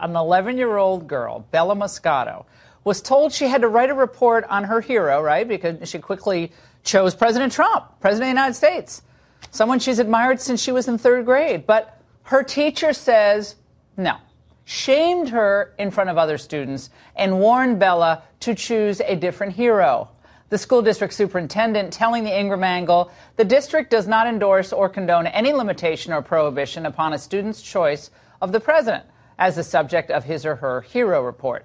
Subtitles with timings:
[0.00, 2.44] an 11 year old girl, Bella Moscato,
[2.84, 5.46] was told she had to write a report on her hero, right?
[5.46, 6.52] Because she quickly
[6.84, 9.02] chose President Trump, President of the United States,
[9.50, 11.66] someone she's admired since she was in third grade.
[11.66, 13.56] But her teacher says
[13.96, 14.16] no,
[14.64, 20.08] shamed her in front of other students, and warned Bella to choose a different hero
[20.50, 25.26] the school district superintendent telling the Ingraham Angle the district does not endorse or condone
[25.26, 28.10] any limitation or prohibition upon a student's choice
[28.40, 29.04] of the president
[29.38, 31.64] as the subject of his or her hero report.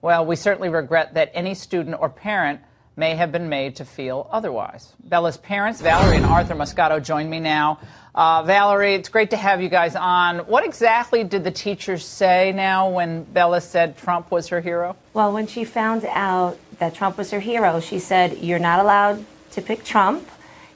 [0.00, 2.60] Well, we certainly regret that any student or parent
[2.96, 4.92] may have been made to feel otherwise.
[5.04, 7.78] Bella's parents, Valerie and Arthur Moscato, join me now.
[8.14, 10.38] Uh, Valerie, it's great to have you guys on.
[10.40, 14.96] What exactly did the teachers say now when Bella said Trump was her hero?
[15.14, 19.24] Well, when she found out that Trump was her hero, she said, You're not allowed
[19.52, 20.28] to pick Trump.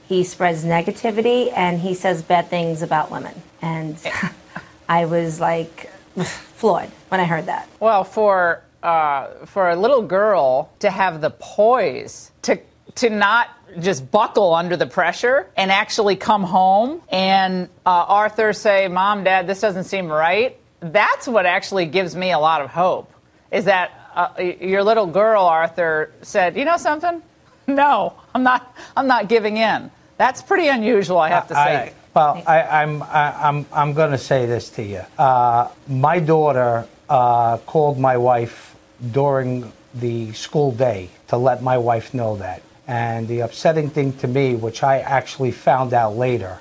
[0.07, 3.41] He spreads negativity and he says bad things about women.
[3.61, 3.97] And
[4.89, 5.89] I was like
[6.23, 7.69] floored when I heard that.
[7.79, 12.59] Well, for uh, for a little girl to have the poise to
[12.95, 18.87] to not just buckle under the pressure and actually come home and uh, Arthur say,
[18.87, 23.11] "Mom, Dad, this doesn't seem right." That's what actually gives me a lot of hope.
[23.51, 27.21] Is that uh, your little girl, Arthur, said, "You know something?
[27.65, 28.75] No, I'm not.
[28.97, 31.59] I'm not giving in." That's pretty unusual, I have to say.
[31.59, 35.01] I, well, I, am I'm I'm I'm going to say this to you.
[35.17, 38.75] Uh, my daughter uh, called my wife
[39.11, 42.61] during the school day to let my wife know that.
[42.87, 46.59] And the upsetting thing to me, which I actually found out later,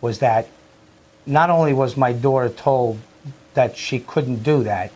[0.00, 0.48] was that
[1.26, 2.98] not only was my daughter told
[3.54, 4.92] that she couldn't do that,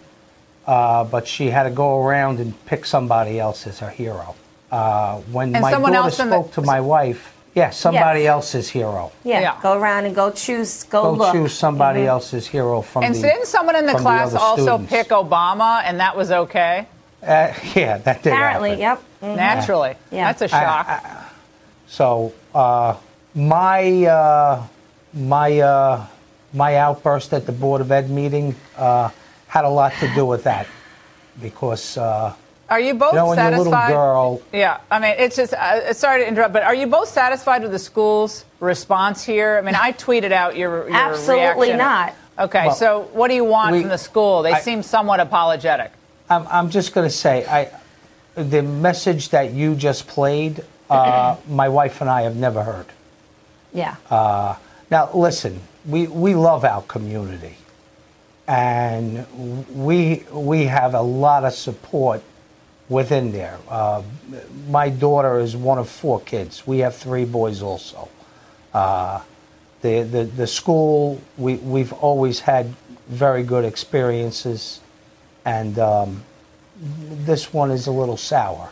[0.67, 4.35] uh, but she had to go around and pick somebody else as her hero.
[4.71, 6.63] Uh, when and my daughter spoke the...
[6.63, 8.29] to my wife, yeah, somebody yes.
[8.29, 9.13] else's hero.
[9.23, 9.41] Yeah.
[9.41, 9.61] yeah.
[9.63, 11.33] go around and go choose, go, go look.
[11.33, 12.09] choose somebody mm-hmm.
[12.09, 13.05] else's hero from.
[13.05, 14.91] And the, didn't someone in the class the also students.
[14.91, 16.89] pick Obama, and that was okay?
[17.23, 18.81] Uh, yeah, that did Apparently, happen.
[18.81, 18.99] yep.
[19.23, 19.37] Mm-hmm.
[19.37, 20.33] Naturally, yeah.
[20.33, 20.89] that's a shock.
[20.89, 21.29] I, I,
[21.87, 22.97] so uh,
[23.35, 24.67] my uh,
[25.13, 26.07] my uh,
[26.53, 29.11] my outburst at the Board of Ed meeting uh,
[29.47, 30.67] had a lot to do with that
[31.41, 31.97] because.
[32.75, 33.93] Are you both you know, satisfied?
[33.93, 37.63] Girl, yeah, I mean, it's just uh, sorry to interrupt, but are you both satisfied
[37.63, 39.59] with the school's response here?
[39.59, 41.79] I mean, I tweeted out your, your absolutely reaction.
[41.79, 42.15] not.
[42.37, 44.43] Okay, well, so what do you want we, from the school?
[44.43, 45.93] They I, seem somewhat apologetic.
[46.29, 47.71] I'm, I'm just going to say, I,
[48.35, 52.87] the message that you just played, uh, my wife and I have never heard.
[53.73, 53.95] Yeah.
[54.11, 54.57] Uh,
[54.91, 57.57] now, listen, we, we love our community,
[58.49, 59.25] and
[59.69, 62.21] we we have a lot of support
[62.89, 63.59] within there.
[63.69, 64.03] Uh,
[64.69, 66.67] my daughter is one of four kids.
[66.67, 68.09] We have three boys also.
[68.73, 69.21] Uh,
[69.83, 72.75] the, the, the school, we, we've always had
[73.09, 74.81] very good experiences,
[75.45, 76.23] and um,
[76.77, 78.71] this one is a little sour.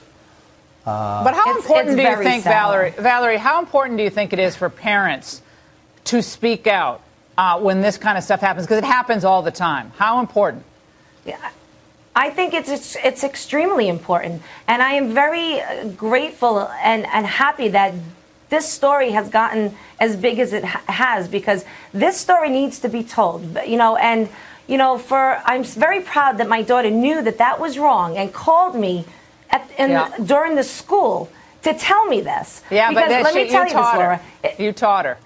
[0.85, 2.53] Uh, but how it's, important it's do you think, sour.
[2.53, 2.91] Valerie?
[2.91, 5.43] Valerie, how important do you think it is for parents
[6.05, 7.03] to speak out
[7.39, 8.67] uh, when this kind of stuff happens?
[8.67, 9.93] Because it happens all the time.
[9.97, 10.65] How important?
[11.25, 11.51] Yeah,
[12.15, 17.27] I think it's, it's, it's extremely important, and I am very uh, grateful and and
[17.27, 17.95] happy that
[18.51, 22.89] this story has gotten as big as it ha- has because this story needs to
[22.89, 23.57] be told.
[23.67, 24.29] You know, and
[24.67, 28.31] you know, for I'm very proud that my daughter knew that that was wrong and
[28.31, 29.07] called me
[29.49, 30.15] at, yeah.
[30.23, 31.31] during the school
[31.63, 32.63] to tell me this.
[32.71, 34.21] Yeah, because but let she, me tell you, you this, Laura.
[34.59, 35.19] You taught her.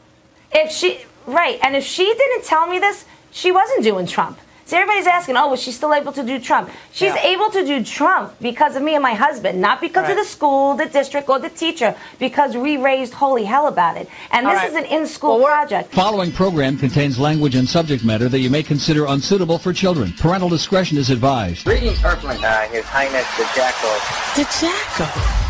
[0.53, 4.39] If she right, and if she didn't tell me this, she wasn't doing Trump.
[4.67, 6.71] So everybody's asking, oh, was she still able to do Trump?
[6.91, 7.25] She's yeah.
[7.25, 10.11] able to do Trump because of me and my husband, not because right.
[10.11, 14.09] of the school, the district, or the teacher, because we raised holy hell about it.
[14.33, 14.69] And this right.
[14.69, 15.93] is an in-school well, project.
[15.93, 20.13] Following program contains language and subject matter that you may consider unsuitable for children.
[20.15, 21.65] Parental discretion is advised.
[21.65, 22.45] Greetings, Earthling.
[22.45, 23.95] Uh, His Highness the Jackal.
[24.35, 25.07] The Jackal.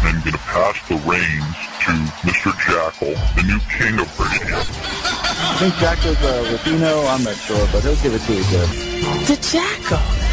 [0.06, 1.92] I'm going to pass the reins to
[2.26, 2.50] Mr.
[2.66, 4.56] Jackal, the new king of radio.
[4.58, 7.06] I think Jackal's a uh, Latino.
[7.06, 8.66] I'm not sure, but he'll give it to you, sir.
[9.26, 10.25] The jackal.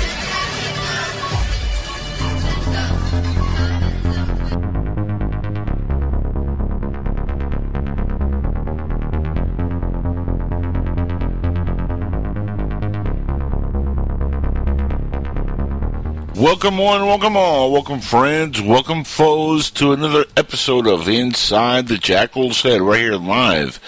[16.43, 22.63] Welcome one, welcome all, welcome friends, welcome foes to another episode of Inside the Jackal's
[22.63, 23.79] Head right here live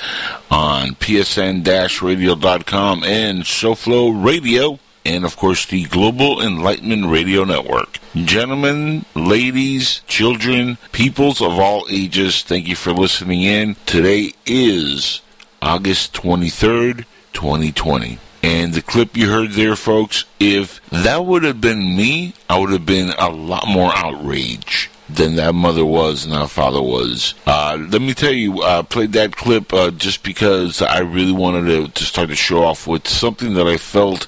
[0.50, 8.00] on psn-radio.com and SoFlo Radio and of course the Global Enlightenment Radio Network.
[8.16, 13.75] Gentlemen, ladies, children, peoples of all ages, thank you for listening in.
[13.86, 15.19] Today is
[15.62, 17.04] August 23rd,
[17.34, 18.19] 2020.
[18.45, 22.69] And the clip you heard there, folks, if that would have been me, I would
[22.69, 27.33] have been a lot more outraged than that mother was and that father was.
[27.47, 31.65] Uh, let me tell you, I played that clip uh, just because I really wanted
[31.65, 34.27] to, to start to show off with something that I felt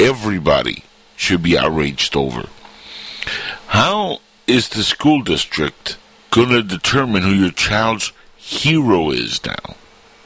[0.00, 0.82] everybody
[1.14, 2.48] should be outraged over.
[3.68, 5.98] How is the school district
[6.32, 9.76] going to determine who your child's hero is now?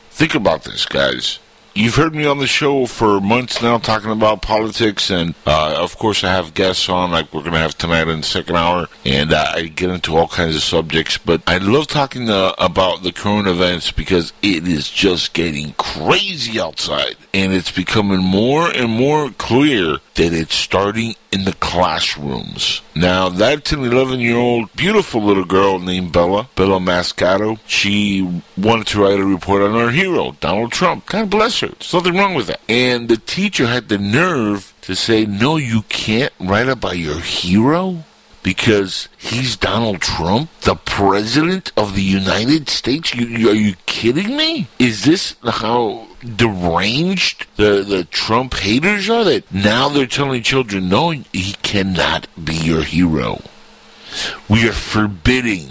[0.09, 1.39] Think about this, guys.
[1.81, 5.97] You've heard me on the show for months now talking about politics, and uh, of
[5.97, 8.87] course, I have guests on, like we're going to have tonight in the second hour,
[9.07, 11.17] and uh, I get into all kinds of subjects.
[11.17, 16.61] But I love talking uh, about the current events because it is just getting crazy
[16.61, 22.83] outside, and it's becoming more and more clear that it's starting in the classrooms.
[22.95, 27.59] Now, that's an 11 year old beautiful little girl named Bella, Bella Moscato.
[27.67, 31.07] She wanted to write a report on our hero, Donald Trump.
[31.07, 31.69] God bless her.
[31.69, 32.61] There's nothing wrong with that.
[32.69, 38.05] And the teacher had the nerve to say, No, you can't write about your hero
[38.43, 43.15] because he's Donald Trump, the president of the United States.
[43.15, 44.69] You, you, are you kidding me?
[44.79, 49.25] Is this how deranged the the Trump haters are?
[49.25, 53.43] That now they're telling children, no, he cannot be your hero.
[54.49, 55.71] We are forbidding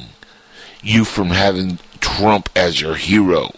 [0.81, 3.51] you from having Trump as your hero.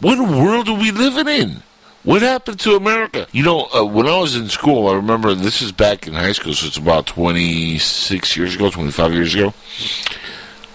[0.00, 1.62] What world are we living in?
[2.04, 3.26] What happened to America?
[3.32, 6.32] You know, uh, when I was in school, I remember this is back in high
[6.32, 9.52] school, so it's about 26 years ago, 25 years ago.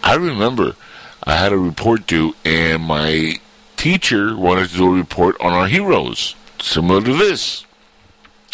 [0.03, 0.75] I remember
[1.23, 3.39] I had a report due, and my
[3.83, 7.65] teacher wanted to do a report on our heroes, similar to this.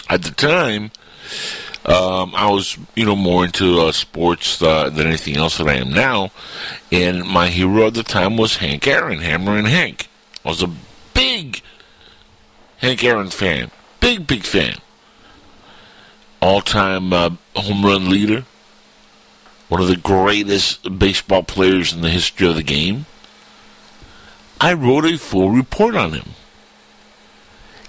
[0.10, 0.90] At the time,
[1.86, 5.76] um, I was, you know, more into uh, sports uh, than anything else that I
[5.76, 6.32] am now,
[6.92, 10.10] and my hero at the time was Hank Aaron, Hammerin' Hank.
[10.44, 10.72] I was a
[11.14, 11.62] big
[12.78, 13.70] Hank Aaron fan.
[14.00, 14.78] Big, big fan.
[16.42, 18.46] All time uh, home run leader.
[19.68, 23.06] One of the greatest baseball players in the history of the game.
[24.62, 26.32] I wrote a full report on him.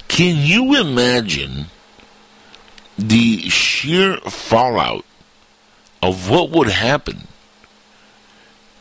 [0.09, 1.67] Can you imagine
[2.99, 5.05] the sheer fallout
[6.03, 7.29] of what would happen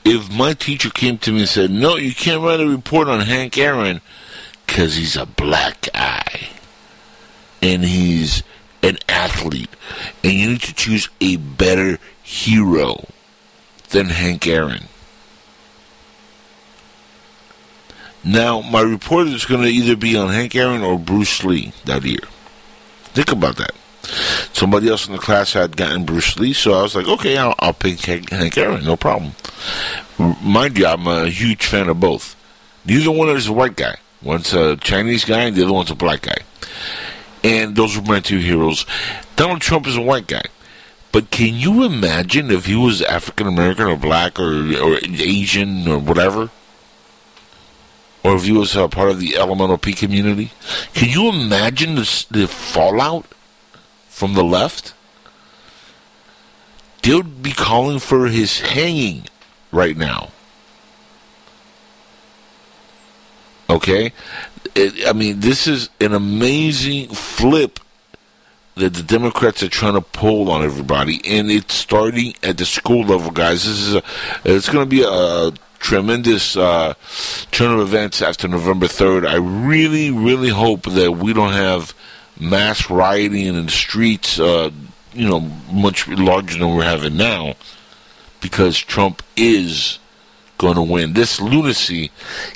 [0.06, 3.22] if my teacher came to me and said, No, you can't write a report on
[3.22, 4.02] Hank Aaron
[4.66, 6.50] because he's a black guy
[7.62, 8.44] and he's
[8.82, 9.70] an athlete,
[10.24, 13.06] and you need to choose a better hero
[13.90, 14.86] than Hank Aaron.
[18.24, 22.04] Now, my report is going to either be on Hank Aaron or Bruce Lee that
[22.04, 22.20] year.
[23.14, 23.72] Think about that.
[24.54, 27.56] Somebody else in the class had gotten Bruce Lee, so I was like, okay, I'll,
[27.60, 29.34] I'll pick Hank Aaron, no problem.
[30.42, 32.36] Mind you, I'm a huge fan of both.
[32.86, 33.96] Neither one is a white guy.
[34.22, 36.38] One's a Chinese guy, and the other one's a black guy.
[37.44, 38.86] And those were my two heroes.
[39.36, 40.44] Donald Trump is a white guy.
[41.12, 45.98] But can you imagine if he was African American or black or, or Asian or
[45.98, 46.52] whatever?
[48.24, 50.52] Or if he was a part of the elemental P community?
[50.94, 53.26] Can you imagine the, the fallout
[54.10, 54.94] from the left?
[57.02, 59.26] They would be calling for his hanging
[59.72, 60.32] right now.
[63.70, 64.12] Okay?
[64.76, 67.80] It, I mean, this is an amazing flip
[68.76, 73.04] that the Democrats are trying to pull on everybody, and it's starting at the school
[73.04, 73.66] level, guys.
[73.66, 74.04] This is a,
[74.46, 76.94] it's going to be a tremendous uh,
[77.52, 79.26] turn of events after November third.
[79.26, 81.94] I really, really hope that we don't have
[82.40, 84.72] mass rioting in the streets, uh,
[85.14, 85.40] you know,
[85.72, 87.56] much larger than we're having now,
[88.42, 90.00] because Trump is
[90.58, 91.14] going to win.
[91.14, 92.12] This lunacy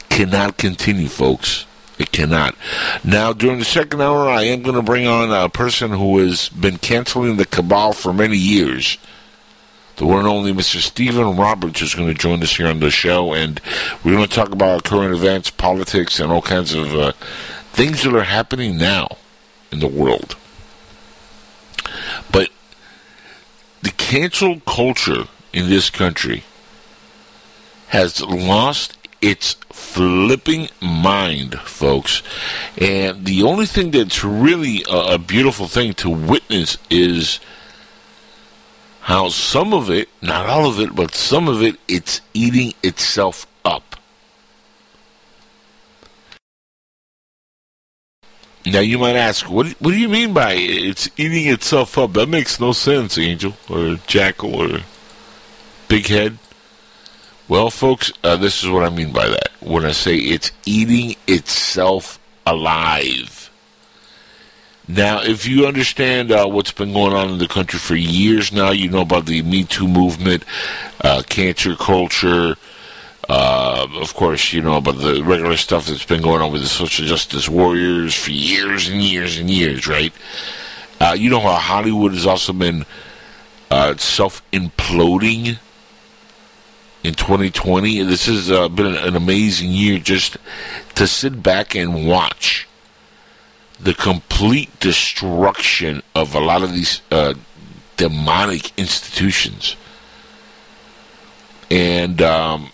[0.10, 1.66] cannot continue, folks.
[2.00, 2.56] It cannot.
[3.04, 6.50] Now, during the second hour, I am going to bring on a person who has
[6.50, 8.98] been canceling the cabal for many years.
[9.96, 10.80] The one and only Mr.
[10.80, 13.62] Stephen Roberts is going to join us here on the show, and
[14.04, 17.12] we're going to talk about current events, politics, and all kinds of uh,
[17.74, 19.18] things that are happening now
[19.72, 20.36] in the world.
[22.32, 22.50] But
[23.84, 26.44] the cancel culture in this country
[27.90, 32.24] has lost its flipping mind, folks.
[32.78, 37.40] And the only thing that's really a, a, beautiful thing to witness is
[39.04, 43.46] how some of it, not all of it, but some of it, it's eating itself
[43.66, 43.98] up.
[48.66, 52.14] Now you might ask, what what do you mean by it's eating itself up?
[52.14, 54.80] That makes no sense, Angel or Jackal or
[55.90, 56.38] Big Head.
[57.50, 59.50] Well, folks, uh, this is what I mean by that.
[59.60, 63.43] When I say it's eating itself alive.
[64.88, 68.72] Now, if you understand uh, what's been going on in the country for years now,
[68.72, 70.44] you know about the Me Too movement,
[71.02, 72.56] uh, cancel culture.
[73.30, 76.68] Uh, of course, you know about the regular stuff that's been going on with the
[76.68, 80.12] social justice warriors for years and years and years, right?
[81.00, 82.86] Uh, you know how Hollywood has also been
[83.72, 85.60] uh, self imploding
[87.06, 88.04] in 2020.
[88.04, 90.36] This has uh, been an, an amazing year just
[90.96, 92.68] to sit back and watch
[93.84, 97.34] the complete destruction of a lot of these uh,
[97.98, 99.76] demonic institutions,
[101.70, 102.72] and um,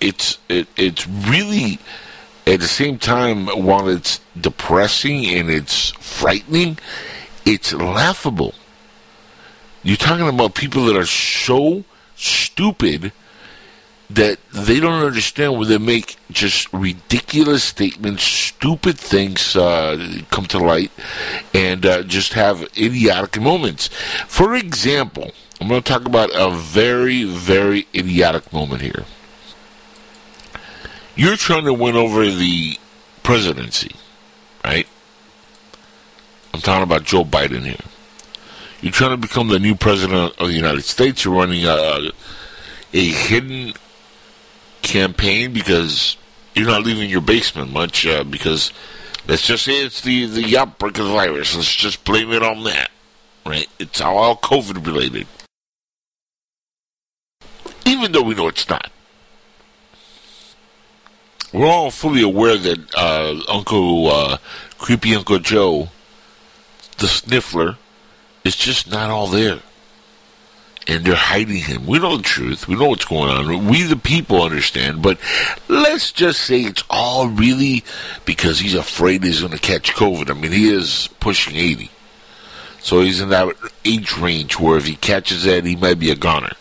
[0.00, 1.78] it's it, it's really
[2.46, 6.78] at the same time while it's depressing and it's frightening,
[7.46, 8.54] it's laughable.
[9.82, 11.84] You're talking about people that are so
[12.16, 13.12] stupid
[14.10, 20.58] that they don't understand when they make just ridiculous statements, stupid things uh, come to
[20.58, 20.92] light,
[21.54, 23.88] and uh, just have idiotic moments.
[24.28, 29.04] For example, I'm going to talk about a very, very idiotic moment here.
[31.16, 32.78] You're trying to win over the
[33.22, 33.94] presidency,
[34.64, 34.86] right?
[36.52, 37.76] I'm talking about Joe Biden here.
[38.80, 41.24] You're trying to become the new president of the United States.
[41.24, 42.10] You're running a,
[42.92, 43.72] a hidden
[44.84, 46.16] campaign because
[46.54, 48.72] you're not leaving your basement much uh, because
[49.26, 51.56] let's just say it's the, the outbreak of the virus.
[51.56, 52.90] Let's just blame it on that,
[53.44, 53.66] right?
[53.80, 55.26] It's all COVID related.
[57.84, 58.90] Even though we know it's not.
[61.52, 64.38] We're all fully aware that uh, Uncle, uh,
[64.78, 65.88] creepy Uncle Joe,
[66.98, 67.76] the sniffler,
[68.42, 69.60] is just not all there
[70.86, 71.86] and they're hiding him.
[71.86, 72.68] We know the truth.
[72.68, 73.66] We know what's going on.
[73.66, 75.02] We, the people, understand.
[75.02, 75.18] But
[75.68, 77.84] let's just say it's all really
[78.24, 80.30] because he's afraid he's going to catch COVID.
[80.30, 81.90] I mean, he is pushing 80.
[82.80, 86.16] So he's in that age range where if he catches that, he might be a
[86.16, 86.52] goner.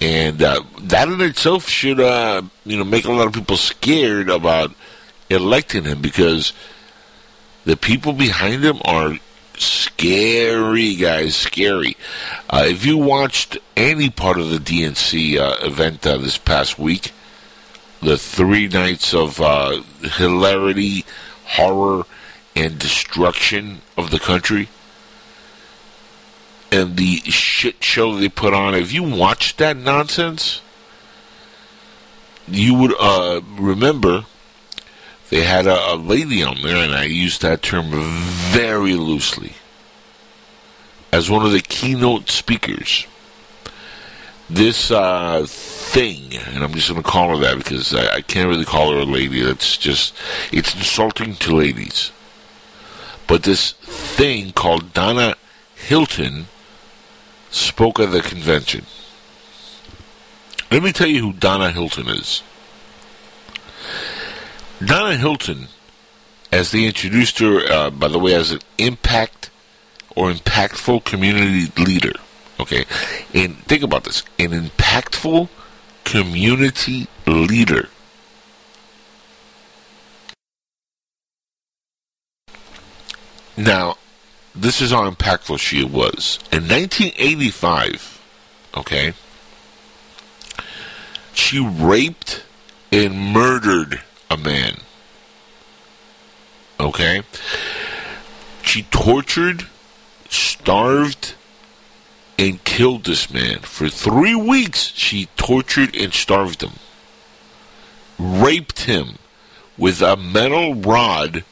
[0.00, 4.30] And uh, that in itself should, uh, you know, make a lot of people scared
[4.30, 4.74] about
[5.28, 6.52] electing him because
[7.64, 9.18] the people behind him are
[9.58, 11.96] scary, guys, scary.
[12.48, 17.12] Uh, if you watched any part of the DNC uh, event uh, this past week,
[18.02, 21.04] the three nights of uh, hilarity,
[21.44, 22.04] horror,
[22.54, 24.68] and destruction of the country,
[26.70, 30.60] and the shit show they put on, if you watched that nonsense,
[32.48, 34.24] you would uh, remember
[35.30, 39.54] they had a, a, lady on there, and I use that term very loosely,
[41.12, 43.06] as one of the keynote speakers.
[44.48, 48.48] This uh, thing, and I'm just going to call her that because I, I can't
[48.48, 49.42] really call her a lady.
[49.42, 50.14] That's just,
[50.52, 52.12] it's insulting to ladies.
[53.26, 55.34] But this thing called Donna
[55.74, 56.46] Hylton
[57.50, 58.86] spoke at the convention.
[60.70, 62.42] Let me tell you who Donna Hylton is.
[64.84, 65.68] Donna Hylton,
[66.52, 69.50] as they introduced her, uh, by the way, as an impact
[70.14, 72.12] or impactful community leader.
[72.60, 72.84] Okay,
[73.32, 75.48] and think about this: an impactful
[76.04, 77.88] community leader.
[83.56, 83.96] Now,
[84.54, 86.38] this is how impactful she was.
[86.52, 88.20] In 1985,
[88.76, 89.14] okay,
[91.32, 92.44] she raped
[92.92, 94.78] and murdered a man.
[96.78, 97.22] Okay?
[98.62, 99.66] She tortured,
[100.28, 101.34] starved,
[102.38, 103.60] and killed this man.
[103.60, 106.72] For three weeks, she tortured and starved him.
[108.18, 109.18] Raped him
[109.78, 111.44] with a metal rod,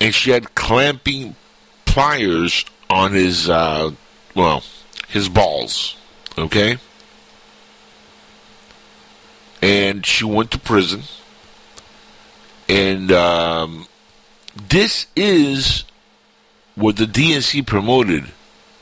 [0.00, 1.36] and she had clamping
[1.84, 3.92] pliers on his, uh,
[4.34, 4.62] well,
[5.08, 5.96] his balls.
[6.36, 6.78] Okay?
[9.62, 11.02] And she went to prison
[12.68, 13.86] and um,
[14.68, 15.84] this is
[16.74, 18.32] what the DNC promoted,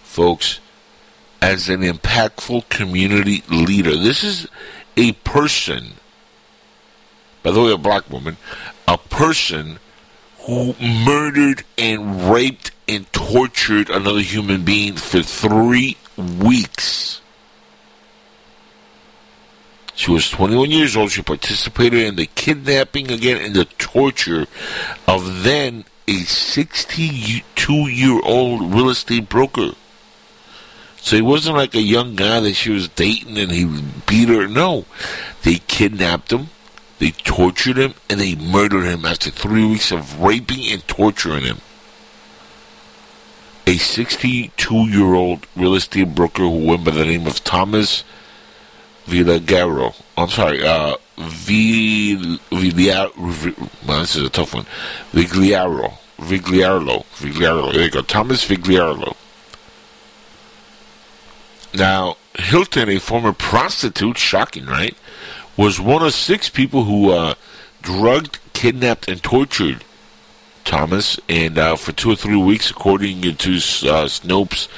[0.03, 0.61] folks,
[1.43, 3.97] as an impactful community leader.
[3.97, 4.49] This is
[4.97, 5.95] a person,
[7.43, 8.37] by the way, a black woman,
[8.89, 9.79] a person
[10.41, 17.21] who murdered and raped and tortured another human being for three weeks.
[19.97, 21.13] She was 21 years old.
[21.13, 24.47] She participated in the kidnapping again and the torture
[25.07, 29.71] of then a 62 year old real estate broker.
[30.97, 34.49] So he wasn't like a young guy that she was dating and he beat her.
[34.49, 34.87] No.
[35.43, 36.49] They kidnapped him,
[36.99, 41.59] They tortured him and they murdered him after three weeks of raping and torturing him.
[43.67, 48.03] A 62 year old real estate broker who went by the name of Thomas
[49.07, 49.95] Villagaro.
[50.17, 53.11] I'm sorry, uh, Vill- Villar-
[53.87, 54.67] well, this is a tough one.
[55.13, 55.95] Vigliaro.
[56.19, 57.05] Vigliarlo.
[57.17, 57.73] Vigliarlo.
[57.73, 58.03] There you go.
[58.03, 59.15] Thomas Vigliarlo.
[61.75, 64.97] Now, Hylton, a former prostitute, shocking, right?
[65.57, 67.35] Was one of six people who uh,
[67.83, 69.85] drugged, kidnapped, and tortured
[70.65, 74.69] Thomas, and uh, for two or three weeks, according to uh, Snopes,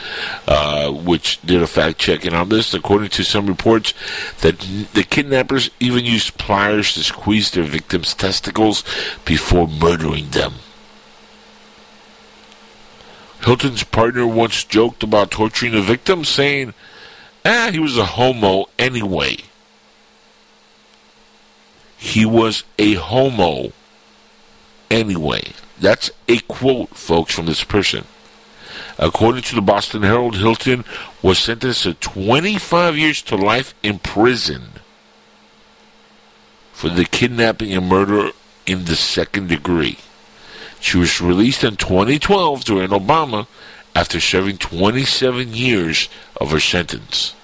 [0.47, 3.95] uh, which did a fact checking on this, according to some reports,
[4.41, 4.59] that
[4.95, 8.85] the kidnappers even used pliers to squeeze their victims' testicles
[9.25, 10.55] before murdering them.
[13.41, 16.75] Hylton's partner once joked about torturing the victim, saying,
[17.45, 19.39] "Ah, he was a homo anyway."
[21.97, 23.73] He was a homo
[24.91, 25.53] anyway.
[25.81, 28.05] That's a quote, folks, from this person.
[28.99, 30.85] According to the Boston Herald, Hylton
[31.23, 34.71] was sentenced to 25 years to life in prison
[36.73, 38.31] for the kidnapping and murder
[38.67, 39.99] in the second degree.
[40.81, 43.47] She was released in 2012 during Obama
[43.95, 47.35] after serving 27 years of her sentence.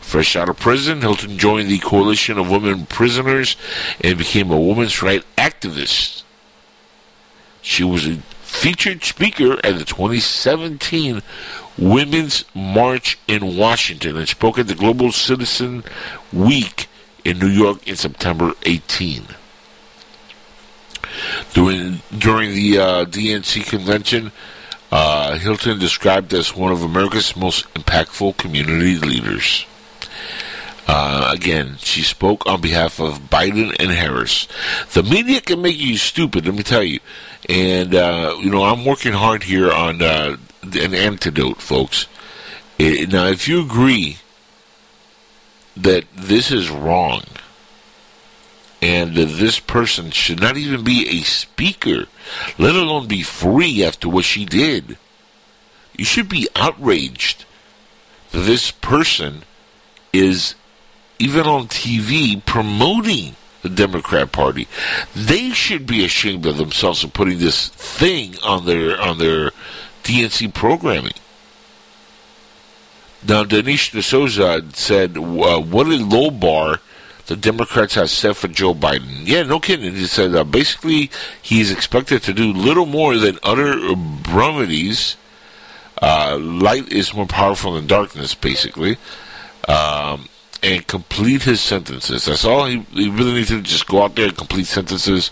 [0.00, 3.56] Fresh out of prison, Hylton joined the Coalition of Women Prisoners
[4.00, 6.22] and became a women's rights activist.
[7.62, 11.22] She was a featured speaker at the 2017
[11.78, 15.84] Women's March in Washington and spoke at the Global Citizen
[16.32, 16.86] Week
[17.24, 19.26] in New York in September 18.
[21.54, 24.32] During, during the uh, DNC convention,
[24.90, 29.66] uh, Hylton described as one of America's most impactful community leaders.
[30.86, 34.48] Uh, again, she spoke on behalf of Biden and Harris.
[34.92, 37.00] The media can make you stupid, let me tell you.
[37.48, 42.06] And, uh, you know, I'm working hard here on uh, an antidote, folks.
[42.78, 44.18] Eh, now, if you agree
[45.76, 47.22] that this is wrong
[48.80, 52.06] and that this person should not even be a speaker,
[52.58, 54.98] let alone be free after what she did,
[55.96, 57.44] you should be outraged
[58.30, 59.42] that this person
[60.12, 60.54] is
[61.18, 64.68] even on TV promoting the Democrat Party.
[65.14, 69.52] They should be ashamed of themselves for putting this thing on their on their
[70.02, 71.14] DNC programming.
[73.26, 76.80] Now, Dinesh D'Souza said, uh, "What a low bar
[77.26, 79.94] the Democrats have set for Joe Biden." Yeah, no kidding.
[79.94, 85.16] He said uh, basically he's expected to do little more than utter bromides.
[86.00, 88.96] Uh, light is more powerful than darkness, basically.
[89.68, 90.28] Um,
[90.62, 92.26] and complete his sentences.
[92.26, 95.30] That's all he, he really needs to just go out there and complete sentences,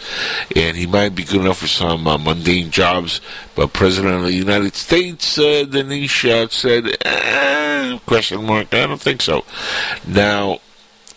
[0.56, 3.20] and he might be good enough for some uh, mundane jobs.
[3.54, 9.00] But President of the United States, uh, Dinesh uh, said, eh, question mark, I don't
[9.00, 9.44] think so.
[10.06, 10.60] Now,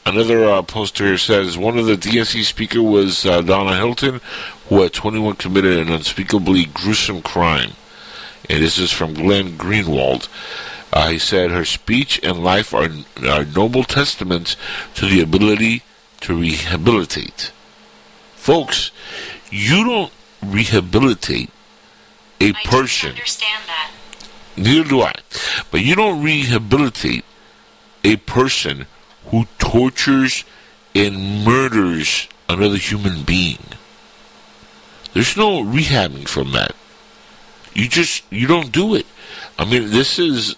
[0.06, 4.22] another uh, poster here says one of the DNC speaker was uh, Donna Hylton,
[4.70, 7.72] who at 21 committed an unspeakably gruesome crime.
[8.50, 10.28] And this is from Glenn Greenwald.
[10.94, 12.88] Uh, he said her speech and life are,
[13.28, 14.56] are noble testaments
[14.94, 15.82] to the ability
[16.22, 17.52] to rehabilitate.
[18.36, 18.92] Folks,
[19.50, 20.12] you don't
[20.46, 21.50] rehabilitate
[22.40, 23.10] a I person.
[23.10, 23.92] understand that.
[24.56, 25.14] Neither do I.
[25.72, 27.26] But you don't rehabilitate
[28.04, 28.86] a person
[29.28, 30.46] who tortures
[30.94, 33.66] and murders another human being.
[35.14, 36.76] There's no rehabbing from that.
[37.74, 39.08] You just you don't do it.
[39.58, 40.56] I mean, this is.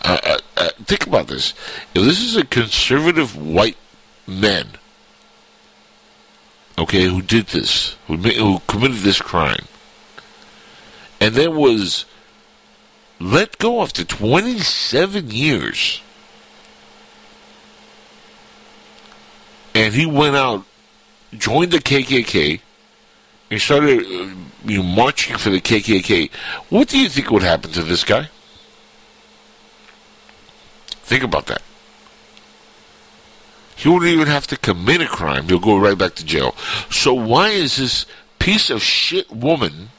[0.00, 1.52] Uh, uh, uh, think about this.
[1.94, 3.76] If this is a conservative white
[4.26, 4.68] man,
[6.78, 9.66] okay, who did this, who, who committed this crime,
[11.20, 12.06] and then was
[13.20, 16.00] let go after 27 years,
[19.74, 20.64] and he went out,
[21.36, 22.60] joined the KKK,
[23.50, 26.30] and started uh, marching for the KKK,
[26.70, 28.30] what do you think would happen to this guy?
[31.02, 31.62] Think about that.
[33.76, 35.48] He wouldn't even have to commit a crime.
[35.48, 36.54] He'll go right back to jail.
[36.88, 38.06] So why is this
[38.38, 39.90] piece of shit woman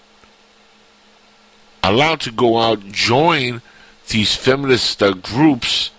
[1.83, 3.61] allowed to go out, join
[4.07, 5.91] these feminist uh, groups,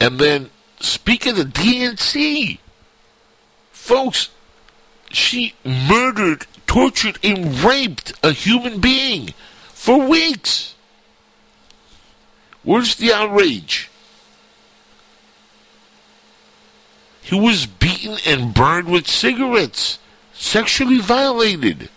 [0.00, 2.58] and then speak at the DNC?
[3.72, 4.30] Folks,
[5.10, 9.34] she murdered, tortured, and raped a human being
[9.68, 10.73] for weeks.
[12.64, 13.90] Where's the outrage?
[17.20, 20.00] He was beaten and burned with cigarettes,
[20.34, 21.88] sexually violated.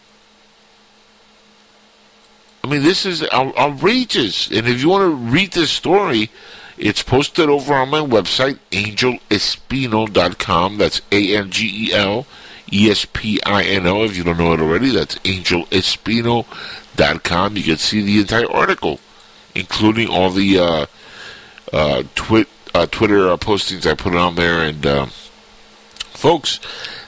[2.64, 4.48] I mean, this is outrageous.
[4.50, 6.30] And if you want to read this story,
[6.78, 10.78] it's posted over on my website, angelespino.com.
[10.78, 12.28] That's A N G E L
[12.72, 14.04] E S P I N O.
[14.04, 17.58] If you don't know it already, that's angelespino.com.
[17.58, 19.00] You can see the entire article,
[19.58, 20.86] including all the uh,
[21.74, 22.04] uh,
[22.74, 24.62] uh, Twitter uh, postings I put on there.
[24.62, 25.06] And, uh,
[26.14, 26.60] folks,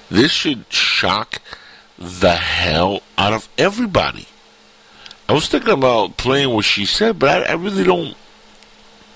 [0.10, 1.42] this should shock
[1.98, 4.28] the hell out of everybody.
[5.28, 8.18] I was thinking about playing what she said, but I, I really don't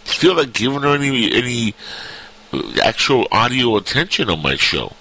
[0.04, 1.74] feel like giving her any any
[2.84, 4.94] actual audio attention on my show.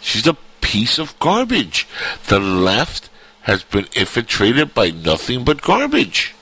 [0.00, 1.86] She's a piece of garbage.
[2.26, 3.10] The left
[3.42, 6.34] has been infiltrated by nothing but garbage.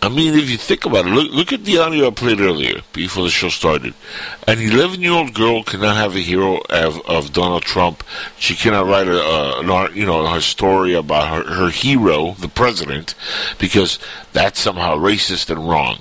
[0.00, 2.82] I mean, if you think about it, look, look at the audio I played earlier
[2.92, 3.94] before the show started.
[4.46, 8.04] An 11 year old girl cannot have a hero of, of Donald Trump.
[8.38, 12.48] She cannot write a, a, an you know, her story about her, her hero, the
[12.48, 13.16] president,
[13.58, 13.98] because
[14.32, 15.98] that's somehow racist and wrong.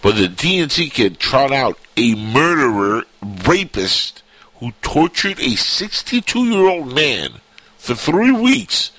[0.00, 4.22] But the DNC can trot out a murderer, rapist,
[4.56, 7.40] who tortured a 62 year old man
[7.78, 8.92] for three weeks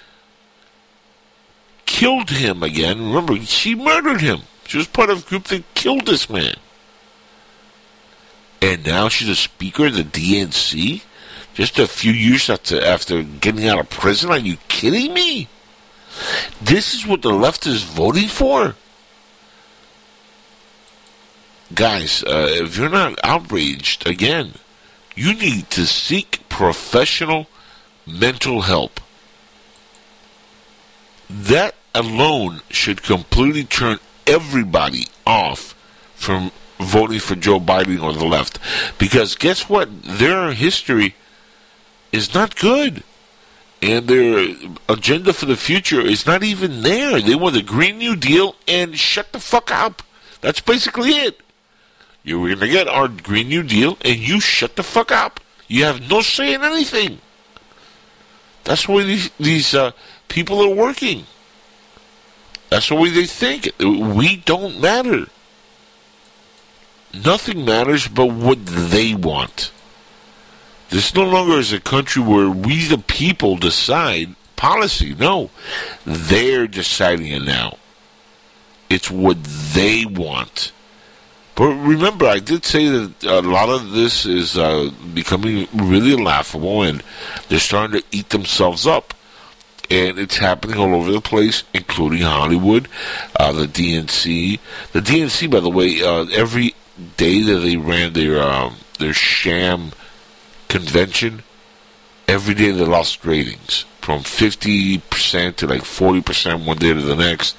[1.86, 3.08] killed him again.
[3.08, 4.42] Remember, she murdered him.
[4.68, 6.56] She was part of a group that killed this man.
[8.62, 11.04] And now she's a speaker of the DNC?
[11.54, 14.32] Just a few years after, after getting out of prison?
[14.32, 15.48] Are you kidding me?
[16.62, 18.76] This is what the left is voting for?
[21.74, 24.54] Guys, uh, if you're not outraged, again,
[25.16, 27.48] you need to seek professional
[28.06, 29.00] mental help
[31.30, 35.74] that alone should completely turn everybody off
[36.16, 38.60] from voting for Joe Biden or the left.
[38.98, 39.90] Because guess what?
[40.04, 41.16] Their history
[42.12, 43.04] is not good.
[43.82, 44.56] And their
[44.90, 47.22] agenda for the future is not even there.
[47.22, 50.02] They want the Green New Deal and shut the fuck up.
[50.42, 51.42] That's basically it.
[52.24, 55.40] You're going to get our Green New Deal and you shut the fuck up.
[55.68, 57.20] You have no say in anything.
[58.64, 59.92] That's why these, these uh,
[60.36, 61.26] people are working.
[62.70, 63.72] That's the way they think.
[63.80, 65.28] We don't matter.
[67.14, 69.72] Nothing matters but what they want.
[70.90, 75.16] This no longer is a country where we, the people, decide policy.
[75.16, 75.52] No,
[76.06, 77.78] they're deciding it now.
[78.90, 80.74] It's what they want.
[81.56, 86.84] But remember, I did say that a lot of this is uh, becoming really laughable,
[86.84, 87.02] and
[87.48, 89.14] they're starting to eat themselves up
[89.90, 92.88] and it's happening all over the place, including Hollywood,
[93.40, 94.60] uh, the DNC.
[94.92, 96.76] The DNC, by the way, uh, every
[97.18, 99.92] day that they ran their um, their sham
[100.70, 101.44] convention,
[102.28, 107.02] every day they lost ratings from fifty percent to like forty percent one day to
[107.02, 107.56] the next.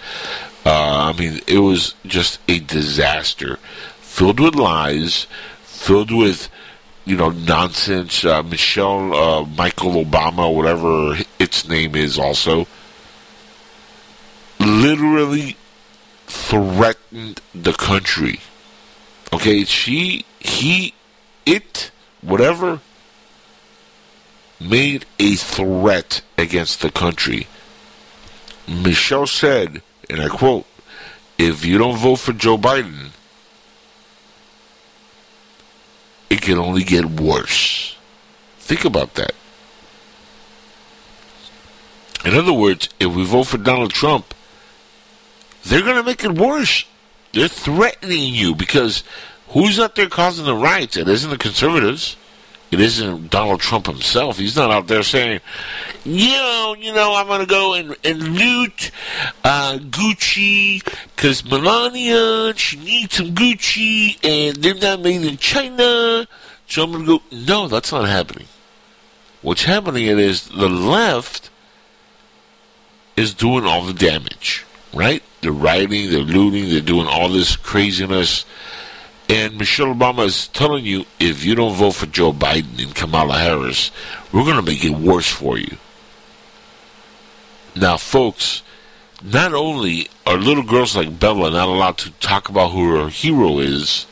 [0.64, 3.58] Uh, I mean, it was just a disaster,
[3.98, 5.26] filled with lies,
[5.62, 6.48] filled with
[7.06, 8.24] you know, nonsense.
[8.24, 12.66] Uh, Michelle, uh, Michael Obama, whatever its name is, also
[14.60, 15.56] literally
[16.26, 18.40] threatened the country.
[19.32, 20.92] Okay, she, he,
[21.46, 21.90] it,
[22.20, 22.80] whatever,
[24.60, 27.46] made a threat against the country.
[28.66, 30.66] Michelle said, and I quote,
[31.38, 33.10] if you don't vote for Joe Biden,
[36.36, 37.96] it can only get worse.
[38.58, 39.32] Think about that.
[42.24, 44.34] In other words, if we vote for Donald Trump,
[45.64, 46.84] they're going to make it worse.
[47.32, 49.02] They're threatening you because
[49.48, 50.96] who's out there causing the riots?
[50.96, 52.16] It isn't the conservatives.
[52.70, 54.38] It isn't Donald Trump himself.
[54.38, 55.40] He's not out there saying,
[56.04, 58.90] you know, you know, I'm going to go and, and loot
[59.44, 66.26] uh, Gucci because Melania, she needs some Gucci and they're not made in China.
[66.66, 67.24] So I'm going to go.
[67.30, 68.48] No, that's not happening.
[69.42, 71.50] What's happening is the left
[73.16, 75.22] is doing all the damage, right?
[75.40, 78.44] They're rioting, they're looting, they're doing all this craziness.
[79.28, 83.38] And Michelle Obama is telling you if you don't vote for Joe Biden and Kamala
[83.38, 83.90] Harris,
[84.32, 85.76] we're going to make it worse for you.
[87.74, 88.62] Now, folks,
[89.22, 93.58] not only are little girls like Bella not allowed to talk about who her hero
[93.58, 94.06] is,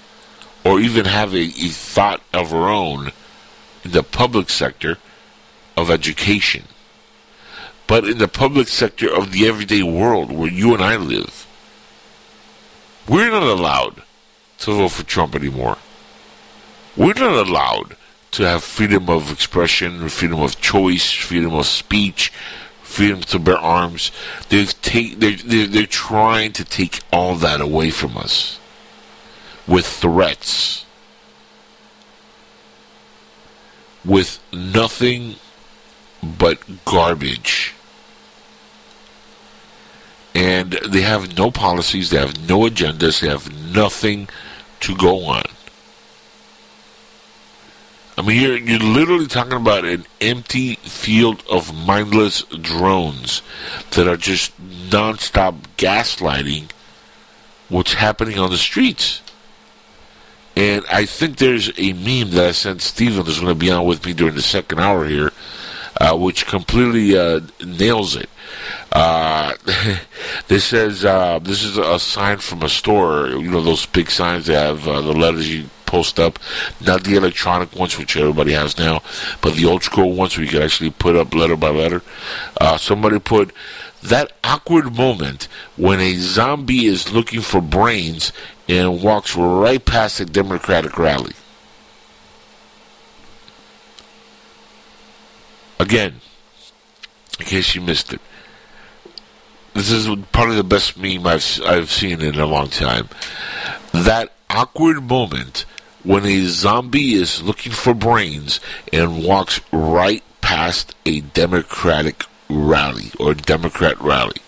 [0.64, 3.12] or even have a, a thought of her own
[3.84, 4.98] in the public sector
[5.76, 6.64] of education,
[7.86, 11.46] but in the public sector of the everyday world where you and I live,
[13.08, 14.02] we're not allowed
[14.64, 15.78] to vote for Trump anymore.
[16.96, 17.96] We're not allowed
[18.32, 22.32] to have freedom of expression, freedom of choice, freedom of speech,
[22.82, 24.10] freedom to bear arms.
[24.48, 28.58] They've take, they're, they're, they're trying to take all that away from us
[29.66, 30.84] with threats,
[34.04, 35.36] with nothing
[36.22, 37.74] but garbage.
[40.34, 44.28] And they have no policies, they have no agendas, they have nothing
[44.84, 45.42] to go on.
[48.16, 53.42] I mean, you're, you're literally talking about an empty field of mindless drones
[53.90, 54.52] that are just
[54.88, 56.70] nonstop gaslighting
[57.68, 59.20] what's happening on the streets.
[60.56, 63.84] And I think there's a meme that I sent Stephen that's going to be on
[63.84, 65.32] with me during the second hour here,
[66.00, 68.28] uh, which completely uh, nails it.
[68.92, 69.54] Uh,
[70.48, 73.28] this says uh, this is a sign from a store.
[73.28, 76.38] You know those big signs that have uh, the letters you post up,
[76.80, 79.00] not the electronic ones which everybody has now,
[79.40, 82.02] but the old school ones where you can actually put up letter by letter.
[82.78, 83.52] Somebody put
[84.02, 88.32] that awkward moment when a zombie is looking for brains
[88.68, 91.34] and walks right past a Democratic rally.
[95.78, 96.20] Again,
[97.38, 98.20] in case you missed it,
[99.74, 103.08] this is probably the best meme I've I've seen in a long time.
[103.92, 105.64] That awkward moment
[106.04, 108.60] when a zombie is looking for brains
[108.92, 114.40] and walks right past a Democratic rally or Democrat rally.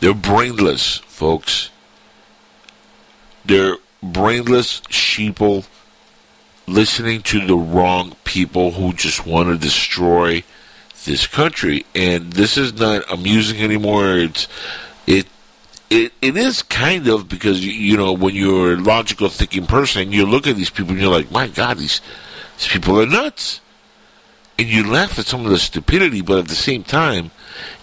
[0.00, 1.70] They're brainless, folks.
[3.44, 5.66] They're brainless sheeple
[6.66, 10.42] listening to the wrong people who just want to destroy
[11.04, 11.86] this country.
[11.94, 14.18] And this is not amusing anymore.
[14.18, 14.48] It's
[15.06, 15.26] it
[15.88, 20.26] it it is kind of because you, know when you're a logical thinking person, you
[20.26, 22.00] look at these people and you're like, my God, these
[22.58, 23.60] these people are nuts.
[24.58, 27.30] And you laugh at some of the stupidity, but at the same time,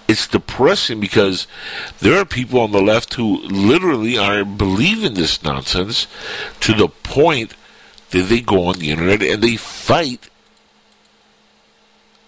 [0.08, 1.46] it's depressing because
[2.00, 6.08] there are people on the left who literally are believing this nonsense
[6.62, 7.54] to the point
[8.13, 10.30] that they go on the internet and they fight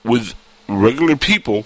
[0.03, 0.33] with
[0.67, 1.63] regular people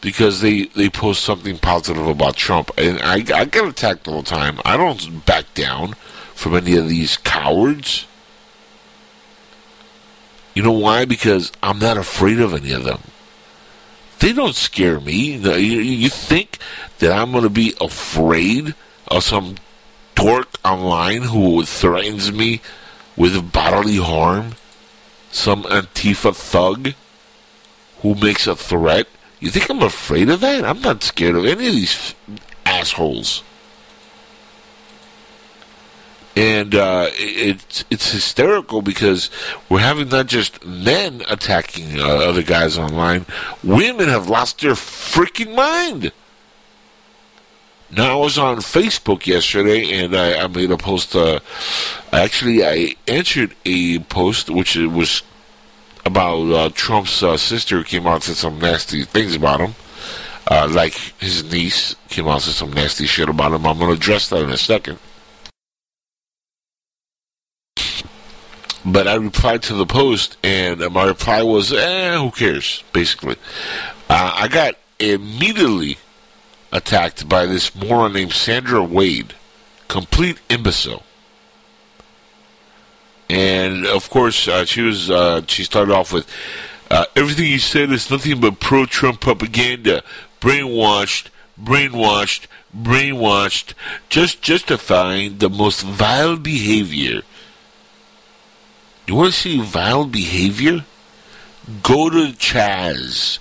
[0.00, 2.70] because they, they post something positive about Trump.
[2.78, 4.60] And I, I get attacked all the time.
[4.64, 5.92] I don't back down
[6.34, 8.06] from any of these cowards.
[10.54, 11.04] You know why?
[11.04, 13.00] Because I'm not afraid of any of them.
[14.20, 15.36] They don't scare me.
[15.36, 16.58] You think
[16.98, 18.74] that I'm going to be afraid
[19.08, 19.56] of some
[20.14, 22.60] dork online who threatens me
[23.18, 24.54] with bodily harm?
[25.30, 26.94] Some Antifa thug
[28.00, 29.06] who makes a threat?
[29.40, 30.64] You think I'm afraid of that?
[30.64, 32.14] I'm not scared of any of these
[32.64, 33.42] assholes
[36.38, 39.28] and uh, it's it's hysterical because
[39.68, 43.26] we're having not just men attacking uh, other guys online,
[43.64, 46.12] women have lost their freaking mind.
[47.90, 51.16] Now I was on Facebook yesterday, and I, I made a post.
[51.16, 51.40] Uh,
[52.12, 55.22] actually, I answered a post which was
[56.04, 59.74] about uh, Trump's uh, sister came out and said some nasty things about him.
[60.50, 63.66] Uh, like his niece came out and said some nasty shit about him.
[63.66, 64.98] I'm going to address that in a second.
[68.84, 73.36] But I replied to the post, and my reply was, eh, who cares, basically.
[74.08, 75.98] Uh, I got immediately
[76.72, 79.34] attacked by this moron named Sandra Wade.
[79.88, 81.02] Complete imbecile.
[83.30, 85.10] And of course, uh, she was.
[85.10, 86.26] Uh, she started off with
[86.90, 90.02] uh, everything you said is nothing but pro-Trump propaganda,
[90.40, 91.28] brainwashed,
[91.62, 93.74] brainwashed, brainwashed,
[94.08, 97.22] just justifying the most vile behavior
[99.08, 100.84] you want to see vile behavior?
[101.82, 103.38] Go to Chaz.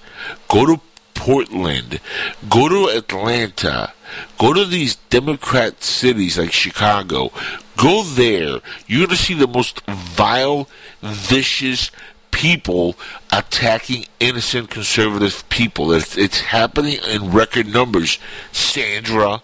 [0.48, 0.82] Go to
[1.28, 2.00] Portland.
[2.48, 3.92] Go to Atlanta.
[4.40, 7.34] Go to these Democrat cities like Chicago.
[7.76, 8.62] Go there.
[8.88, 10.70] You're going to see the most vile,
[11.02, 11.92] vicious
[12.32, 12.96] people
[13.30, 15.92] attacking innocent conservative people.
[15.92, 18.20] It's, it's happening in record numbers.
[18.54, 19.42] Sandra,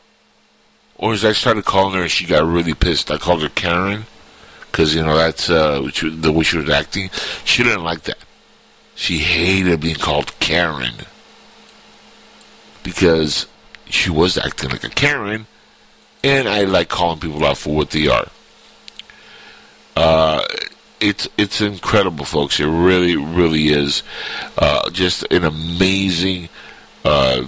[0.95, 3.11] or as I started calling her, she got really pissed.
[3.11, 4.05] I called her Karen
[4.71, 7.09] because you know that's uh, the way she was acting.
[7.43, 8.19] She didn't like that.
[8.95, 11.07] She hated being called Karen
[12.83, 13.47] because
[13.85, 15.47] she was acting like a Karen,
[16.23, 18.27] and I like calling people out for what they are.
[19.95, 20.43] Uh,
[20.99, 22.59] it's it's incredible, folks.
[22.59, 24.03] It really, really is.
[24.57, 26.49] Uh, just an amazing
[27.03, 27.43] uh,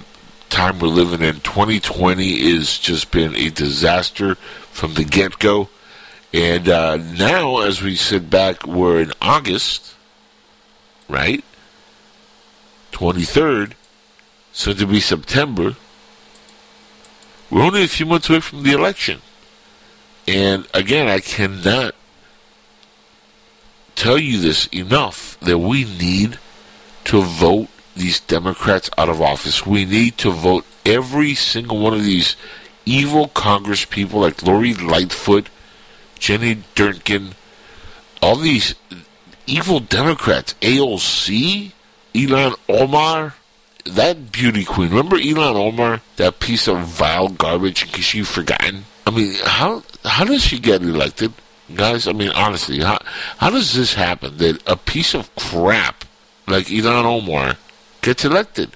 [0.49, 1.39] time we're living in.
[1.41, 5.69] 2020 has just been a disaster from the get go
[6.33, 9.95] And uh, now, as we sit back, we're in August,
[11.07, 11.43] right?
[12.91, 13.73] 23rd,
[14.55, 15.75] soon to be September.
[17.51, 19.21] We're only a few months away from the election.
[20.27, 21.93] And again, I cannot
[23.95, 26.39] tell you this enough that we need
[27.03, 29.65] to vote these Democrats out of office.
[29.65, 32.35] We need to vote every single one of these
[32.85, 35.49] evil Congress people like Lori Lightfoot,
[36.17, 37.33] Jenny Durkan,
[38.21, 38.73] all these
[39.45, 41.73] evil Democrats, AOC,
[42.13, 43.35] Ilhan Omar,
[43.85, 44.89] that beauty queen.
[44.89, 47.83] Remember Ilhan Omar, that piece of vile garbage?
[47.83, 48.85] In case you've forgotten.
[49.05, 51.33] I mean, how how does she get elected,
[51.73, 52.07] guys?
[52.07, 52.99] I mean, honestly, how
[53.37, 56.05] how does this happen that a piece of crap
[56.47, 57.57] like Ilhan Omar
[58.01, 58.71] gets elected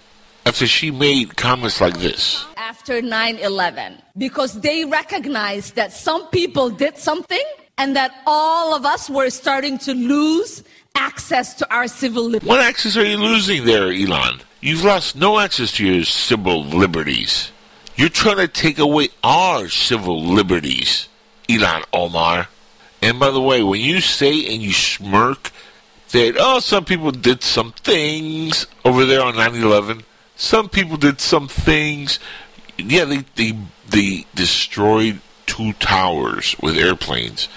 [0.45, 2.45] after she made comments like this?
[2.69, 7.43] after 9 11 because they recognized that some people did something
[7.79, 10.63] and that all of us were starting to lose
[10.95, 12.47] access to our civil liberties.
[12.47, 14.41] What access are you losing there, Ilhan?
[14.61, 17.51] You've lost no access to your civil liberties.
[17.95, 21.07] You're trying to take away our civil liberties,
[21.47, 22.47] Ilhan Omar.
[23.01, 25.51] And by the way, when you say and you smirk
[26.11, 30.03] that, oh, some people did some things over there on 9 11,
[30.35, 32.19] some people did some things.
[32.77, 33.57] Yeah, they, they,
[33.89, 35.19] they destroyed
[35.59, 37.49] two towers with airplanes.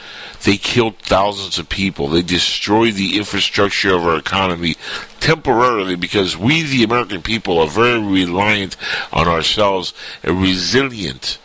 [0.43, 2.09] They killed thousands of people.
[2.09, 4.75] They destroyed the infrastructure of our economy
[5.21, 8.77] temporarily because we, the American people, are very reliant
[9.13, 11.39] on ourselves and resilient.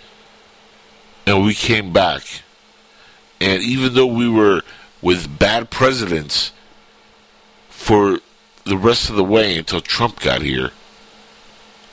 [1.27, 2.23] And we came back.
[3.39, 4.63] And even though we were
[4.99, 6.51] with bad presidents
[7.69, 8.17] for
[8.63, 10.71] the rest of the way until Trump got here,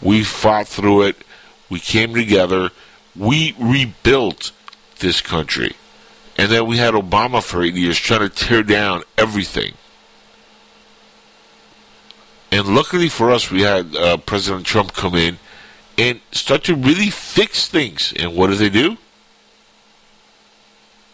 [0.01, 1.17] we fought through it.
[1.69, 2.71] We came together.
[3.15, 4.53] We rebuilt
[4.99, 5.77] this country.
[6.37, 9.75] And then we had Obama for eight years trying to tear down everything.
[12.51, 15.39] And luckily for us, we had uh, President Trump come in
[15.99, 18.13] and start to really fix things.
[18.17, 18.97] And what do they do?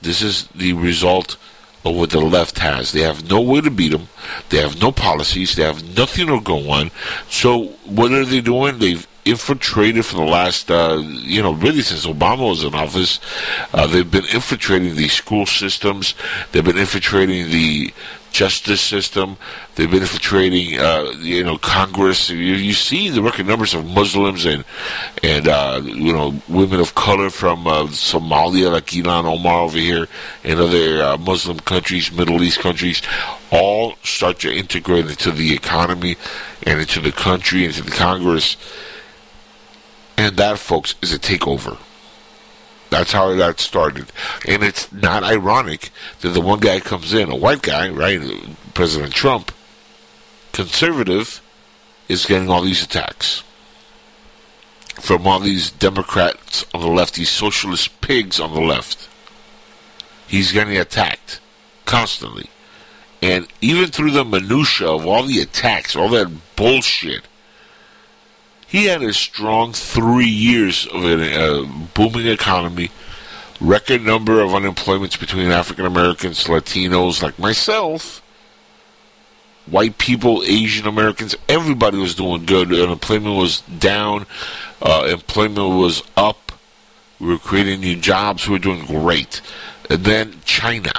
[0.03, 1.37] This is the result
[1.85, 2.93] of what the left has.
[2.93, 4.09] They have no way to beat them.
[4.51, 5.57] They have no policies.
[5.57, 6.91] They have nothing to go on.
[7.29, 8.79] So what are they doing?
[8.79, 13.21] They've infiltrated for the last, uh, you know, really since Obama was in office.
[13.73, 16.15] Uh, they've been infiltrating the school systems.
[16.53, 17.93] They've been infiltrating the
[18.33, 19.37] justice system.
[19.75, 22.31] They've been infiltrating, uh, you know, Congress.
[22.31, 24.65] You, you, see the record numbers of Muslims and
[25.23, 30.09] and uh, you know women of color from uh, Somalia, like Ilhan Omar over here,
[30.45, 33.03] and other uh, Muslim countries, Middle East countries,
[33.51, 36.17] all start to integrate into the economy
[36.65, 38.57] and into the country, into the Congress.
[40.21, 41.79] And that, folks, is a takeover.
[42.91, 44.13] That's how that started.
[44.47, 45.89] And it's not ironic
[46.21, 48.21] that the one guy comes in, a white guy, right?
[48.75, 49.51] President Trump,
[50.53, 51.41] conservative,
[52.07, 53.45] is getting all these attacks
[55.01, 59.09] from all these Democrats on the left, these socialist pigs on the left.
[60.29, 61.41] He's getting attacked
[61.87, 62.51] constantly.
[63.23, 67.23] And even through the minutia of all the attacks, all that bullshit,
[68.71, 72.91] he had a strong three years of a uh, booming economy,
[73.61, 78.23] record number of unemployments between African Americans, Latinos like myself,
[79.67, 82.73] white people, Asian Americans, everybody was doing good.
[82.73, 84.25] Unemployment was down,
[84.81, 86.53] uh, employment was up.
[87.19, 88.47] We were creating new jobs.
[88.47, 89.41] We were doing great.
[89.91, 90.93] And then China,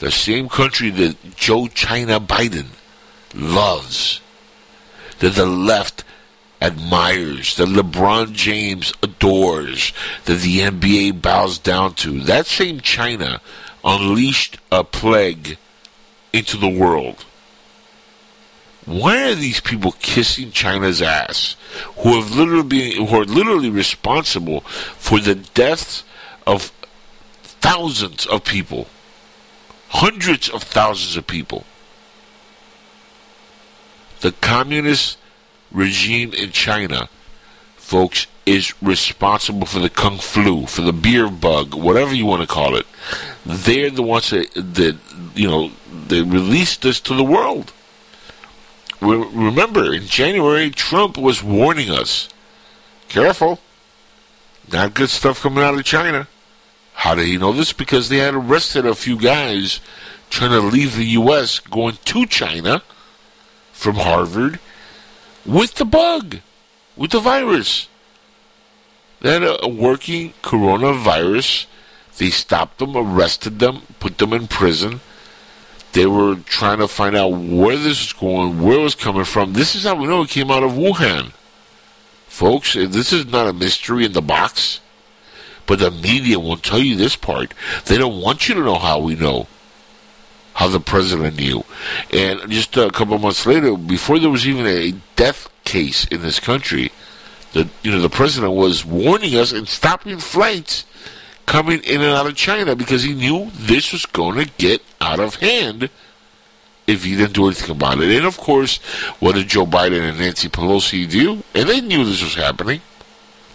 [0.00, 2.70] the same country that Joe China Biden
[3.32, 4.20] loves,
[5.20, 6.02] that the left
[6.64, 9.92] admires, that LeBron James adores,
[10.24, 12.20] that the NBA bows down to.
[12.20, 13.42] That same China
[13.84, 15.58] unleashed a plague
[16.32, 17.26] into the world.
[18.86, 21.56] Why are these people kissing China's ass,
[21.98, 26.02] who have literally been, who are literally responsible for the deaths
[26.46, 26.72] of
[27.42, 28.86] thousands of people,
[29.88, 31.64] hundreds of thousands of people?
[34.20, 35.18] The communists
[35.74, 37.08] regime in China,
[37.76, 42.46] folks, is responsible for the kung flu, for the beer bug, whatever you want to
[42.46, 42.86] call it.
[43.44, 44.96] They're the ones that, that
[45.34, 45.70] you know,
[46.06, 47.72] they released this to the world.
[49.00, 52.28] Remember, in January, Trump was warning us
[53.08, 53.60] careful,
[54.72, 56.26] not good stuff coming out of China.
[56.94, 57.72] How did he know this?
[57.72, 59.80] Because they had arrested a few guys
[60.30, 61.58] trying to leave the U.S.
[61.58, 62.82] going to China
[63.72, 64.58] from Harvard
[65.44, 66.38] with the bug,
[66.96, 67.88] with the virus.
[69.20, 71.66] They had a, working coronavirus
[72.18, 75.00] They stopped them, arrested them, put them in prison.
[75.92, 79.52] They were trying to find out where this was going, where it was coming from.
[79.52, 81.32] This is how we know it came out of Wuhan.
[82.26, 84.80] Folks, eh, this is not a mystery in the box.
[85.66, 87.54] But the media won't tell you this part.
[87.86, 89.46] They don't want you to know how we know.
[90.54, 91.64] How the president knew.
[92.12, 96.38] And just a couple months later, before there was even a death case in this
[96.38, 96.92] country,
[97.52, 100.84] the you know the president was warning us and stopping flights
[101.46, 105.20] coming in and out of China because he knew this was going to get out
[105.20, 105.90] of hand
[106.86, 108.16] if he didn't do anything about it.
[108.16, 108.76] And of course,
[109.20, 111.42] what did Joe Biden and Nancy Pelosi do?
[111.54, 112.80] And they knew this was happening.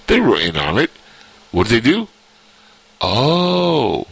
[0.07, 0.91] They were in on it.
[1.51, 2.07] What did they do?
[3.01, 4.07] Oh,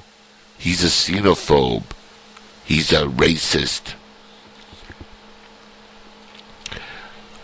[0.57, 1.83] he's a xenophobe.
[2.67, 3.93] He's a racist.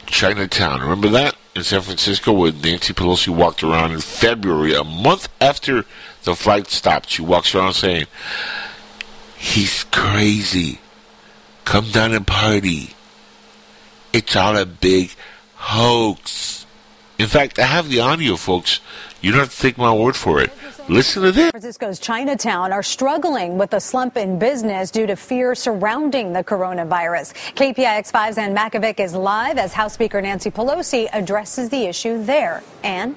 [0.05, 1.37] Chinatown, remember that?
[1.55, 5.85] In San Francisco, where Nancy Pelosi walked around in February, a month after
[6.23, 7.09] the flight stopped.
[7.09, 8.07] She walks around saying,
[9.37, 10.81] He's crazy.
[11.63, 12.89] Come down and party.
[14.11, 15.11] It's all a big
[15.55, 16.62] hoax.
[17.23, 18.81] In fact, I have the audio, folks.
[19.21, 20.51] You don't have to take my word for it.
[20.89, 21.45] Listen to this.
[21.45, 26.43] San Francisco's Chinatown are struggling with a slump in business due to fear surrounding the
[26.43, 27.33] coronavirus.
[27.55, 32.61] KPIX5's Anne Makovec is live as House Speaker Nancy Pelosi addresses the issue there.
[32.83, 33.15] Ann?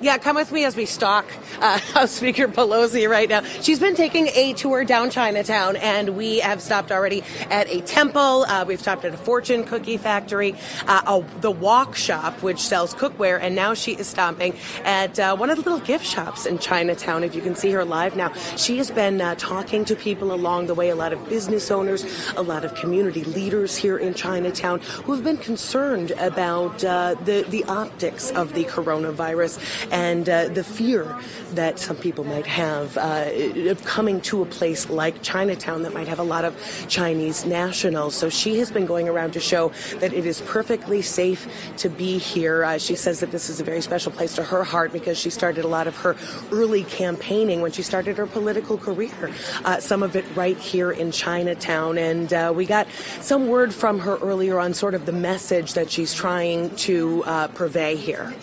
[0.00, 1.26] Yeah, come with me as we stalk
[1.60, 3.42] uh, House Speaker Pelosi right now.
[3.42, 8.44] She's been taking a tour down Chinatown, and we have stopped already at a temple.
[8.44, 10.54] Uh, we've stopped at a fortune cookie factory,
[10.86, 15.36] uh, a, the Wok Shop, which sells cookware, and now she is stopping at uh,
[15.36, 17.24] one of the little gift shops in Chinatown.
[17.24, 20.68] If you can see her live now, she has been uh, talking to people along
[20.68, 22.04] the way, a lot of business owners,
[22.36, 27.44] a lot of community leaders here in Chinatown who have been concerned about uh, the,
[27.48, 29.58] the optics of the coronavirus
[29.90, 31.16] and uh, the fear
[31.54, 33.30] that some people might have uh,
[33.70, 36.56] of coming to a place like Chinatown that might have a lot of
[36.88, 38.14] Chinese nationals.
[38.14, 42.18] So she has been going around to show that it is perfectly safe to be
[42.18, 42.64] here.
[42.64, 45.30] Uh, she says that this is a very special place to her heart because she
[45.30, 46.16] started a lot of her
[46.52, 49.32] early campaigning when she started her political career.
[49.64, 51.98] Uh, some of it right here in Chinatown.
[51.98, 52.86] And uh, we got
[53.20, 57.48] some word from her earlier on sort of the message that she's trying to uh,
[57.48, 58.34] purvey here.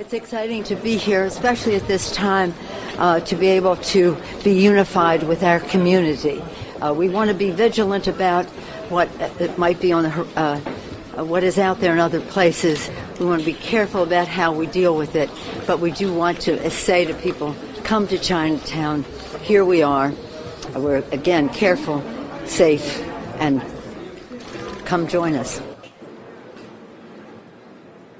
[0.00, 2.54] It's exciting to be here, especially at this time,
[2.96, 6.42] uh, to be able to be unified with our community.
[6.80, 8.46] Uh, we want to be vigilant about
[8.88, 12.88] what it might be on the, uh, what is out there in other places.
[13.18, 15.28] We want to be careful about how we deal with it,
[15.66, 19.04] but we do want to say to people, come to Chinatown.
[19.42, 20.14] Here we are.
[20.74, 22.02] We're again careful,
[22.46, 23.02] safe,
[23.38, 23.62] and
[24.86, 25.60] come join us.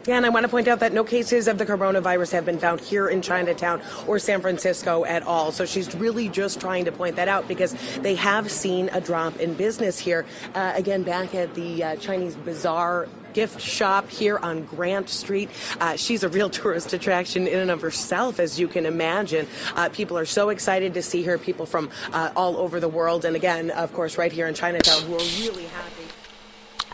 [0.06, 2.58] Yeah, and I want to point out that no cases of the coronavirus have been
[2.58, 5.52] found here in Chinatown or San Francisco at all.
[5.52, 9.36] So she's really just trying to point that out because they have seen a drop
[9.36, 10.24] in business here.
[10.54, 15.50] Uh, again, back at the uh, Chinese Bazaar gift shop here on Grant Street.
[15.80, 19.46] Uh, she's a real tourist attraction in and of herself, as you can imagine.
[19.76, 23.26] Uh, people are so excited to see her, people from uh, all over the world.
[23.26, 25.99] And again, of course, right here in Chinatown, who are really happy.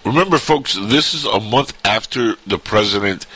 [0.06, 3.26] Remember, folks, this is a month after the president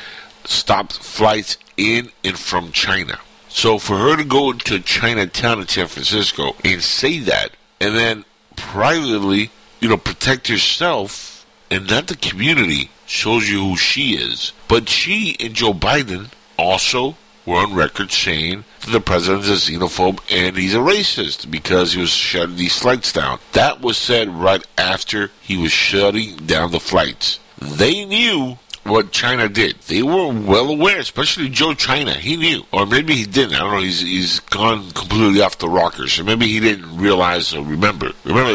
[0.45, 3.19] stopped flights in and from China.
[3.49, 8.25] So for her to go to Chinatown in San Francisco and say that, and then
[8.55, 9.51] privately,
[9.81, 14.53] you know, protect herself and not the community, shows you who she is.
[14.69, 17.17] But she and Joe Biden also
[17.47, 21.93] were on record saying that the president is a xenophobe and he's a racist because
[21.93, 23.39] he was shutting these flights down.
[23.53, 27.39] That was said right after he was shutting down the flights.
[27.59, 29.77] They knew what China did.
[29.87, 32.15] They were well aware, especially Joe China.
[32.15, 33.55] He knew, or maybe he didn't.
[33.55, 33.81] I don't know.
[33.81, 38.13] He's he's gone completely off the rockers, so maybe he didn't realize or remember.
[38.25, 38.55] Remember,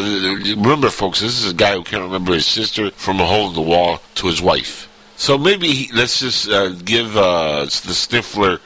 [0.60, 1.20] remember, folks.
[1.20, 4.00] This is a guy who can't remember his sister from a hole in the wall
[4.16, 4.88] to his wife.
[5.16, 8.60] So maybe he, let's just uh, give uh, the sniffler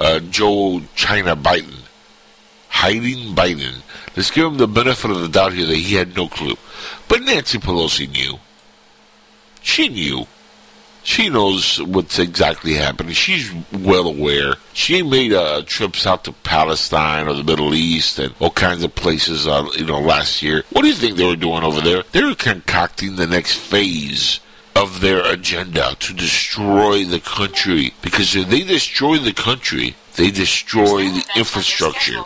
[0.00, 1.80] uh, Joe China Biden
[2.70, 3.82] hiding Biden.
[4.16, 6.56] Let's give him the benefit of the doubt here that he had no clue.
[7.08, 8.38] But Nancy Pelosi knew.
[9.60, 10.26] She knew.
[11.02, 13.12] She knows what's exactly happening.
[13.12, 14.54] She's well aware.
[14.72, 18.94] She made uh, trips out to Palestine or the Middle East and all kinds of
[18.94, 20.62] places, uh, you know, last year.
[20.70, 22.02] What do you think they were doing over there?
[22.12, 24.40] They were concocting the next phase
[24.80, 27.92] of their agenda to destroy the country.
[28.00, 32.18] Because if they destroy the country, they destroy the infrastructure.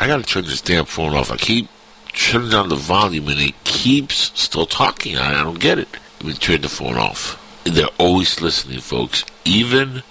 [0.00, 1.32] I gotta turn this damn phone off.
[1.32, 1.68] I keep
[2.12, 5.16] turning down the volume and it keeps still talking.
[5.16, 5.88] I, I don't get it.
[6.20, 7.40] Let me turn the phone off.
[7.64, 9.24] They're always listening, folks.
[9.44, 10.02] Even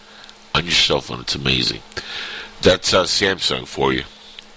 [0.53, 1.21] on your cell phone.
[1.21, 1.81] It's amazing.
[2.61, 4.03] That's uh, Samsung for you.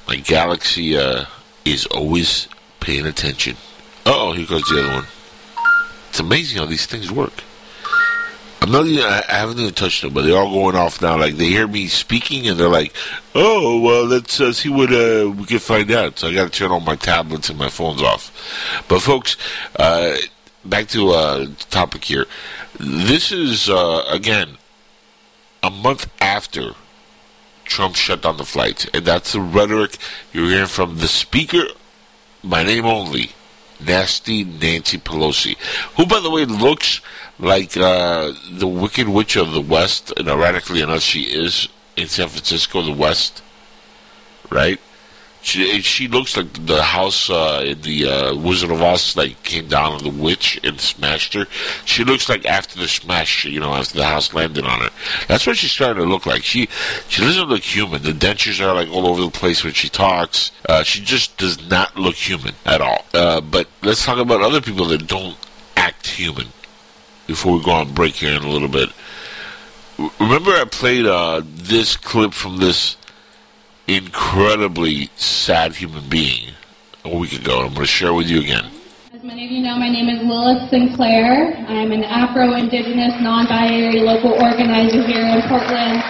[0.09, 1.27] Like Galaxy uh,
[1.65, 2.49] is always
[2.81, 3.57] paying attention.
[4.05, 5.07] oh, here goes the other one.
[6.17, 7.45] It's amazing how these things work.
[8.63, 11.19] I'm not even, I haven't even touched them, but they're all going off now.
[11.19, 12.95] Like they hear me speaking and they're like,
[13.35, 16.59] "Oh, well, let's uh, see what uh, we can find out." So I got to
[16.59, 18.33] turn all my tablets and my phones off.
[18.89, 19.37] But folks,
[19.79, 20.17] uh,
[20.65, 22.25] back to uh, topic here.
[22.81, 24.57] This is uh, again
[25.63, 26.71] a month after
[27.65, 29.99] Trump shut down the flights, and that's the rhetoric
[30.33, 31.65] you're hearing from the speaker
[32.43, 33.33] by name only,
[33.81, 35.57] Nasty Nancy Pelosi,
[35.97, 37.01] who, by the way, looks
[37.39, 42.29] like uh, the Wicked Witch of the West, and ironically enough, she is in San
[42.29, 43.43] Francisco, the West,
[44.51, 44.81] right?
[45.47, 49.69] She she looks like the house uh, in the uh, Wizard of Oz, like came
[49.69, 51.47] down on the witch and smashed her.
[51.85, 54.91] She looks like after the smash, you know, after the house landed on her.
[55.29, 56.43] That's what she's starting to look like.
[56.43, 56.69] She
[57.09, 58.03] she doesn't look human.
[58.03, 60.51] The dentures are like all over the place when she talks.
[60.69, 63.05] Uh, she just does not look human at all.
[63.15, 65.37] Uh, but let's talk about other people that don't
[65.77, 66.49] act human.
[67.29, 68.91] Before we go on break here in a little bit,
[70.19, 72.97] remember I played uh, this clip from this
[73.89, 76.51] incredibly sad human being
[77.05, 77.61] a week ago.
[77.61, 78.67] I'm going to share with you again.
[79.13, 81.57] As many of you know, my name is Lilith Sinclair.
[81.69, 86.03] I am an Afro-Indigenous, non-binary local organizer here in Portland,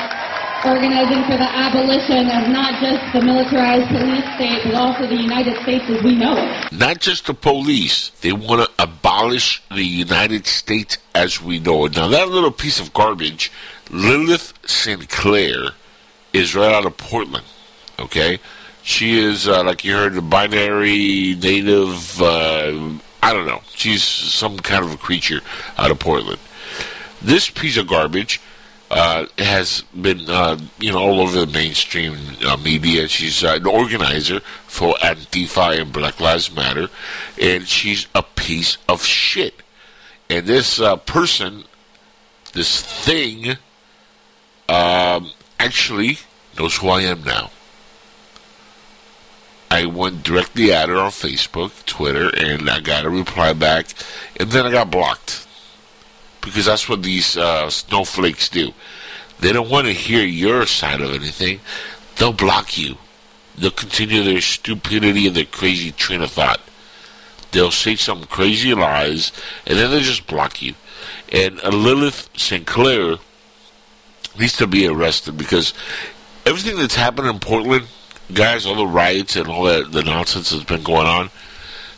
[0.64, 5.61] organizing for the abolition of not just the militarized police state, but also the United
[5.62, 6.72] States as we know it.
[6.72, 8.11] Not just the police.
[8.22, 11.95] They want to abolish the United States as we know it.
[11.95, 13.53] Now, that little piece of garbage,
[13.91, 15.72] Lilith Sinclair,
[16.33, 17.45] is right out of Portland.
[17.99, 18.39] Okay?
[18.83, 22.23] She is, uh, like you heard, a binary native.
[22.23, 23.63] Uh, I don't know.
[23.75, 25.41] She's some kind of a creature
[25.77, 26.39] out of Portland.
[27.21, 28.41] This piece of garbage
[28.91, 32.17] uh, has been, uh, you know, all over the mainstream
[32.47, 33.09] uh, media.
[33.09, 36.89] She's uh, an organizer for Antifa and Black Lives Matter,
[37.41, 39.63] and she's a piece of shit.
[40.31, 41.65] And this uh, person,
[42.53, 43.57] this thing,
[44.69, 46.19] um, actually
[46.59, 47.51] knows who I am now.
[49.71, 53.89] I went directly at her on Facebook, Twitter, and I got a reply back,
[54.39, 55.47] and then I got blocked.
[56.41, 58.73] Because that's what these uh, snowflakes do.
[59.41, 61.61] They don't want to hear your side of anything.
[62.17, 62.97] They'll block you.
[63.59, 66.61] They'll continue their stupidity and their crazy train of thought.
[67.51, 69.33] They'll say some crazy lies,
[69.67, 70.75] and then they'll just block you.
[71.33, 73.17] And uh, Lilith Sinclair
[74.39, 75.75] needs to be arrested because
[76.45, 77.87] everything that's happened in Portland
[78.33, 81.31] guys, all the riots and all that the nonsense that's been going on.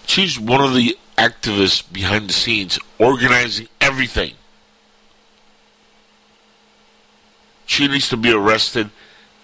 [0.07, 4.35] She's one of the activists behind the scenes organizing everything.
[7.66, 8.91] She needs to be arrested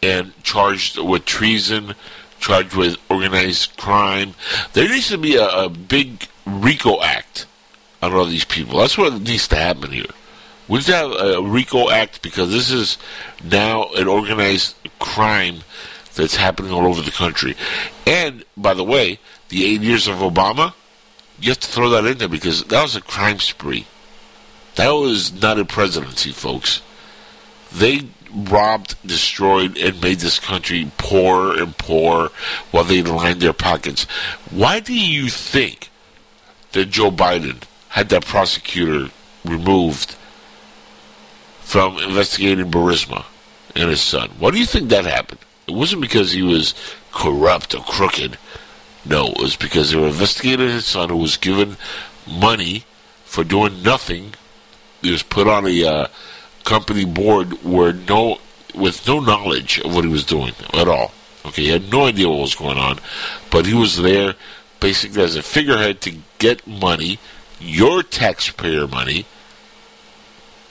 [0.03, 1.95] and charged with treason,
[2.41, 4.35] charged with organized crime.
[4.73, 7.47] There needs to be a, a big RICO act
[8.03, 8.79] on all these people.
[8.79, 10.07] That's what needs to happen here.
[10.69, 12.97] We need to have a RICO act because this is
[13.43, 15.61] now an organized crime
[16.15, 17.57] that's happening all over the country.
[18.07, 20.75] And, by the way, the eight years of Obama,
[21.41, 23.87] you have to throw that in there because that was a crime spree.
[24.77, 26.83] That was not a presidency, folks.
[27.73, 28.03] They
[28.35, 32.31] robbed, destroyed, and made this country poorer and poorer
[32.71, 34.05] while they lined their pockets.
[34.51, 35.91] Why do you think
[36.73, 39.11] that Joe Biden had that prosecutor
[39.45, 40.17] removed
[41.61, 43.25] from investigating Burisma
[43.77, 44.31] and his son?
[44.39, 45.41] Why do you think that happened?
[45.67, 46.75] It wasn't because he was
[47.13, 48.39] corrupt or crooked.
[49.05, 51.77] No, it was because they were investigating his son who was given
[52.27, 52.85] money
[53.25, 54.35] for doing nothing.
[55.03, 56.07] He was put on a uh,
[56.65, 58.39] company board where no,
[58.75, 61.13] with no knowledge of what he was doing at all.
[61.47, 62.99] Okay, he had no idea what was going on,
[63.51, 64.35] but he was there
[64.81, 67.19] basically as a figurehead to get money,
[67.61, 69.27] your taxpayer money,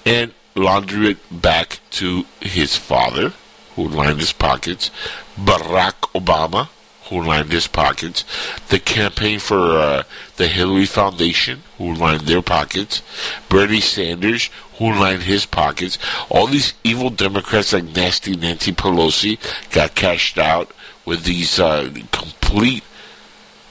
[0.06, 3.34] and launder it back to his father
[3.76, 4.92] who lined his pockets,
[5.38, 6.70] Barack Obama,
[7.10, 8.24] who lined his pockets,
[8.70, 10.04] the campaign for uh,
[10.38, 13.02] the Hillary Foundation, who lined their pockets,
[13.50, 15.98] Bernie Sanders, who lined his pockets.
[16.30, 19.38] All these evil Democrats like nasty Nancy Pelosi
[19.72, 20.72] got cashed out
[21.06, 22.84] with these uh, complete,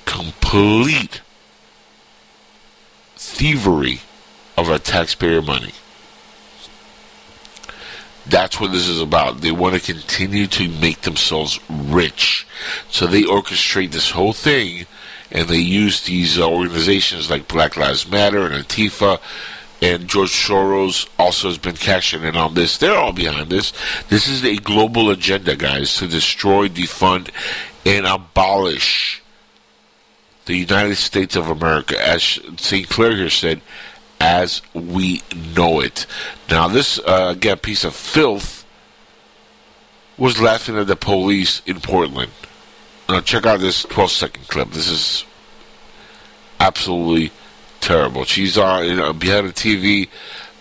[0.04, 1.22] complete
[3.16, 4.00] thievery
[4.56, 5.72] of our taxpayer money.
[8.32, 9.42] That's what this is about.
[9.42, 12.46] They want to continue to make themselves rich.
[12.88, 14.86] So they orchestrate this whole thing
[15.30, 19.20] and they use these uh, organizations like Black Lives Matter and Antifa
[19.82, 22.78] and George Soros also has been cashing in on this.
[22.78, 23.72] They're all behind this.
[24.08, 27.30] This is a global agenda, guys, to destroy, defund,
[27.84, 29.22] and abolish
[30.46, 32.88] the United States of America, as St.
[32.88, 33.60] Clair here said,
[34.22, 35.20] as we
[35.56, 36.06] know it.
[36.48, 38.64] Now, this, uh, again, piece of filth
[40.16, 42.30] was laughing at the police in Portland.
[43.08, 44.70] Now, check out this 12 second clip.
[44.70, 45.24] This is
[46.60, 47.32] absolutely
[47.80, 48.24] terrible.
[48.24, 50.08] She's on you know, behind the TV.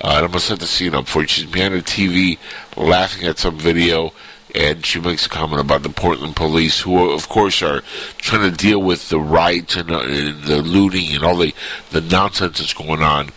[0.03, 1.28] Uh, I'm gonna set the scene up for you.
[1.28, 2.39] She's behind the TV,
[2.76, 4.12] laughing at some video,
[4.55, 7.82] and she makes a comment about the Portland police, who of course are
[8.18, 11.53] trying to deal with the riots and, uh, and the looting and all the
[11.91, 13.30] the nonsense that's going on.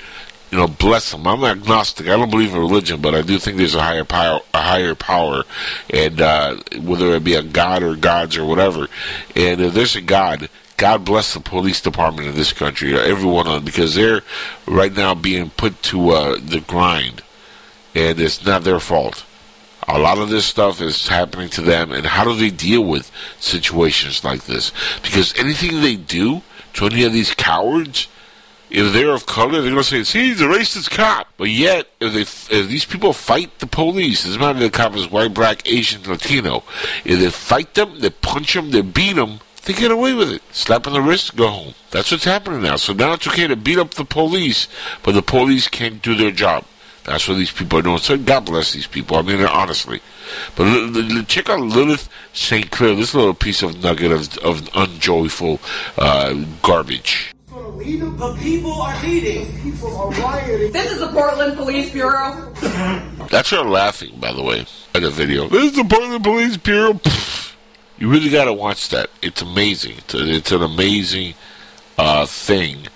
[0.51, 1.27] You know, bless them.
[1.27, 2.07] I'm agnostic.
[2.07, 4.95] I don't believe in religion, but I do think there's a higher power, a higher
[4.95, 5.43] power,
[5.91, 8.87] and uh, whether it be a god or gods or whatever.
[9.35, 13.65] And if there's a god, God bless the police department in this country, everyone on
[13.65, 14.23] because they're
[14.67, 17.23] right now being put to uh, the grind,
[17.95, 19.25] and it's not their fault.
[19.87, 23.11] A lot of this stuff is happening to them, and how do they deal with
[23.39, 24.73] situations like this?
[25.03, 26.43] Because anything they do
[26.75, 28.09] to any of these cowards,
[28.75, 31.87] if they're of color, they're going to say, "See, he's a racist cop." But yet,
[32.01, 32.23] if they
[32.57, 35.67] if these people fight the police, it doesn't matter if the cop is white, black,
[35.69, 36.65] Asian, Latino,
[37.05, 40.43] if they fight them, they punch them, they beat them, they get away with it.
[40.53, 41.75] Slap on the wrist, go home.
[41.91, 42.77] That's what's happening now.
[42.77, 44.67] So now it's okay to beat up the police,
[45.03, 46.65] but the police can't do their job.
[47.05, 47.99] That's what these people are doing.
[47.99, 49.19] So God bless these people.
[49.19, 50.01] I mean, honestly.
[50.57, 52.71] But l- l- check out Lilith St.
[52.71, 55.61] Clair, this little piece of nugget of, of unjoyful
[55.99, 57.34] uh, garbage.
[57.77, 59.61] The people are leading.
[59.61, 60.71] People are rioting.
[60.73, 62.53] This is the Portland Police Bureau.
[63.31, 64.65] That's her laughing, by the way,
[64.95, 65.49] at the video.
[65.49, 67.01] This is the Portland Police Bureau.
[67.99, 69.11] You really got to watch that.
[69.23, 69.97] It's amazing.
[69.99, 71.35] It's, a, it's an amazing
[71.99, 72.87] uh, thing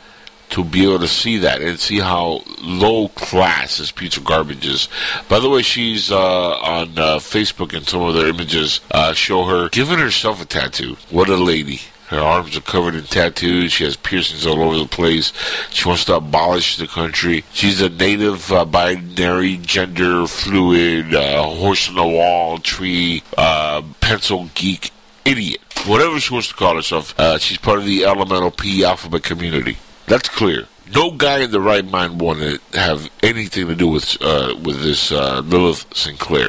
[0.50, 4.64] to be able to see that and see how low class this piece of garbage
[4.64, 4.88] is.
[5.28, 9.44] By the way, she's uh, on uh, Facebook and some of their images uh, show
[9.44, 10.96] her giving herself a tattoo.
[11.10, 11.80] What a lady.
[12.08, 13.72] Her arms are covered in tattoos.
[13.72, 15.32] She has piercings all over the place.
[15.70, 17.44] She wants to abolish the country.
[17.52, 24.48] She's a native uh, binary, gender fluid, uh, horse on the wall, tree, uh, pencil
[24.54, 24.90] geek,
[25.26, 25.60] idiot.
[25.86, 27.14] Whatever she wants to call herself.
[27.18, 29.76] Uh, she's part of the elemental P alphabet community.
[30.06, 30.66] That's clear.
[30.94, 34.80] No guy in the right mind wanted to have anything to do with uh, with
[34.80, 36.48] this uh, Lilith Sinclair.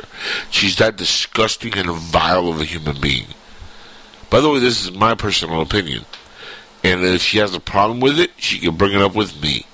[0.49, 3.28] She's that disgusting and vile of a human being.
[4.30, 6.06] By the way, this is my personal opinion.
[6.84, 9.66] And if she has a problem with it, she can bring it up with me.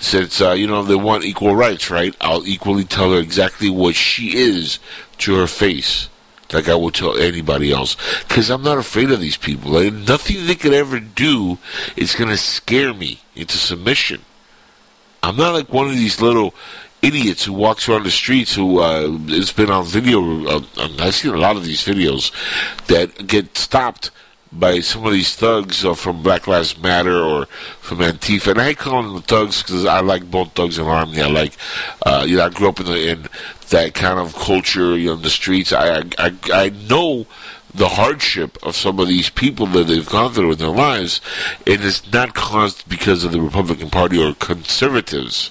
[0.00, 2.14] Since, uh, you know, they want equal rights, right?
[2.20, 4.78] I'll equally tell her exactly what she is
[5.18, 6.08] to her face.
[6.52, 7.96] Like I would tell anybody else.
[8.26, 9.72] Because I'm not afraid of these people.
[9.72, 11.58] Like, nothing they could ever do
[11.96, 14.22] is going to scare me into submission.
[15.22, 16.54] I'm not like one of these little
[17.02, 20.46] idiots who walks around the streets who uh, it's been on video.
[20.46, 20.60] Uh,
[20.98, 22.32] I've seen a lot of these videos
[22.86, 24.10] that get stopped
[24.50, 27.46] by some of these thugs uh, from Black Lives Matter or
[27.80, 28.52] from Antifa.
[28.52, 31.20] And I call them thugs because I like both thugs and army.
[31.20, 31.56] I like,
[32.04, 33.28] uh, you know, I grew up in, the, in
[33.70, 35.72] that kind of culture, you know, in the streets.
[35.72, 37.26] I, I, I know
[37.74, 41.20] the hardship of some of these people that they've gone through in their lives,
[41.66, 45.50] and it's not caused because of the Republican Party or conservatives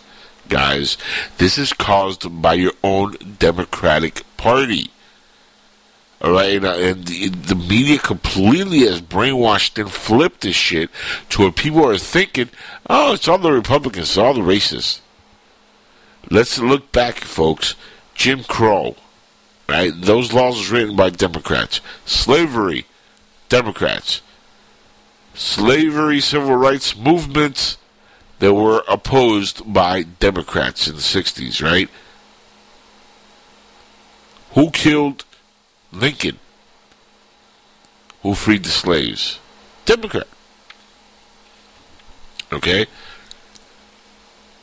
[0.49, 0.97] guys.
[1.37, 4.91] This is caused by your own Democratic Party.
[6.19, 10.89] All right, and, uh, and the, the, media completely has brainwashed and flipped this shit
[11.29, 12.49] to where people are thinking,
[12.89, 15.01] oh, it's all the Republicans, it's all the racists.
[16.31, 17.75] Let's look back, folks.
[18.15, 18.95] Jim Crow,
[19.69, 19.91] right?
[19.95, 21.81] Those laws was written by Democrats.
[22.05, 22.87] Slavery,
[23.47, 24.21] Democrats.
[25.35, 27.77] Slavery, civil rights movements,
[28.39, 31.89] that were opposed by Democrats in the 60s, right?
[34.51, 35.25] Who killed
[35.91, 36.39] Lincoln?
[38.21, 39.39] Who freed the slaves?
[39.85, 40.27] Democrat.
[42.51, 42.85] Okay?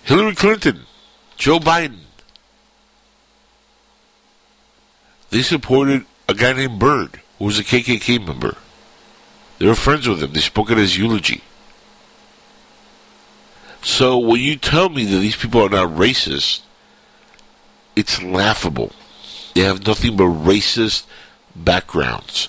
[0.04, 0.80] Hillary Clinton,
[1.36, 2.00] Joe Biden.
[5.30, 8.56] They supported a guy named Byrd, who was a KKK member.
[9.58, 10.32] They were friends with him.
[10.32, 11.42] They spoke at his eulogy.
[13.84, 16.62] So when you tell me that these people are not racist,
[17.94, 18.92] it's laughable.
[19.54, 21.04] They have nothing but racist
[21.54, 22.48] backgrounds.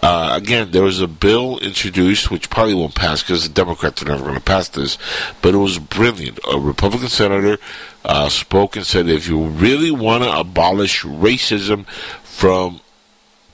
[0.00, 4.06] Uh, again, there was a bill introduced, which probably won't pass because the Democrats are
[4.06, 4.96] never going to pass this,
[5.42, 6.38] but it was brilliant.
[6.50, 7.58] A Republican senator
[8.04, 11.84] uh, spoke and said, if you really want to abolish racism
[12.22, 12.80] from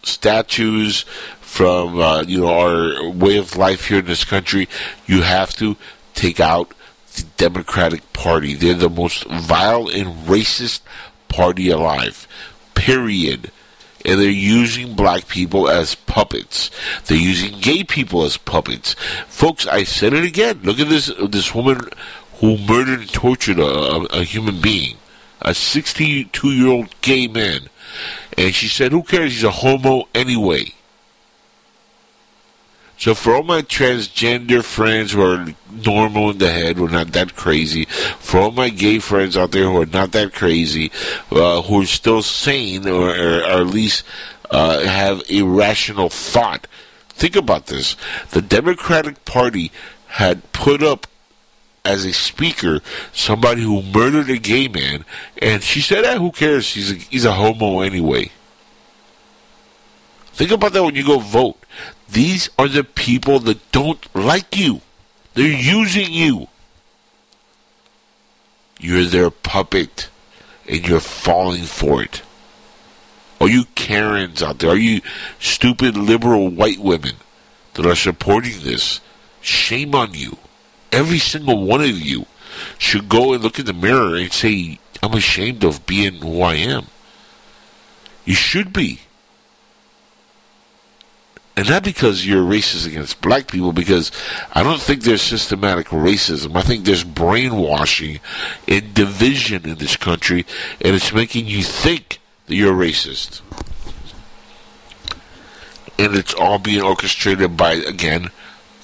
[0.03, 1.07] statues,
[1.41, 4.69] from uh, you know our way of life here in this country,
[5.07, 5.77] you have to
[6.15, 6.73] take out
[7.13, 8.55] the Democratic Party.
[8.55, 10.81] They're the most vile and racist
[11.29, 12.27] party alive.
[12.75, 13.51] Period.
[14.05, 16.71] And they're using black people as puppets.
[17.07, 18.95] They're using gay people as puppets.
[19.29, 20.61] Folks, I said it again.
[20.65, 21.89] Look at this this woman
[22.41, 24.97] who murdered and tortured a, a, a human being,
[25.41, 27.69] a 62 year old gay man.
[28.37, 29.35] And she said, Who cares?
[29.35, 30.73] He's a homo anyway.
[33.03, 35.45] So for all my transgender friends who are
[35.85, 39.51] normal in the head, who are not that crazy, for all my gay friends out
[39.51, 40.93] there who are not that crazy,
[41.33, 44.05] uh, who are still sane or, or, or at least
[44.53, 46.69] uh, have a rational thought,
[47.09, 47.97] think about this.
[48.31, 49.73] The Democratic Party
[50.07, 51.09] had put up
[51.85, 52.83] as a speaker
[53.13, 55.05] somebody who murdered a gay man,
[55.39, 56.73] and she said, eh, "Who cares?
[56.73, 58.31] He's a, he's a homo anyway."
[60.35, 61.62] Think about that when you go vote.
[62.13, 64.83] These are the people that don't like you.
[65.33, 66.49] They're using you.
[68.79, 70.11] You're their puppet,
[70.69, 72.21] and you're falling for it.
[73.41, 74.73] Are you Karens out there?
[74.73, 75.01] Are you
[75.39, 77.15] stupid liberal white women
[77.75, 79.01] that are supporting this?
[79.41, 80.37] Shame on you.
[80.93, 82.27] Every single one of you
[82.77, 86.57] should go and look in the mirror and say, I'm ashamed of being who I
[86.57, 86.89] am.
[88.27, 89.01] You should be.
[91.63, 94.11] And not because you're racist against black people, because
[94.53, 96.57] I don't think there's systematic racism.
[96.57, 98.19] I think there's brainwashing
[98.67, 100.45] and division in this country,
[100.81, 103.43] and it's making you think that you're racist.
[106.01, 108.33] And it's all being orchestrated by, again,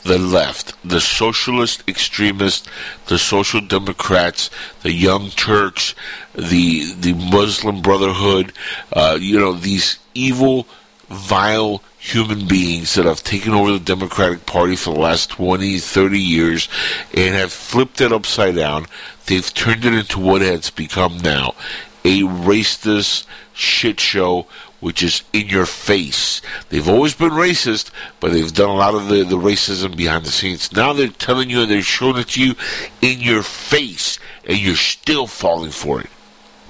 [0.04, 2.68] the left, the socialist extremists,
[3.08, 4.50] the social democrats,
[4.82, 5.96] the young Turks,
[6.32, 8.52] the the Muslim Brotherhood,
[8.92, 10.68] uh, you know, these evil,
[11.08, 16.18] vile human beings that have taken over the Democratic Party for the last 20, 30
[16.18, 16.68] years
[17.14, 18.86] and have flipped it upside down.
[19.26, 21.54] They've turned it into what it's become now
[22.04, 24.46] a racist shit show
[24.80, 26.40] which is in your face.
[26.68, 27.90] They've always been racist,
[28.20, 30.72] but they've done a lot of the, the racism behind the scenes.
[30.72, 32.54] Now they're telling you and they're showing it to you
[33.02, 36.10] in your face, and you're still falling for it.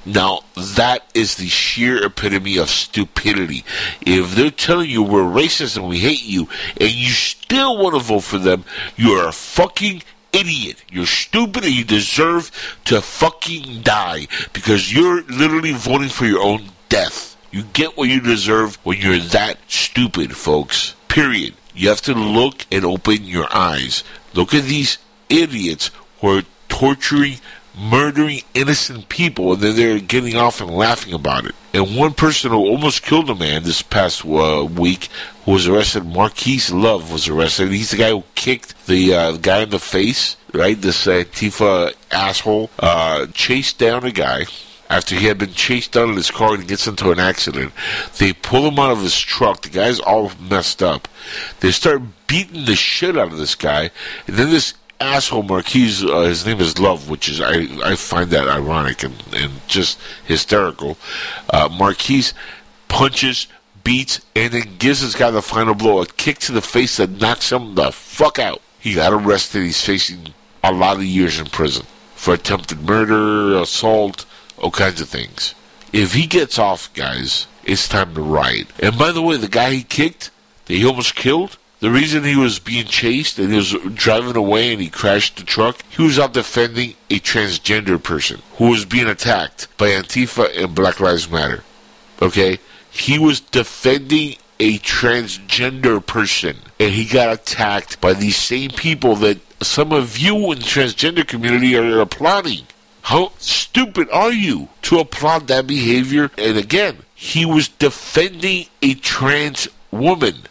[0.09, 3.63] Now, that is the sheer epitome of stupidity.
[4.01, 6.49] If they're telling you we're racist and we hate you,
[6.81, 8.65] and you still want to vote for them,
[8.97, 10.03] you're a fucking
[10.33, 10.83] idiot.
[10.91, 12.51] You're stupid and you deserve
[12.87, 17.37] to fucking die because you're literally voting for your own death.
[17.51, 20.95] You get what you deserve when you're that stupid, folks.
[21.09, 21.55] Period.
[21.75, 24.05] You have to look and open your eyes.
[24.33, 24.97] Look at these
[25.29, 25.91] idiots
[26.21, 27.39] who are torturing,
[27.79, 31.55] murdering innocent people, and then they're getting off and laughing about it.
[31.73, 35.09] And one person who almost killed a man this past uh, week
[35.45, 37.71] who was arrested, Marquise Love was arrested.
[37.71, 40.81] He's the guy who kicked the uh, guy in the face, right?
[40.81, 44.47] This Antifa asshole uh, chased down a guy
[44.91, 47.73] after he had been chased out of his car and gets into an accident.
[48.19, 49.63] They pull him out of his truck.
[49.63, 51.07] The guy's all messed up.
[51.61, 53.91] They start beating the shit out of this guy,
[54.27, 58.31] and then this asshole Marquise, uh, his name is Love, which is I I find
[58.31, 60.97] that ironic and and just hysterical.
[61.51, 62.35] Uh, Marquise
[62.89, 63.47] punches.
[63.85, 67.09] Beats and then gives this guy the final blow, a kick to the face that
[67.23, 68.61] knocks him the fuck out.
[68.79, 69.63] He got arrested.
[69.63, 74.27] He's facing a lot of years in prison for attempted murder, assault,
[74.59, 75.55] all kinds of things.
[75.91, 78.67] If he gets off, guys, it's time to ride.
[78.81, 80.33] And by the way, the guy he kicked,
[80.67, 84.73] that he almost killed, the reason he was being chased and he was driving away
[84.73, 89.07] and he crashed the truck, he was out defending a transgender person who was being
[89.07, 91.63] attacked by Antifa and Black Lives Matter.
[92.21, 92.59] Okay?
[92.91, 99.39] He was defending a transgender person and he got attacked by these same people that
[99.63, 102.67] some of you in the transgender community are applauding.
[103.03, 106.31] How stupid are you to applaud that behavior?
[106.37, 110.43] And again, he was defending a trans woman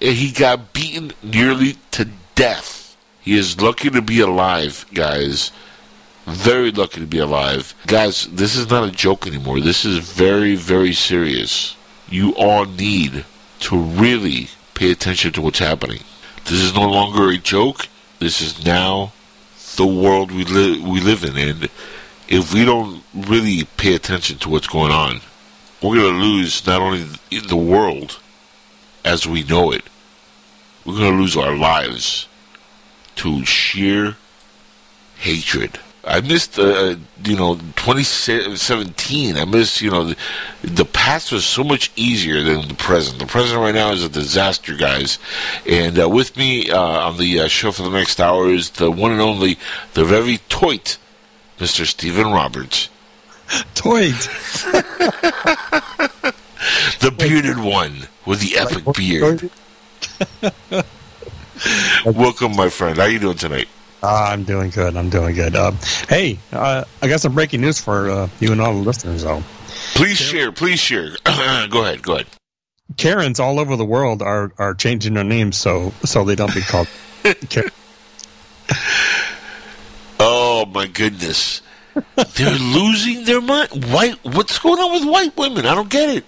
[0.00, 2.96] and he got beaten nearly to death.
[3.20, 5.52] He is lucky to be alive, guys.
[6.26, 7.74] Very lucky to be alive.
[7.86, 9.60] Guys, this is not a joke anymore.
[9.60, 11.76] This is very, very serious.
[12.08, 13.24] You all need
[13.60, 16.00] to really pay attention to what's happening.
[16.44, 17.88] This is no longer a joke.
[18.18, 19.12] This is now
[19.76, 21.68] the world we live we live in, and
[22.28, 25.20] if we don't really pay attention to what's going on,
[25.82, 28.18] we're going to lose not only the world
[29.04, 29.84] as we know it,
[30.84, 32.28] we're going to lose our lives
[33.16, 34.16] to sheer
[35.18, 35.78] hatred.
[36.02, 39.36] I missed, uh, you know, 2017.
[39.36, 40.16] I missed, you know, the,
[40.62, 43.18] the past was so much easier than the present.
[43.18, 45.18] The present right now is a disaster, guys.
[45.66, 48.90] And uh, with me uh, on the uh, show for the next hour is the
[48.90, 49.58] one and only,
[49.92, 50.96] the very toit,
[51.58, 51.86] Mr.
[51.86, 52.88] Stephen Roberts.
[53.74, 54.14] Toit.
[57.00, 59.50] the bearded one with the epic beard.
[62.16, 62.96] Welcome, my friend.
[62.96, 63.68] How you doing tonight?
[64.02, 64.96] Uh, I'm doing good.
[64.96, 65.54] I'm doing good.
[65.54, 65.72] Uh,
[66.08, 69.42] hey, uh, I got some breaking news for uh, you and all the listeners, though.
[69.94, 70.52] Please share.
[70.52, 71.10] Please share.
[71.24, 72.02] go ahead.
[72.02, 72.26] Go ahead.
[72.96, 76.60] Karens all over the world are, are changing their names so so they don't be
[76.62, 76.88] called
[77.48, 77.70] Karen.
[80.18, 81.62] Oh my goodness,
[82.34, 83.92] they're losing their mind.
[83.92, 84.16] White.
[84.24, 85.66] What's going on with white women?
[85.66, 86.24] I don't get it.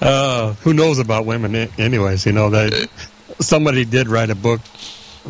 [0.00, 2.26] Uh, who knows about women, anyways?
[2.26, 2.88] You know that
[3.40, 4.60] somebody did write a book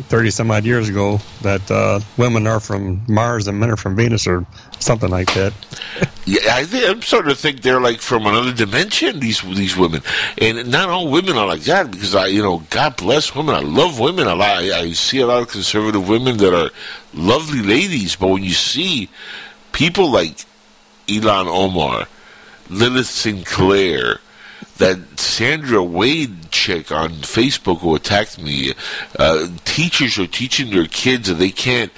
[0.09, 3.95] thirty some odd years ago that uh, women are from Mars and men are from
[3.95, 4.45] Venus, or
[4.79, 5.53] something like that.
[6.25, 9.19] Yeah, I think, I'm starting to think they're like from another dimension.
[9.19, 10.01] These these women,
[10.37, 11.89] and not all women are like that.
[11.89, 13.55] Because I, you know, God bless women.
[13.55, 14.27] I love women.
[14.27, 14.57] a lot.
[14.57, 16.69] I, I see a lot of conservative women that are
[17.13, 18.15] lovely ladies.
[18.15, 19.09] But when you see
[19.71, 20.45] people like
[21.07, 22.07] Ilhan Omar,
[22.69, 24.19] Lilith Sinclair,
[24.77, 28.73] that Sandra Wade chick on Facebook who attacked me,
[29.17, 31.91] uh, teachers are teaching their kids that they can't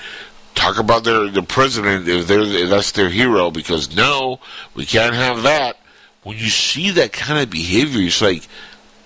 [0.56, 4.40] talk about their the president if they're if that's their hero because no,
[4.76, 5.78] we can't have that.
[6.24, 8.48] When you see that kind of behavior, it's like,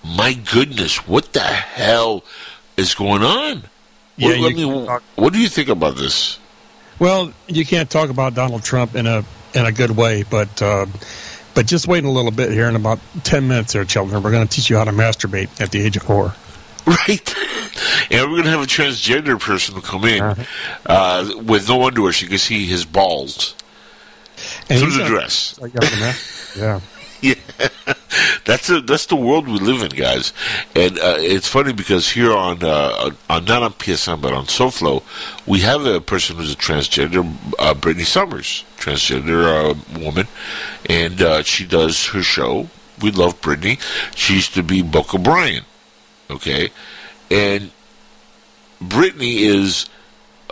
[0.04, 2.24] my goodness, what the hell
[2.76, 3.64] is going on?
[4.18, 6.40] Yeah, what, I mean, what do you think about this?
[7.00, 10.86] Well, you can't talk about Donald Trump in a in a good way, but uh,
[11.54, 12.68] but just wait a little bit here.
[12.68, 15.72] In about ten minutes, there, children, we're going to teach you how to masturbate at
[15.72, 16.34] the age of four.
[16.86, 17.36] Right.
[18.12, 20.46] And we're going to have a transgender person come in
[20.86, 22.12] uh, with no underwear.
[22.12, 23.56] She can see his balls
[24.70, 25.58] And through the a- dress.
[26.58, 26.82] yeah,
[27.24, 27.36] yeah.
[28.46, 30.34] That's a, that's the world we live in, guys.
[30.76, 35.02] And uh, it's funny because here on, uh, on not on PSN but on SoFlo,
[35.48, 37.26] we have a person who's a transgender,
[37.58, 40.28] uh, Brittany Summers, transgender uh, woman,
[40.90, 42.68] and uh, she does her show.
[43.02, 43.80] We love Brittany.
[44.14, 45.64] She used to be Boca Brian,
[46.30, 46.70] okay,
[47.32, 47.72] and
[48.82, 49.90] Brittany is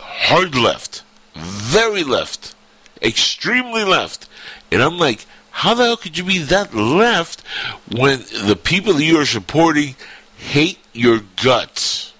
[0.00, 1.02] hard left,
[1.34, 2.54] very left,
[3.02, 4.28] extremely left,
[4.70, 7.46] and I'm like, how the hell could you be that left
[7.90, 9.94] when the people that you are supporting
[10.36, 12.12] hate your guts?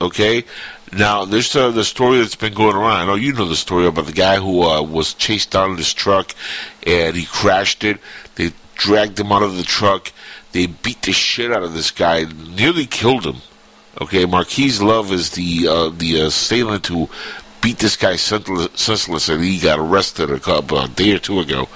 [0.00, 0.44] Okay,
[0.92, 3.00] now there's uh, the story that's been going around.
[3.00, 5.76] I know you know the story about the guy who uh, was chased down in
[5.76, 6.34] his truck
[6.86, 7.98] and he crashed it.
[8.36, 10.12] They dragged him out of the truck.
[10.52, 13.42] They beat the shit out of this guy, nearly killed him.
[14.00, 17.10] Okay, Marquise Love is the uh, the assailant who
[17.60, 21.66] beat this guy senseless, and he got arrested a couple a day or two ago.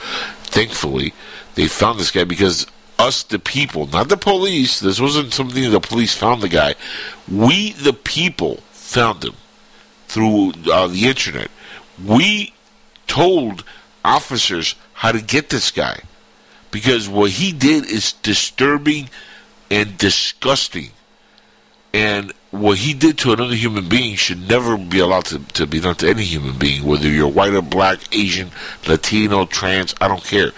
[0.44, 1.14] Thankfully,
[1.54, 2.66] they found this guy because
[2.98, 4.80] us, the people, not the police.
[4.80, 6.74] This wasn't something the police found the guy.
[7.30, 9.34] We, the people, found him
[10.06, 11.50] through uh, the internet.
[12.04, 12.54] We
[13.06, 13.64] told
[14.04, 16.00] officers how to get this guy
[16.70, 19.08] because what he did is disturbing
[19.70, 20.90] and disgusting.
[21.94, 25.80] And what he did to another human being should never be allowed to, to be
[25.80, 28.50] done to any human being, whether you're white or black, Asian,
[28.86, 30.52] Latino, trans, I don't care.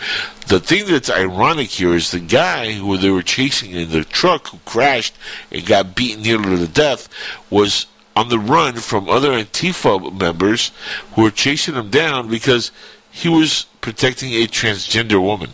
[0.48, 4.48] The thing that's ironic here is the guy who they were chasing in the truck
[4.48, 5.14] who crashed
[5.52, 7.08] and got beaten nearly to death
[7.48, 7.86] was
[8.16, 10.72] on the run from other Antifa members
[11.14, 12.72] who were chasing him down because
[13.10, 15.50] he was protecting a transgender woman.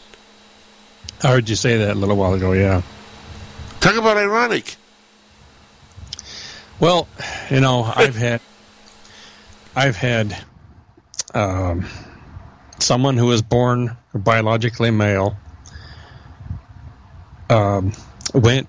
[1.22, 2.52] I heard you say that a little while ago.
[2.52, 2.80] Yeah.
[3.80, 4.76] Talk about ironic.
[6.80, 7.06] Well,
[7.50, 8.40] you know, I've had,
[9.76, 10.34] I've had,
[11.34, 11.86] um,
[12.78, 15.36] someone who was born biologically male,
[17.50, 17.92] um,
[18.32, 18.68] went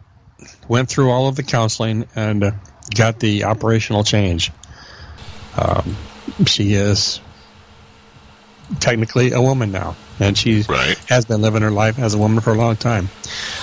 [0.67, 2.51] went through all of the counseling and uh,
[2.95, 4.51] got the operational change.
[5.57, 5.95] Um,
[6.45, 7.21] she is
[8.79, 10.63] technically a woman now, and she
[11.07, 13.09] has been living her life as a woman for a long time.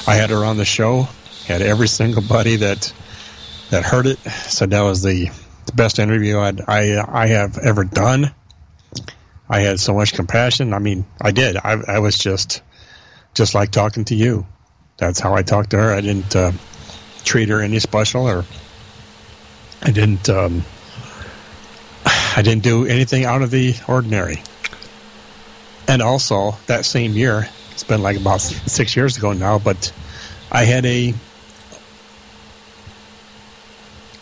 [0.07, 1.09] I had her on the show.
[1.47, 2.93] Had every single buddy that
[3.71, 5.31] that heard it said that was the,
[5.75, 8.33] best interview I'd, I I have ever done.
[9.49, 10.73] I had so much compassion.
[10.73, 11.57] I mean, I did.
[11.57, 12.63] I I was just
[13.35, 14.47] just like talking to you.
[14.97, 15.95] That's how I talked to her.
[15.95, 16.53] I didn't uh,
[17.25, 18.45] treat her any special, or
[19.83, 20.65] I didn't um,
[22.05, 24.43] I didn't do anything out of the ordinary.
[25.87, 29.93] And also that same year, it's been like about six years ago now, but
[30.53, 31.15] I had a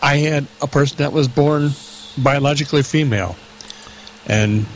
[0.02, 1.70] I had a person that was born
[2.18, 3.36] biologically female,
[4.26, 4.66] and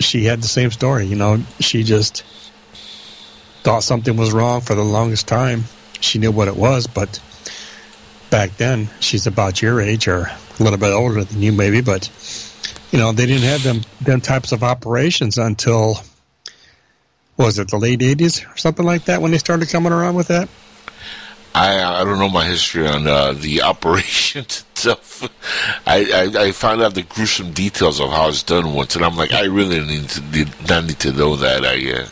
[0.00, 1.06] she had the same story.
[1.06, 2.24] You know, she just
[3.62, 5.64] thought something was wrong for the longest time.
[6.00, 7.20] She knew what it was, but
[8.30, 11.80] back then, she's about your age or a little bit older than you, maybe.
[11.80, 12.10] But
[12.90, 15.98] you know, they didn't have them them types of operations until
[17.36, 20.28] was it the late '80s or something like that when they started coming around with
[20.28, 20.48] that.
[21.54, 25.22] I I don't know my history on uh, the operation itself.
[25.86, 29.16] I, I I found out the gruesome details of how it's done once, and I'm
[29.16, 31.64] like, I really need to need, not need to know that.
[31.64, 32.08] I uh,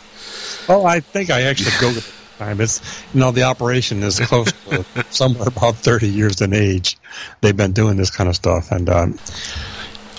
[0.69, 2.13] Oh, I think I actually googled it.
[2.39, 6.97] Time it's you know the operation is close to somewhere about thirty years in age.
[7.41, 9.19] They've been doing this kind of stuff, and um,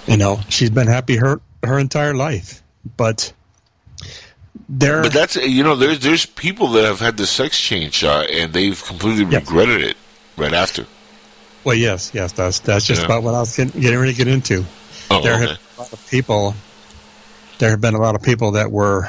[0.06, 2.62] you know she's been happy her her entire life.
[2.96, 3.32] But
[4.68, 8.26] there, but that's you know there's there's people that have had the sex change uh,
[8.30, 9.96] and they've completely regretted it
[10.36, 10.86] right after.
[11.64, 13.06] Well, yes, yes, that's that's just Yeah.
[13.06, 14.64] about what I was getting, getting ready to get into.
[15.10, 15.46] Oh, there okay.
[15.46, 16.54] have been a lot of people.
[17.58, 19.08] There have been a lot of people that were.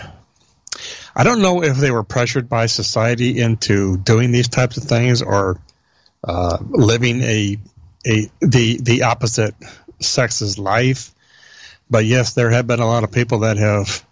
[1.15, 5.21] I don't know if they were pressured by society into doing these types of things
[5.21, 5.59] or
[6.23, 7.57] uh, living a
[8.05, 9.55] a the the opposite
[9.99, 11.13] sex's life,
[11.89, 14.05] but yes, there have been a lot of people that have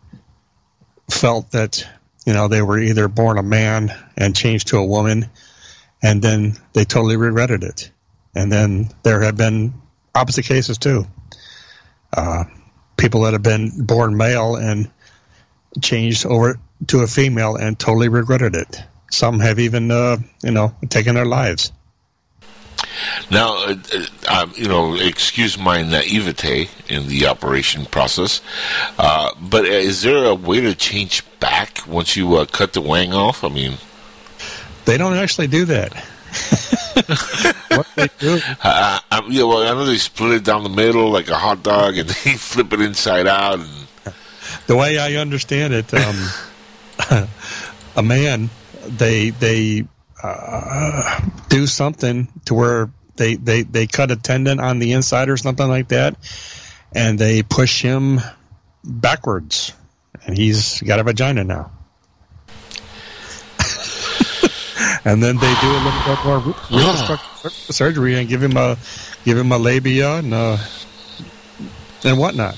[1.09, 1.87] felt that
[2.25, 5.29] you know they were either born a man and changed to a woman,
[6.01, 7.91] and then they totally regretted it.
[8.35, 9.73] And then there have been
[10.15, 11.05] opposite cases too.
[12.15, 12.45] Uh,
[12.97, 14.89] people that have been born male and
[15.81, 18.81] changed over to a female and totally regretted it.
[19.11, 21.71] Some have even, uh, you know, taken their lives.
[23.31, 23.75] Now, uh,
[24.29, 28.41] uh, um, you know, excuse my naivete in the operation process,
[28.97, 33.13] uh, but is there a way to change back once you uh, cut the wang
[33.13, 33.43] off?
[33.43, 33.77] I mean,
[34.85, 35.93] They don't actually do that.
[37.69, 38.39] what they do?
[38.63, 41.63] uh, I, yeah, well, I know they split it down the middle like a hot
[41.63, 43.59] dog, and they flip it inside out.
[43.59, 43.69] And
[44.67, 47.27] the way I understand it, um,
[47.95, 48.49] a man
[48.87, 49.85] they they
[50.23, 51.19] uh,
[51.49, 55.67] do something to where they, they they cut a tendon on the inside or something
[55.67, 56.15] like that,
[56.95, 58.21] and they push him
[58.83, 59.73] backwards,
[60.25, 61.71] and he's got a vagina now.
[65.05, 66.39] and then they do a little bit more
[66.71, 68.77] reconstructive surgery and give him a
[69.25, 70.57] give him a labia and uh,
[72.03, 72.57] and whatnot.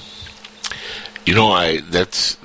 [1.25, 2.37] you know, I that's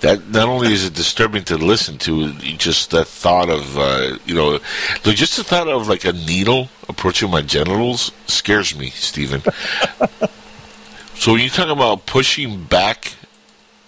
[0.00, 0.28] that.
[0.28, 4.58] Not only is it disturbing to listen to, just that thought of uh, you know,
[5.02, 9.40] just the thought of like a needle approaching my genitals scares me, Stephen.
[11.14, 13.14] so when you talk about pushing back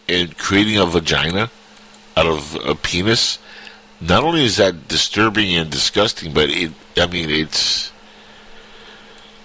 [0.08, 1.50] and creating a vagina
[2.16, 3.38] out of a penis,
[4.00, 7.92] not only is that disturbing and disgusting, but it, I mean, it's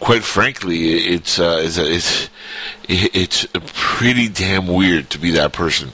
[0.03, 2.29] quite frankly, it's uh, it's it's
[2.89, 5.91] it's pretty damn weird to be that person.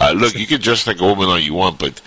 [0.00, 2.00] Uh, look, you can dress like a woman all you want, but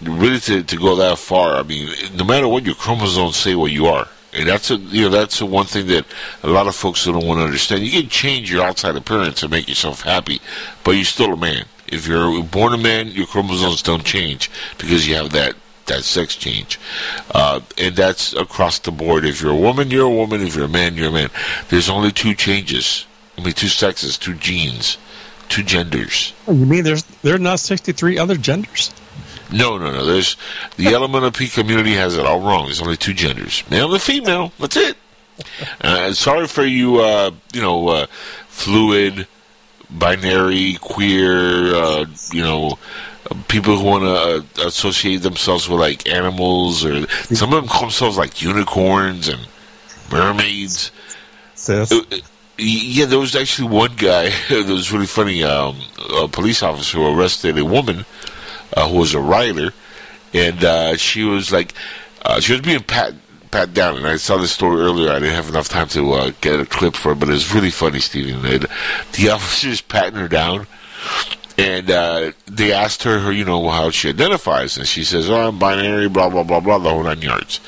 [0.00, 3.72] really to to go that far, I mean, no matter what your chromosomes say, what
[3.72, 4.08] you are.
[4.32, 6.06] And that's a you know that's the one thing that
[6.42, 7.82] a lot of folks don't want to understand.
[7.82, 10.40] You can change your outside appearance and make yourself happy,
[10.82, 11.66] but you're still a man.
[11.88, 15.56] If you're born a man, your chromosomes don't change because you have that
[15.86, 16.78] that sex change,
[17.34, 19.24] uh, and that's across the board.
[19.24, 20.40] If you're a woman, you're a woman.
[20.42, 21.30] If you're a man, you're a man.
[21.68, 23.06] There's only two changes.
[23.38, 24.98] I mean, two sexes, two genes,
[25.48, 26.32] two genders.
[26.48, 28.92] Oh, You mean there's there's not sixty three other genders?
[29.52, 30.04] No, no, no.
[30.04, 30.36] There's
[30.76, 32.64] the LMNOP community has it all wrong.
[32.64, 34.52] There's only two genders, male and female.
[34.58, 34.96] That's it.
[35.82, 38.06] Uh, sorry for you, uh, you know, uh,
[38.48, 39.26] fluid,
[39.90, 42.78] binary, queer, uh, you know,
[43.48, 47.82] people who want to uh, associate themselves with like animals, or some of them call
[47.82, 49.46] themselves like unicorns and
[50.10, 50.90] mermaids.
[51.92, 52.16] Uh, uh,
[52.58, 55.42] Yeah, there was actually one guy that was really funny.
[55.42, 55.80] Um,
[56.14, 58.04] a police officer who arrested a woman
[58.76, 59.72] uh, who was a writer,
[60.32, 61.74] and uh, she was like,
[62.24, 63.14] uh, she was being pat
[63.50, 63.96] pat down.
[63.96, 65.10] And I saw this story earlier.
[65.10, 67.54] I didn't have enough time to uh, get a clip for it, but it was
[67.54, 68.44] really funny, Stephen.
[68.44, 68.66] And
[69.12, 70.66] the officer's patting her down.
[71.58, 75.48] And uh, they asked her, her, you know, how she identifies, and she says, "Oh,
[75.48, 77.60] I'm binary, blah blah blah blah, the whole nine yards."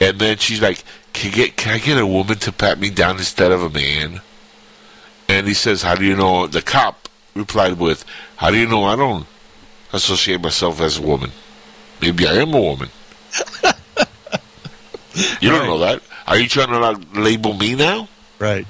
[0.00, 2.90] And then she's like, "Can you get can I get a woman to pat me
[2.90, 4.20] down instead of a man?"
[5.28, 8.04] And he says, "How do you know?" The cop replied with,
[8.36, 9.26] "How do you know I don't
[9.94, 11.32] associate myself as a woman?
[12.02, 12.90] Maybe I am a woman."
[15.40, 16.02] you don't know that.
[16.26, 18.08] Are you trying to like, label me now?
[18.38, 18.66] Right.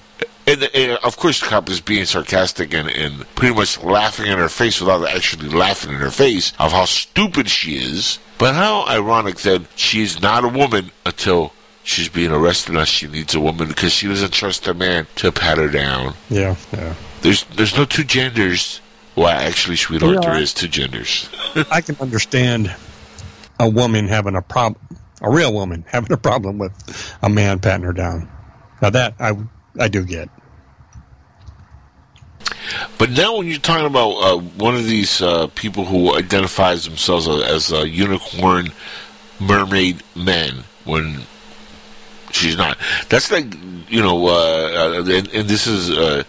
[0.47, 4.38] And, and of course, the cop is being sarcastic and, and pretty much laughing in
[4.38, 8.18] her face without actually laughing in her face of how stupid she is.
[8.38, 11.53] But how ironic that she's not a woman until
[11.84, 15.30] she's being arrested unless she needs a woman because she doesn't trust a man to
[15.30, 16.14] pat her down.
[16.28, 16.95] Yeah, yeah.
[17.20, 18.80] There's there's no two genders.
[19.14, 20.30] Well, actually, sweetheart, Yeah.
[20.32, 21.28] there is two genders.
[21.70, 22.74] I can understand
[23.61, 24.80] a woman having a problem,
[25.20, 26.72] a real woman having a problem with
[27.22, 28.28] a man patting her down.
[28.80, 29.36] Now that I
[29.78, 30.28] I do get.
[32.98, 37.28] But now, when you're talking about uh, one of these uh, people who identifies themselves
[37.28, 38.72] as a unicorn
[39.40, 41.22] mermaid man, when
[42.30, 43.46] she's not, that's like
[43.88, 46.22] you know, uh, uh, and, and this is uh,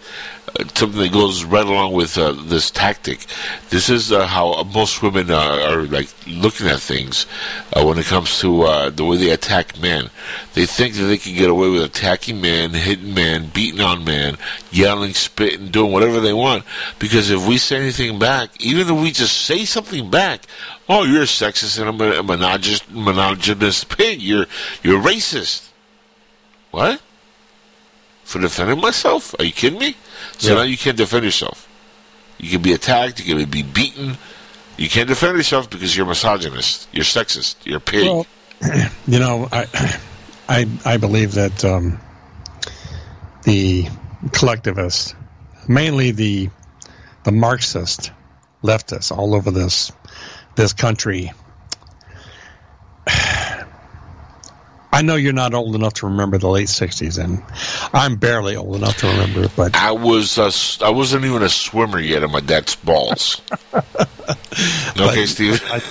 [0.74, 3.26] something that goes right along with uh, this tactic.
[3.70, 7.26] This is uh, how most women uh, are like looking at things
[7.72, 10.10] uh, when it comes to uh, the way they attack men.
[10.54, 14.36] They think that they can get away with attacking men, hitting men, beating on men,
[14.70, 16.64] yelling, spitting, doing whatever they want.
[16.98, 20.42] Because if we say anything back, even if we just say something back,
[20.88, 24.22] oh, you're a sexist and a, monogynous, monogynous pig.
[24.22, 24.46] You're
[24.82, 25.70] you're racist.
[26.70, 27.00] What?
[28.24, 29.34] For defending myself?
[29.38, 29.96] Are you kidding me?
[30.38, 30.54] So Yeah.
[30.56, 31.68] now you can't defend yourself.
[32.38, 33.24] You can be attacked.
[33.24, 34.16] You can be beaten.
[34.76, 36.88] You can't defend yourself because you're misogynist.
[36.92, 37.56] You're sexist.
[37.64, 38.04] You're a pig.
[38.04, 38.26] Well,
[39.06, 39.66] you know, I
[40.48, 42.00] I I believe that um,
[43.44, 43.86] the
[44.32, 45.14] collectivists,
[45.68, 46.50] mainly the
[47.24, 48.10] the Marxist
[48.62, 49.92] leftists all over this
[50.56, 51.32] this country.
[54.94, 57.42] I know you're not old enough to remember the late '60s, and
[57.92, 59.50] I'm barely old enough to remember it.
[59.56, 63.40] But I was uh, s- I wasn't even a swimmer yet in my dad's balls.
[63.74, 65.60] okay, Steve.
[65.66, 65.82] I,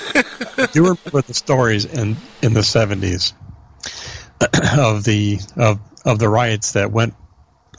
[0.57, 3.33] I do remember the stories in in the '70s
[4.79, 7.13] of the of of the riots that went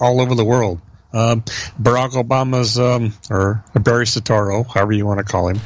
[0.00, 0.80] all over the world.
[1.14, 1.42] Um,
[1.80, 5.60] Barack Obama's um, or Barry Soetoro, however you want to call him,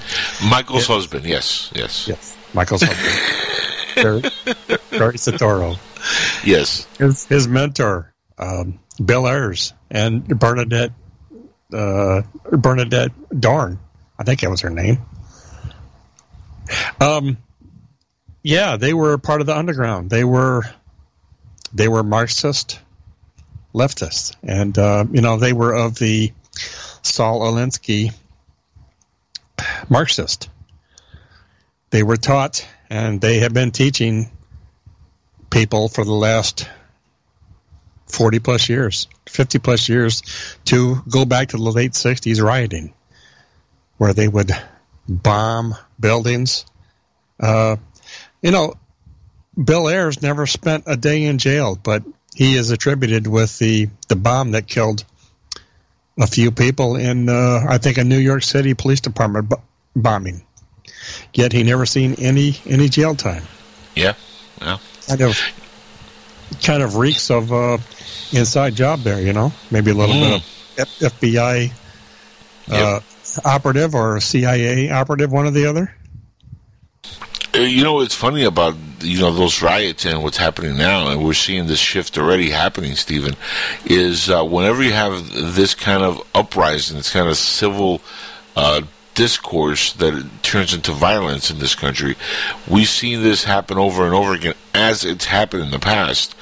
[0.48, 1.24] Michael's husband.
[1.24, 2.36] Yes, yes, yes.
[2.54, 3.47] Michael's husband,
[4.02, 5.78] Barry Soetoro.
[6.44, 10.92] Yes, his his mentor, um, Bill Ayers, and Bernadette
[11.72, 13.78] uh, Bernadette Dohrn.
[14.18, 14.98] I think that was her name.
[17.00, 17.38] Um,
[18.42, 20.10] yeah, they were part of the underground.
[20.10, 20.62] They were
[21.72, 22.80] they were Marxist
[23.74, 26.32] leftists, and uh, you know they were of the
[27.02, 28.12] Saul Alinsky
[29.88, 30.48] Marxist.
[31.90, 34.30] They were taught, and they have been teaching
[35.50, 36.68] people for the last
[38.06, 40.22] 40 plus years, 50 plus years,
[40.66, 42.92] to go back to the late 60s rioting,
[43.98, 44.50] where they would
[45.08, 46.64] bomb buildings.
[47.38, 47.76] Uh,
[48.42, 48.74] you know,
[49.62, 52.02] Bill Ayers never spent a day in jail, but
[52.34, 55.04] he is attributed with the, the bomb that killed
[56.18, 59.56] a few people in, uh, I think, a New York City Police Department b-
[59.94, 60.42] bombing.
[61.34, 63.42] Yet he never seen any any jail time.
[63.94, 64.14] yeah,
[64.60, 64.78] yeah.
[65.06, 65.38] Kind of,
[66.62, 67.78] kind of reeks of uh,
[68.32, 69.20] inside job there.
[69.20, 70.42] You know, maybe a little bit of
[70.78, 71.72] F- FBI
[72.70, 73.00] uh,
[73.44, 75.94] operative or CIA operative, one or the other.
[77.54, 81.24] Uh, You know what's funny about you know those riots and what's happening now, and
[81.24, 83.34] we're seeing this shift already happening, Stephen,
[83.86, 88.00] is uh, whenever you have this kind of uprising, this kind of civil
[88.56, 88.82] uh,
[89.18, 92.14] discourse that it turns into violence in this country,
[92.70, 96.34] we've seen this happen over and over again as it's happened in the past,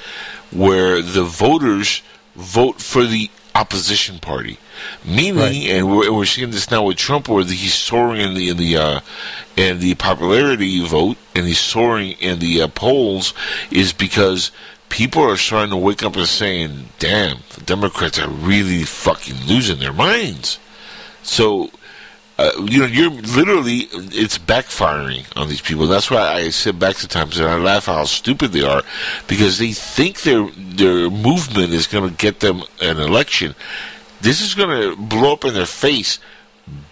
[0.51, 2.03] where the voters
[2.35, 4.59] vote for the opposition party.
[5.03, 8.57] Meaning, and we're, we're seeing this now with Trump, where he's soaring in the in
[8.57, 8.99] the uh,
[9.55, 13.33] in the popularity vote, and he's soaring in the uh, polls,
[13.71, 14.51] is because
[14.89, 19.79] people are starting to wake up and saying, "Damn, the Democrats are really fucking losing
[19.79, 20.59] their minds."
[21.23, 21.71] So,
[22.37, 25.87] uh, you know, you're literally it's backfiring on these people.
[25.87, 28.83] That's why I sit back sometimes and I laugh how stupid they are
[29.27, 33.55] because they think their their movement is going to get them an election.
[34.21, 36.19] This is going to blow up in their face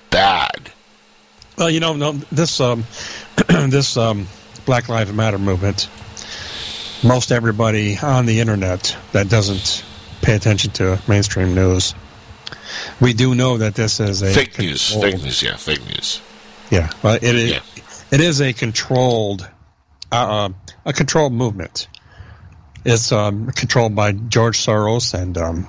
[0.10, 0.72] bad.
[1.58, 2.84] Well, you know, no, this um,
[3.48, 4.28] this um,
[4.66, 5.90] Black Lives Matter movement.
[7.04, 9.86] Most everybody on the internet that doesn't
[10.22, 11.94] pay attention to mainstream news,
[13.00, 16.22] we do know that this is a Fake news, fake news, yeah, fake news.
[16.70, 17.62] Yeah, well, it is.
[18.12, 19.48] It is a controlled,
[20.12, 20.50] uh,
[20.86, 21.88] a controlled movement.
[22.84, 25.68] It's um, controlled by George Soros and um,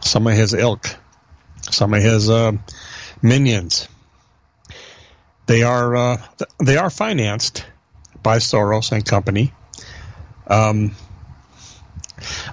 [0.00, 0.96] some of his ilk,
[1.70, 2.52] some of his uh,
[3.22, 3.88] minions.
[5.46, 6.16] They are uh,
[6.58, 7.66] they are financed
[8.22, 9.52] by Soros and company.
[10.46, 10.94] Um,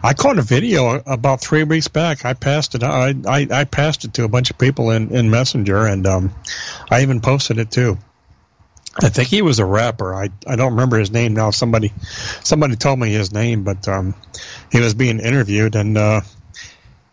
[0.04, 2.26] I caught a video about three weeks back.
[2.26, 2.84] I passed it.
[2.84, 6.34] I, I, I passed it to a bunch of people in, in Messenger, and um,
[6.92, 7.98] I even posted it too.
[9.02, 10.16] I think he was a rapper.
[10.16, 11.52] I, I don't remember his name now.
[11.52, 11.94] Somebody
[12.44, 14.16] somebody told me his name, but um,
[14.72, 16.22] he was being interviewed and uh,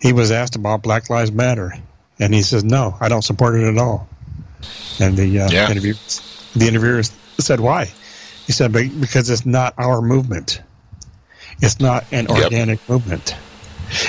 [0.01, 1.75] he was asked about Black Lives Matter,
[2.19, 4.09] and he says, "No, I don't support it at all."
[5.01, 5.71] And the uh, Yeah.
[5.71, 5.95] interview
[6.57, 7.03] the interviewer
[7.39, 7.93] said, "Why?"
[8.47, 10.63] He said, "Because it's not our movement.
[11.61, 12.45] It's not an Yep.
[12.45, 13.35] organic movement.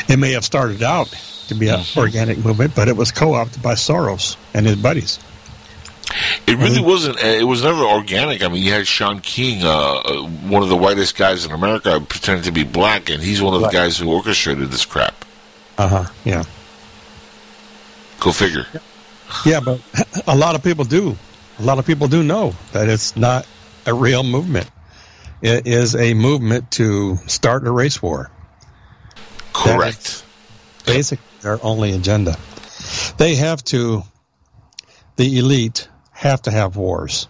[0.07, 1.07] It may have started out
[1.47, 1.99] to be an Mm-hmm.
[1.99, 5.19] organic movement, but it was co-opted by Soros and his buddies."
[6.47, 7.17] It really wasn't.
[7.17, 8.43] uh, It was never organic.
[8.43, 10.13] I mean, you had Shaun King, uh, uh,
[10.47, 13.61] one of the whitest guys in America, pretending to be black, and he's one of
[13.61, 15.25] the guys who orchestrated this crap.
[15.77, 16.05] Uh huh.
[16.23, 16.43] Yeah.
[18.19, 18.65] Go figure.
[19.45, 19.81] Yeah, but
[20.27, 21.17] a lot of people do.
[21.59, 23.45] A lot of people do know that it's not
[23.85, 24.69] a real movement.
[25.45, 28.31] It is a movement to start a race war.
[29.53, 30.25] Correct.
[30.87, 32.35] Basically, their only agenda.
[33.19, 34.01] They have to.
[35.17, 37.27] The elite have to have wars.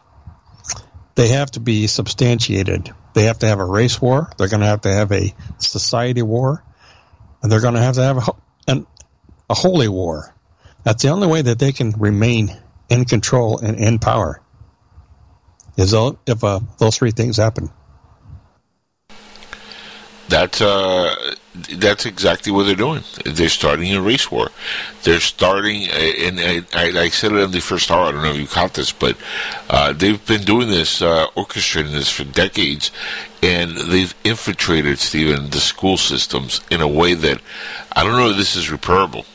[1.16, 2.90] They have to be substantiated.
[3.16, 4.32] They have to have a race war.
[4.38, 6.64] They're going to have to have a society war,
[7.44, 8.32] and they're going to have to have a,
[8.70, 8.88] an,
[9.50, 10.34] a holy war.
[10.86, 12.56] That's the only way that they can remain
[12.88, 14.42] in control and in power.
[15.76, 17.72] Is if uh, those three things happen.
[20.28, 21.36] That's uh,
[21.76, 23.04] that's exactly what they're doing.
[23.26, 24.50] They're starting a race war.
[25.04, 28.08] They're starting, and I, I, I said it in the first hour.
[28.08, 29.18] I don't know if you caught this, but
[29.70, 32.92] uh, they've been doing this, uh, orchestrating this for decades,
[33.44, 37.40] and they've infiltrated Stephen the school systems in a way that
[37.92, 39.26] I don't know if this is repairable.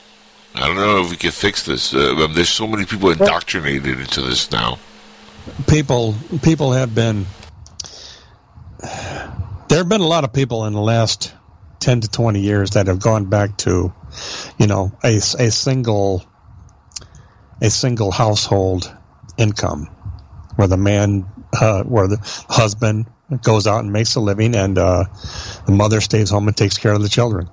[0.57, 1.95] I don't know if we can fix this.
[1.95, 4.79] Uh, um, there's so many people indoctrinated into this now.
[5.69, 7.27] people people have been
[9.71, 11.33] there have been a lot of people in the last
[11.79, 13.93] 10 to 20 years that have gone back to
[14.59, 16.25] you know a, a single
[17.63, 18.93] a single household
[19.39, 19.85] income
[20.57, 21.25] where the man
[21.61, 22.19] uh, where the
[22.49, 23.07] husband
[23.43, 25.05] goes out and makes a living and uh,
[25.67, 27.49] the mother stays home and takes care of the children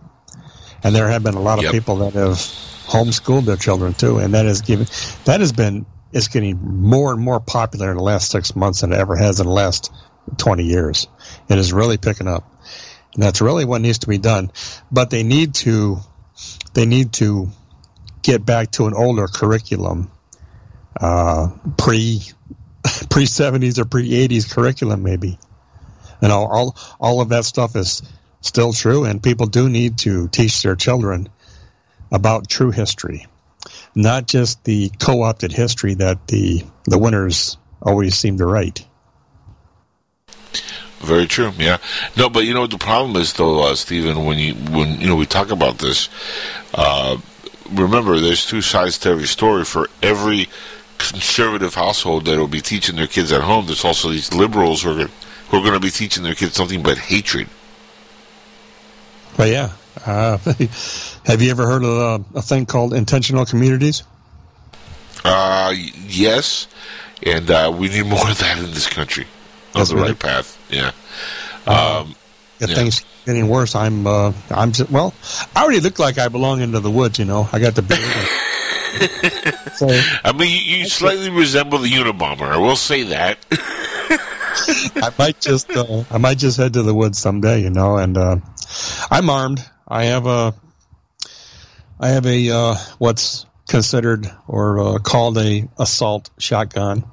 [0.84, 1.72] and there have been a lot of Yep.
[1.72, 2.34] people that have
[2.88, 4.88] homeschooled their children too and that has given
[5.26, 8.91] that has been is getting more and more popular in the last six months than
[8.91, 9.91] it ever has in the last
[10.38, 11.07] 20 years
[11.49, 12.44] it is really picking up.
[13.14, 14.52] And that's really what needs to be done.
[14.91, 15.98] But they need to
[16.74, 17.49] they need to
[18.22, 20.11] get back to an older curriculum
[20.99, 22.22] uh, pre
[23.10, 25.40] pre 70s or pre 80s curriculum maybe.
[26.22, 28.02] And all, all all of that stuff is
[28.41, 31.30] still true and people do need to teach their children
[32.11, 33.26] about true history.
[33.95, 38.86] Not just the co-opted history that the the winners always seem to write
[41.02, 41.52] Very true.
[41.57, 41.78] Yeah.
[42.15, 44.26] No, but you know what the problem is, though, uh, Stephen.
[44.26, 46.10] When you when you know we talk about this,
[46.74, 47.18] uh,
[47.72, 49.64] remember there's two sides to every story.
[49.64, 50.49] For every
[50.98, 54.90] conservative household that will be teaching their kids at home, there's also these liberals who
[54.91, 55.11] are gonna-
[55.49, 57.48] who are going to be teaching their kids something but hatred.
[59.38, 59.69] but yeah
[60.06, 60.38] uh,
[61.26, 64.03] have you ever heard of a, a thing called intentional communities
[65.24, 65.74] Uh,
[66.07, 66.68] yes,
[67.24, 69.26] and uh, we need more of that in this country.
[69.79, 70.57] On the right path.
[70.69, 70.91] Yeah.
[71.65, 72.15] Um,
[72.59, 72.75] if Yeah.
[72.75, 75.13] things getting worse i'm uh, i'm just well
[75.55, 78.01] i already look like i belong into the woods you know i got the beard
[79.75, 79.87] so
[80.23, 82.47] I mean, you, you slightly resemble the Unabomber.
[82.47, 83.37] I will say that.
[85.03, 87.97] I might just uh, I might just head to the woods someday, you know.
[87.97, 88.37] And uh,
[89.11, 89.63] I'm armed.
[89.87, 90.53] I have a
[91.99, 97.03] I have a uh, what's considered or uh, called a assault shotgun,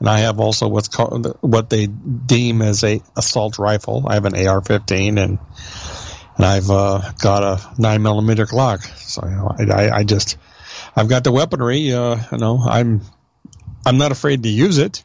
[0.00, 4.04] and I have also what's called what they deem as a assault rifle.
[4.06, 5.38] I have an AR-15 and
[6.36, 8.84] and I've uh, got a nine millimeter Glock.
[8.98, 10.38] So you know, I, I, just
[10.94, 11.92] I've got the weaponry.
[11.92, 13.02] Uh, you know, I'm
[13.84, 15.04] I'm not afraid to use it.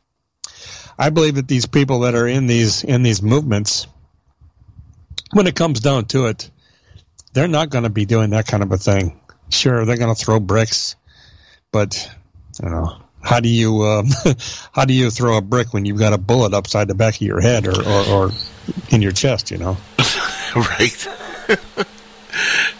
[0.97, 3.87] I believe that these people that are in these in these movements,
[5.31, 6.51] when it comes down to it,
[7.33, 9.19] they're not going to be doing that kind of a thing.
[9.49, 10.95] Sure, they're going to throw bricks,
[11.71, 12.11] but
[12.61, 14.03] you know, how do you uh,
[14.73, 17.21] how do you throw a brick when you've got a bullet upside the back of
[17.21, 18.31] your head or or, or
[18.89, 19.49] in your chest?
[19.51, 19.77] You know,
[20.55, 21.07] right?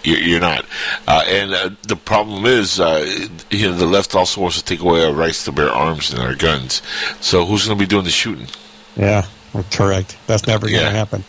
[0.03, 0.65] you're, you're not.
[1.07, 3.05] Uh, and uh, the problem is, uh,
[3.49, 6.21] you know, the left also wants to take away our rights to bear arms and
[6.21, 6.81] our guns.
[7.21, 8.47] So who's going to be doing the shooting?
[8.95, 9.25] yeah,
[9.71, 10.17] correct.
[10.27, 10.91] That's never going to Yeah.
[10.91, 11.23] happen.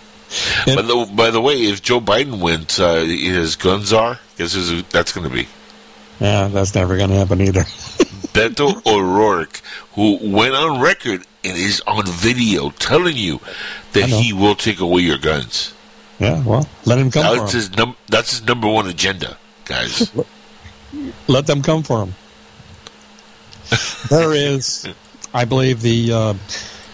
[0.66, 4.82] by, the, by the way, if Joe Biden wins, uh, his guns are, guess who's
[4.84, 5.46] that's going to be?
[6.24, 7.60] Yeah, that's never going to happen either.
[8.32, 9.60] Beto O'Rourke,
[9.92, 13.40] who went on record and is on video telling you
[13.92, 15.74] that he will take away your guns.
[16.18, 17.60] Yeah, well, let him come That's for him.
[17.60, 19.36] his, num- that's his number one agenda,
[19.66, 20.10] guys.
[21.28, 22.14] Let them come for him.
[24.08, 24.86] there is
[25.34, 26.34] I believe the uh,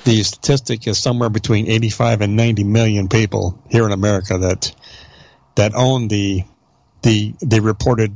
[0.05, 4.74] the statistic is somewhere between 85 and 90 million people here in America that
[5.57, 6.44] that own the
[7.02, 8.15] the the reported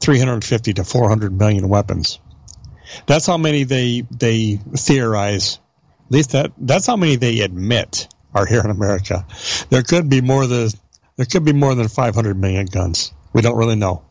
[0.00, 2.18] 350 to 400 million weapons.
[3.06, 5.58] That's how many they they theorize.
[6.06, 9.26] At least that that's how many they admit are here in America.
[9.70, 10.70] There could be more than
[11.16, 13.12] there could be more than 500 million guns.
[13.32, 14.04] We don't really know.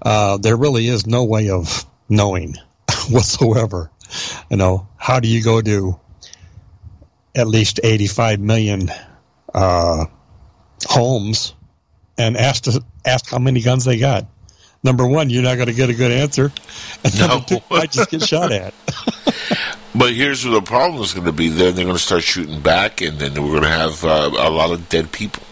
[0.00, 2.54] Uh, there really is no way of knowing
[3.10, 3.90] whatsoever.
[4.50, 5.98] You know, how do you go to
[7.34, 8.90] at least 85 million
[9.54, 10.04] uh,
[10.86, 11.54] homes
[12.18, 14.26] and ask to, ask how many guns they got?
[14.84, 16.50] Number one, you're not going to get a good answer,
[17.04, 17.26] and No.
[17.28, 18.74] number two, you might just get shot at.
[19.94, 21.48] But here's where the problem is going to be.
[21.48, 24.48] Then they're going to start shooting back, and then we're going to have uh, a
[24.48, 25.42] lot of dead people.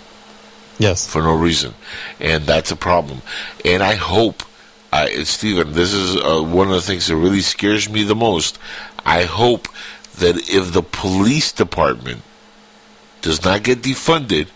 [0.79, 1.07] Yes.
[1.07, 1.75] For no reason,
[2.19, 3.21] and that's a problem.
[3.67, 4.43] And I hope,
[4.91, 8.59] I, Stephen, this is uh, one of the things that really scares me the most.
[9.05, 9.69] I hope
[10.17, 12.23] that if the police department
[13.21, 14.49] does not get defunded,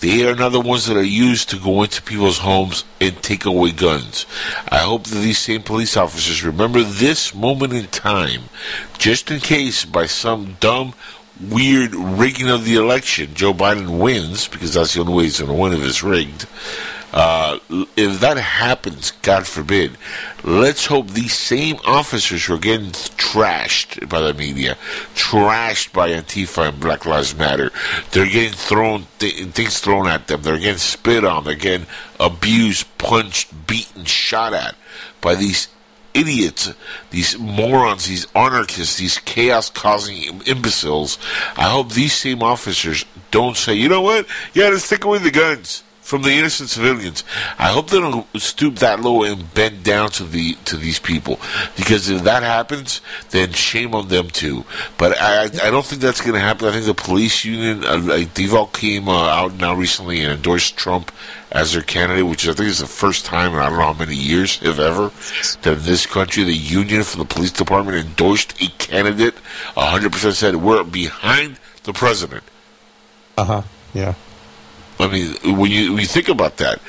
[0.00, 3.44] they are not the ones that are used to go into people's homes and take
[3.44, 4.26] away guns.
[4.68, 8.44] I hope that these same police officers remember this moment in time,
[8.98, 10.94] just in case by some dumb,
[11.48, 15.50] weird rigging of the election, Joe Biden wins, because that's the only way he's going
[15.50, 16.46] to win if it's rigged.
[17.12, 17.58] Uh,
[17.96, 19.98] if that happens, God forbid,
[20.44, 24.76] let's hope these same officers who are getting trashed by the media,
[25.16, 27.72] trashed by Antifa and Black Lives Matter,
[28.12, 31.88] they're getting thrown th- things thrown at them, they're getting spit on, they're getting
[32.20, 34.76] abused, punched, beaten, shot at
[35.20, 35.66] by these
[36.14, 36.72] idiots,
[37.10, 41.18] these morons, these anarchists, these chaos causing imbeciles.
[41.56, 45.30] I hope these same officers don't say, you know what, you gotta stick away the
[45.30, 47.22] guns from the innocent civilians.
[47.56, 51.38] I hope they don't stoop that low and bend down to the to these people,
[51.76, 53.00] because if that happens,
[53.30, 54.64] then shame on them too.
[54.98, 56.66] But I I don't think that's going to happen.
[56.66, 60.76] I think the police union, uh, like, they've came uh, out now recently and endorsed
[60.76, 61.12] Trump
[61.52, 63.92] as their candidate, which I think is the first time in I don't know how
[63.92, 65.12] many years, if ever,
[65.62, 69.34] that in this country the union for the police department endorsed a candidate.
[69.76, 72.42] hundred percent said we're behind the president.
[73.38, 73.62] Uh huh.
[73.94, 74.14] Yeah.
[75.00, 76.80] I mean, when you when you think about that,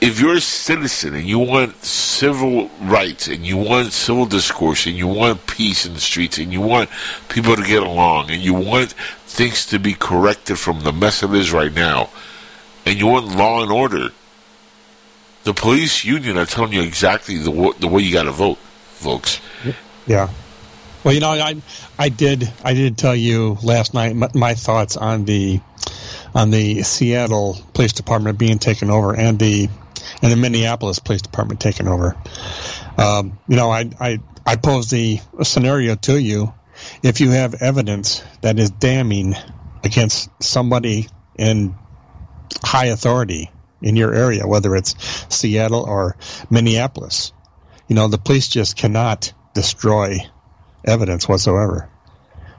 [0.00, 4.96] if you're a citizen and you want civil rights and you want civil discourse and
[4.96, 6.88] you want peace in the streets and you want
[7.28, 8.92] people to get along and you want
[9.26, 12.10] things to be corrected from the mess it is right now,
[12.86, 14.10] and you want law and order,
[15.44, 18.58] the police union are telling you exactly the wa- the way you got to vote,
[18.58, 19.40] folks.
[20.06, 20.28] Yeah.
[21.04, 21.56] Well, you know, I
[21.98, 25.60] I did I did tell you last night my, my thoughts on the
[26.34, 29.68] on the Seattle Police Department being taken over and the
[30.22, 32.16] and the Minneapolis Police Department taken over.
[32.96, 36.52] Um, you know, I I I pose the scenario to you:
[37.02, 39.34] if you have evidence that is damning
[39.84, 41.74] against somebody in
[42.62, 43.50] high authority
[43.82, 44.94] in your area, whether it's
[45.28, 46.16] Seattle or
[46.50, 47.32] Minneapolis,
[47.86, 50.18] you know, the police just cannot destroy
[50.84, 51.88] evidence whatsoever,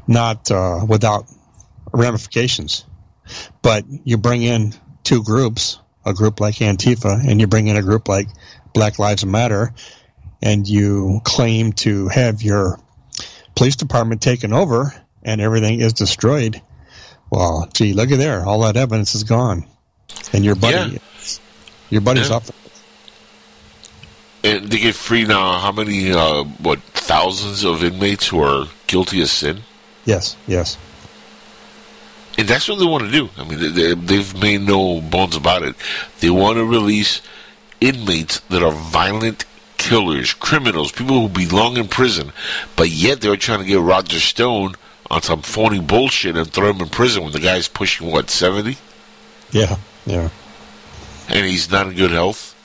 [0.07, 1.25] not uh, without
[1.91, 2.85] ramifications.
[3.61, 4.73] But you bring in
[5.03, 8.27] two groups, a group like Antifa, and you bring in a group like
[8.73, 9.73] Black Lives Matter,
[10.41, 12.79] and you claim to have your
[13.55, 14.93] police department taken over
[15.23, 16.61] and everything is destroyed.
[17.29, 18.45] Well, gee, look at there.
[18.45, 19.65] All that evidence is gone.
[20.33, 20.99] And your buddy,
[21.89, 22.37] your buddy's Yeah.
[22.37, 22.43] up.
[24.43, 25.59] And they get free now.
[25.59, 26.11] How many?
[26.11, 29.63] Uh, what thousands of inmates who are guilty of sin?
[30.05, 30.77] Yes, yes.
[32.39, 33.27] And that's what they want to do.
[33.37, 35.75] I mean, they, they, they've made no bones about it.
[36.21, 37.21] They want to release
[37.81, 39.43] inmates that are violent
[39.77, 42.31] killers, criminals, people who belong in prison,
[42.77, 44.75] but yet they're trying to get Roger Stone
[45.11, 48.77] on some phony bullshit and throw him in prison when the guy's pushing, what, 70?
[49.51, 49.75] Yeah,
[50.05, 50.29] yeah.
[51.27, 52.55] And he's not in good health?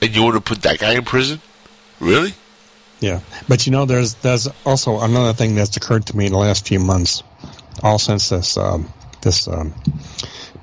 [0.00, 1.42] And you want to put that guy in prison?
[2.00, 2.32] Really?
[3.00, 6.38] Yeah, but you know, there's there's also another thing that's occurred to me in the
[6.38, 7.22] last few months,
[7.82, 8.88] all since this um,
[9.22, 9.72] this um,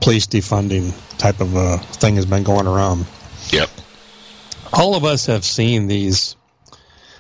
[0.02, 3.06] police defunding type of uh, thing has been going around.
[3.52, 3.70] Yep.
[4.74, 6.36] All of us have seen these.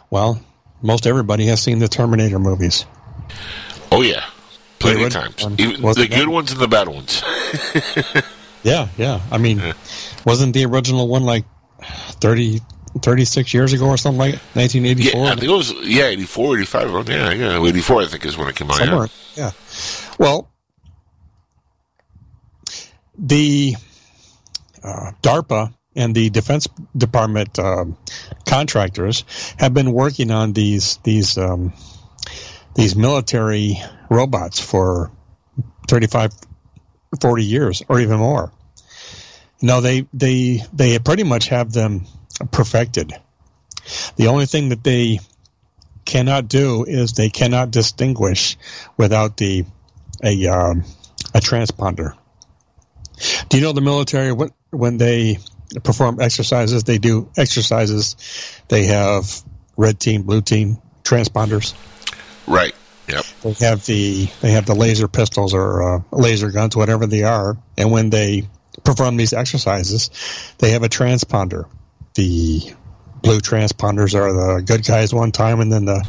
[0.09, 0.41] Well,
[0.81, 2.85] most everybody has seen the Terminator movies.
[3.91, 4.23] Oh, yeah.
[4.79, 5.43] Plenty of times.
[5.43, 7.23] one Even the good that- ones and the bad ones.
[8.63, 9.21] Yeah, yeah.
[9.31, 9.73] I mean,
[10.23, 11.45] wasn't the original one like
[12.21, 12.59] 30,
[13.01, 14.39] 36 years ago or something like it?
[14.53, 15.21] 1984?
[15.25, 16.93] Yeah, I think it was, yeah, 84, 85.
[16.93, 18.79] around- Yeah, yeah, 84, I think, is when it came out.
[18.79, 18.85] yeah.
[18.85, 19.51] Somewhere, yeah.
[20.19, 20.49] Well,
[23.17, 23.75] the
[24.83, 27.97] uh, DARPA and the Defense Department um,
[28.47, 29.23] contractors
[29.57, 31.73] have been working on these these um,
[32.75, 33.77] these military
[34.09, 35.11] robots for
[35.87, 36.31] 35,
[37.21, 38.51] 40 years or even more.
[39.61, 42.05] No, they they they pretty much have them
[42.51, 43.13] perfected.
[44.15, 45.19] The only thing that they
[46.05, 48.57] cannot do is they cannot distinguish
[48.97, 49.65] without the
[50.23, 50.83] a um,
[51.33, 52.15] a transponder.
[53.49, 55.39] Do you know the military when when they
[55.83, 58.15] perform exercises, they do exercises,
[58.67, 59.41] they have
[59.77, 61.73] red team, blue team transponders.
[62.47, 62.75] Right.
[63.07, 63.25] Yep.
[63.43, 67.57] They have the they have the laser pistols or uh, laser guns, whatever they are,
[67.77, 68.47] and when they
[68.83, 70.09] perform these exercises,
[70.59, 71.65] they have a transponder.
[72.15, 72.73] The
[73.21, 76.05] blue transponders are the good guys one time, and then the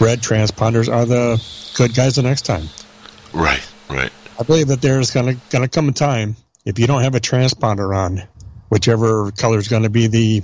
[0.00, 1.42] red transponders are the
[1.76, 2.68] good guys the next time.
[3.32, 3.66] Right.
[3.88, 4.12] Right.
[4.38, 7.96] I believe that there's gonna gonna come a time if you don't have a transponder
[7.96, 8.24] on,
[8.68, 10.42] whichever color is going to be the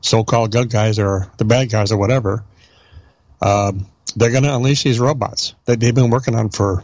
[0.00, 2.42] so-called good guys or the bad guys or whatever,
[3.42, 3.86] um,
[4.16, 6.82] they're going to unleash these robots that they've been working on for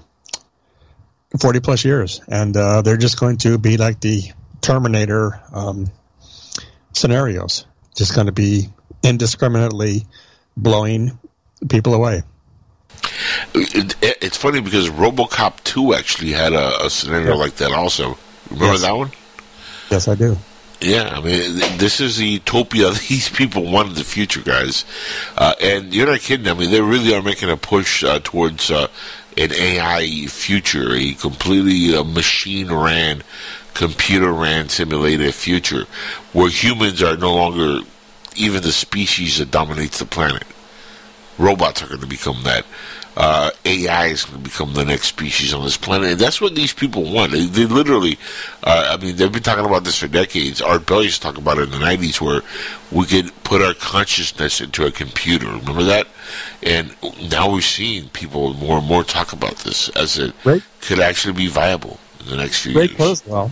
[1.40, 2.20] 40 plus years.
[2.28, 4.20] And uh, they're just going to be like the
[4.60, 5.90] Terminator um,
[6.92, 7.66] scenarios,
[7.96, 8.68] just going to be
[9.02, 10.06] indiscriminately
[10.56, 11.18] blowing
[11.68, 12.22] people away.
[13.54, 17.34] It, it, it's funny because RoboCop 2 actually had a, a scenario yeah.
[17.34, 18.16] like that also.
[18.50, 18.82] Remember yes.
[18.82, 19.10] that one?
[19.90, 20.36] Yes, I do.
[20.80, 24.84] Yeah, I mean, this is the utopia these people want in the future, guys.
[25.36, 26.48] Uh, and you're not kidding.
[26.48, 28.88] I mean, they really are making a push uh, towards uh,
[29.36, 33.22] an AI future, a completely uh, machine ran,
[33.74, 35.84] computer ran simulated future
[36.32, 37.80] where humans are no longer
[38.36, 40.44] even the species that dominates the planet.
[41.38, 42.64] Robots are going to become that
[43.16, 46.54] uh, AI is going to become the next species on this planet, and that's what
[46.54, 47.32] these people want.
[47.32, 48.18] They, they literally,
[48.62, 50.62] uh, I mean, they've been talking about this for decades.
[50.62, 52.40] Art Bell used to talk about it in the '90s, where
[52.90, 55.46] we could put our consciousness into a computer.
[55.46, 56.08] Remember that?
[56.62, 56.94] And
[57.30, 60.62] now we're seeing people more and more talk about this as it right.
[60.80, 62.96] could actually be viable the next few Ray years.
[62.96, 63.50] Kurzweil.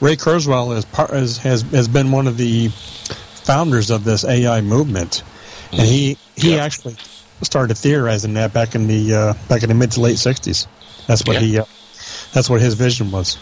[0.00, 4.60] Ray Kurzweil is part, is, has has been one of the founders of this AI
[4.60, 5.22] movement,
[5.72, 6.64] and he he yeah.
[6.64, 6.96] actually
[7.42, 10.66] started theorizing that back in the uh, back in the mid to late '60s.
[11.06, 11.40] That's what yeah.
[11.40, 11.58] he.
[11.58, 11.64] Uh,
[12.32, 13.38] that's what his vision was.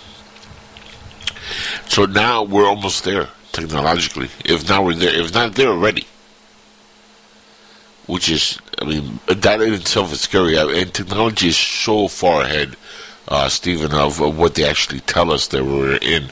[1.89, 4.29] So now we're almost there technologically.
[4.45, 6.07] If now we're there, if not there already,
[8.07, 10.57] which is, I mean, that in itself is scary.
[10.57, 12.77] And technology is so far ahead,
[13.31, 16.31] uh, Stephen, of, of, what they actually tell us that we're in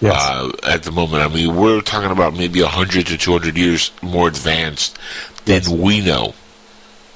[0.00, 0.14] yes.
[0.14, 1.22] uh, at the moment.
[1.22, 4.98] I mean, we're talking about maybe 100 to 200 years more advanced
[5.44, 5.68] than yes.
[5.68, 6.34] we know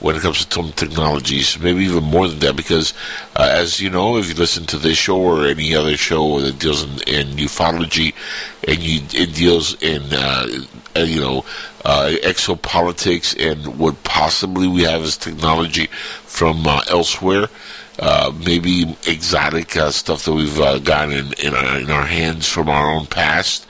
[0.03, 2.93] when it comes to some technologies, maybe even more than that, because
[3.37, 6.59] uh, as you know, if you listen to this show or any other show that
[6.59, 8.13] deals in, in ufology
[8.67, 10.47] and you, it deals in, uh,
[10.97, 11.45] uh, you know,
[11.85, 17.47] uh, exopolitics and what possibly we have as technology from uh, elsewhere,
[17.99, 22.91] uh, maybe exotic stuff that we've gotten in, in our, in, our, hands from our
[22.91, 23.67] own past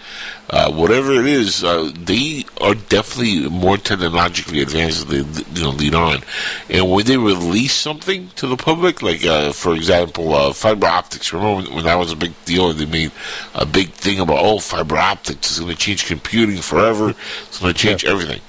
[0.52, 5.70] uh, whatever it is, uh, they are definitely more technologically advanced than they you know,
[5.70, 6.20] lead on.
[6.68, 11.32] And when they release something to the public, like uh, for example, uh, fiber optics.
[11.32, 12.70] Remember when, when, that was a big deal?
[12.74, 13.12] They made
[13.54, 17.14] a big thing about oh, fiber optics is going to change computing forever.
[17.48, 18.10] It's going to change yeah.
[18.10, 18.42] everything.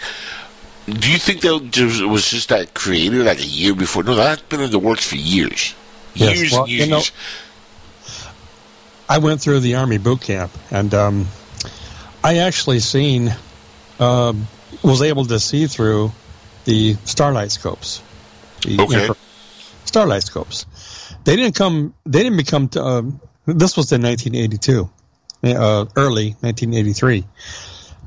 [0.86, 4.04] Do you think that was just that created like a year before?
[4.04, 5.76] No, that's been in the works for years.
[6.14, 6.38] Yes.
[6.38, 6.86] Years well, and years.
[6.86, 7.02] You know,
[9.08, 11.28] I went through the Army boot camp, and um,
[12.24, 13.34] I actually seen,
[14.00, 14.34] uh,
[14.84, 16.12] was able to see through
[16.66, 18.02] the starlight scopes.
[18.62, 19.10] The okay.
[19.86, 20.66] starlight scopes.
[21.24, 21.94] They didn't come.
[22.06, 22.68] They didn't become.
[22.70, 23.02] To, uh,
[23.46, 24.90] this was in 1982,
[25.44, 27.26] uh, early 1983.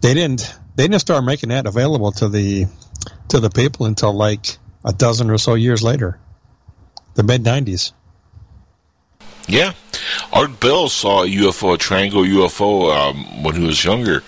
[0.02, 0.54] They didn't.
[0.76, 2.66] They didn't start making that available to the
[3.28, 6.18] to the people until like a dozen or so years later,
[7.14, 7.92] the mid 90s.
[9.48, 9.72] Yeah.
[10.32, 14.22] Art Bell saw a UFO, a triangle UFO, um, when he was younger.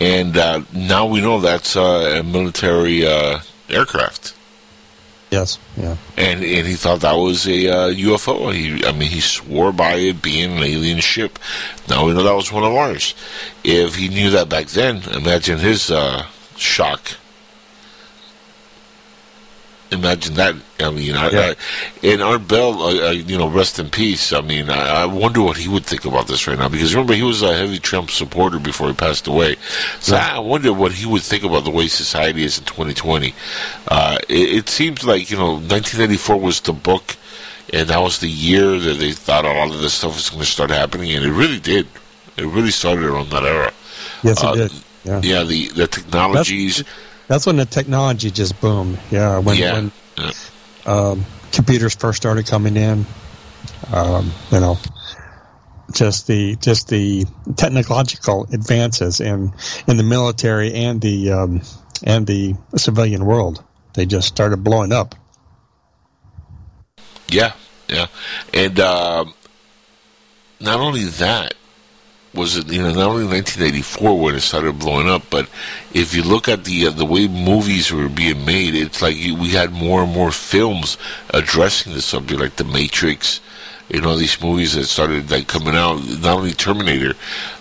[0.00, 4.34] And uh, now we know that's uh, a military uh, aircraft.
[5.30, 5.96] Yes, yeah.
[6.16, 8.54] And and he thought that was a uh, UFO.
[8.54, 11.38] He, I mean, he swore by it being an alien ship.
[11.88, 13.14] Now we know that was one of ours.
[13.64, 16.26] If he knew that back then, imagine his uh,
[16.56, 17.16] shock
[19.90, 20.54] imagine that.
[20.78, 21.54] I mean, I, yeah.
[21.54, 24.32] I, and Art Bell, uh, you know, rest in peace.
[24.32, 27.14] I mean, I, I, wonder what he would think about this right now because remember
[27.14, 29.56] he was a heavy Trump supporter before he passed away.
[30.00, 30.36] So yeah.
[30.36, 33.34] I wonder what he would think about the way society is in 2020.
[33.88, 37.16] Uh, it, it seems like you know, 1994 was the book,
[37.72, 40.40] and that was the year that they thought a lot of this stuff was going
[40.42, 41.86] to start happening, and it really did.
[42.36, 43.72] It really started around that era.
[44.22, 44.72] Yes, it Uh, did.
[45.04, 45.20] Yeah.
[45.22, 46.78] Yeah, the the technologies.
[46.78, 46.88] That's
[47.46, 48.98] when the technology just boomed.
[49.10, 49.72] Yeah, when, Yeah.
[49.72, 49.92] when
[50.86, 53.04] um, computers first started coming in,
[53.92, 54.78] um, you know,
[55.92, 57.24] just the just the
[57.56, 59.52] technological advances in
[59.86, 61.62] in the military and the um,
[62.04, 63.62] and the civilian world,
[63.94, 65.14] they just started blowing up.
[67.28, 67.52] Yeah,
[67.88, 68.06] yeah,
[68.54, 69.34] and um,
[70.60, 71.54] not only that
[72.36, 75.48] was it you know not only 1984 when it started blowing up, but
[75.92, 79.34] if you look at the uh, the way movies were being made, it's like you,
[79.34, 80.98] we had more and more films
[81.30, 83.40] addressing the subject, like The Matrix.
[83.88, 87.14] You know these movies that started like coming out, not only Terminator,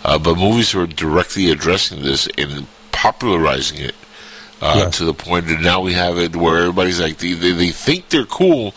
[0.03, 3.95] uh, but movies were directly addressing this and popularizing it
[4.61, 4.89] uh, Yeah.
[4.89, 8.09] to the point that now we have it where everybody's like they, they, they think
[8.09, 8.73] they're cool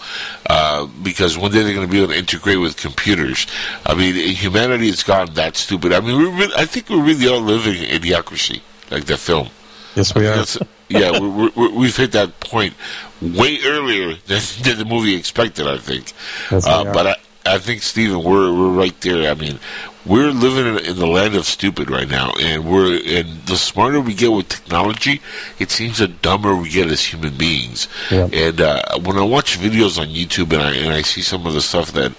[0.48, 3.46] uh, because one day they're going to be able to integrate with computers.
[3.86, 5.92] I mean, humanity has gotten that stupid.
[5.92, 8.60] I mean, we're really, I think we're really are living in idiocracy,
[8.90, 9.48] like that film.
[9.94, 10.44] Yes, we are.
[10.90, 12.72] Yeah, we're, we've hit that point
[13.20, 15.66] way earlier than, than the movie expected.
[15.66, 16.12] I think,
[16.50, 17.16] Yes, uh, but I,
[17.48, 19.30] I think Stephen, we're we're right there.
[19.30, 19.58] I mean,
[20.04, 24.00] we're living in, in the land of stupid right now, and we're and the smarter
[24.00, 25.20] we get with technology,
[25.58, 27.88] it seems the dumber we get as human beings.
[28.10, 28.28] Yeah.
[28.32, 31.54] And uh, when I watch videos on YouTube and I and I see some of
[31.54, 32.12] the stuff that.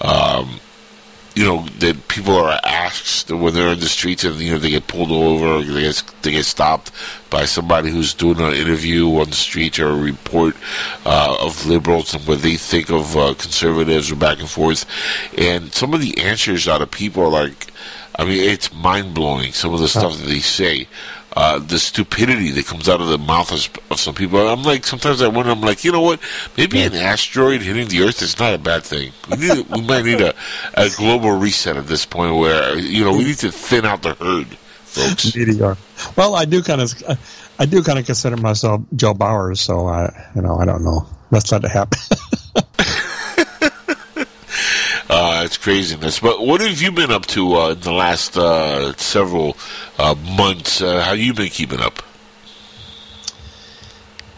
[0.00, 0.60] Um,
[1.34, 4.70] you know that people are asked when they're in the streets and you know they
[4.70, 6.90] get pulled over or they get, they get stopped
[7.30, 10.54] by somebody who's doing an interview on the street or a report
[11.06, 14.84] uh, of liberals and what they think of uh, conservatives or back and forth.
[15.38, 17.72] And some of the answers out of people are like
[18.16, 20.86] I mean it's mind blowing some of the stuff that they say
[21.34, 24.38] uh, the stupidity that comes out of the mouth of, of some people.
[24.46, 25.50] I'm like, sometimes I wonder.
[25.50, 26.20] I'm like, you know what?
[26.56, 29.12] Maybe an asteroid hitting the Earth is not a bad thing.
[29.30, 30.34] We need, we might need a,
[30.74, 34.14] a global reset at this point, where you know we need to thin out the
[34.14, 35.34] herd, folks.
[35.34, 35.76] Meteor.
[36.16, 36.92] Well, I do kind of,
[37.58, 41.06] I do kind of consider myself Joe Bauers, so I, you know, I don't know.
[41.30, 41.98] Let's let it happen.
[45.14, 46.20] Uh, it's craziness.
[46.20, 49.58] But what have you been up to uh, in the last uh, several
[49.98, 50.80] uh, months?
[50.80, 52.02] Uh, how you been keeping up?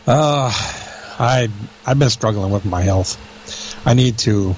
[0.05, 0.51] Uh,
[1.21, 1.49] I
[1.87, 3.17] I've been struggling with my health.
[3.87, 4.57] I need to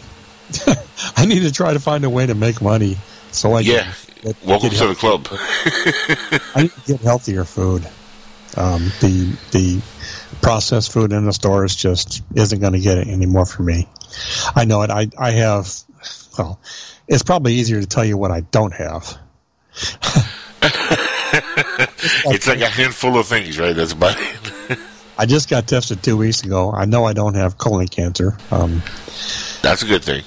[1.19, 2.97] I need to try to find a way to make money
[3.31, 3.83] so I Yeah.
[3.83, 3.93] can
[4.33, 5.29] get, Welcome get to the club.
[6.55, 7.87] I need to get healthier food.
[8.57, 9.83] Um, the the
[10.41, 13.87] processed food in the stores just isn't going to get it anymore for me.
[14.55, 14.91] I know it.
[14.91, 15.69] I I have.
[16.39, 16.61] Well,
[17.09, 19.19] it's probably easier to tell you what I don't have.
[22.27, 23.75] it's like a handful of things, right?
[23.75, 24.79] That's about it.
[25.19, 26.73] I just got tested two weeks ago.
[26.73, 28.37] I know I don't have colon cancer.
[28.51, 28.83] Um,
[29.63, 30.23] That's a good thing.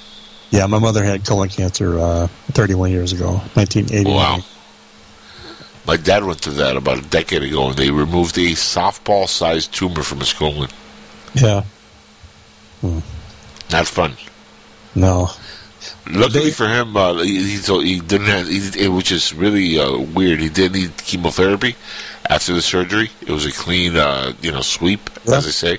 [0.49, 4.13] yeah, my mother had colon cancer uh, 31 years ago, 1989.
[4.15, 4.39] Wow.
[5.85, 10.03] My dad went through that about a decade ago, and they removed a softball-sized tumor
[10.03, 10.69] from his colon.
[11.35, 11.63] Yeah.
[12.83, 14.13] Not fun.
[14.95, 15.29] No.
[16.11, 19.97] Luckily for him, uh, he, he, he didn't have, he, it- which is really uh,
[19.97, 20.39] weird.
[20.39, 21.75] He didn't need chemotherapy
[22.29, 23.11] after the surgery.
[23.21, 25.77] It was a clean, uh, you know, sweep, as they say,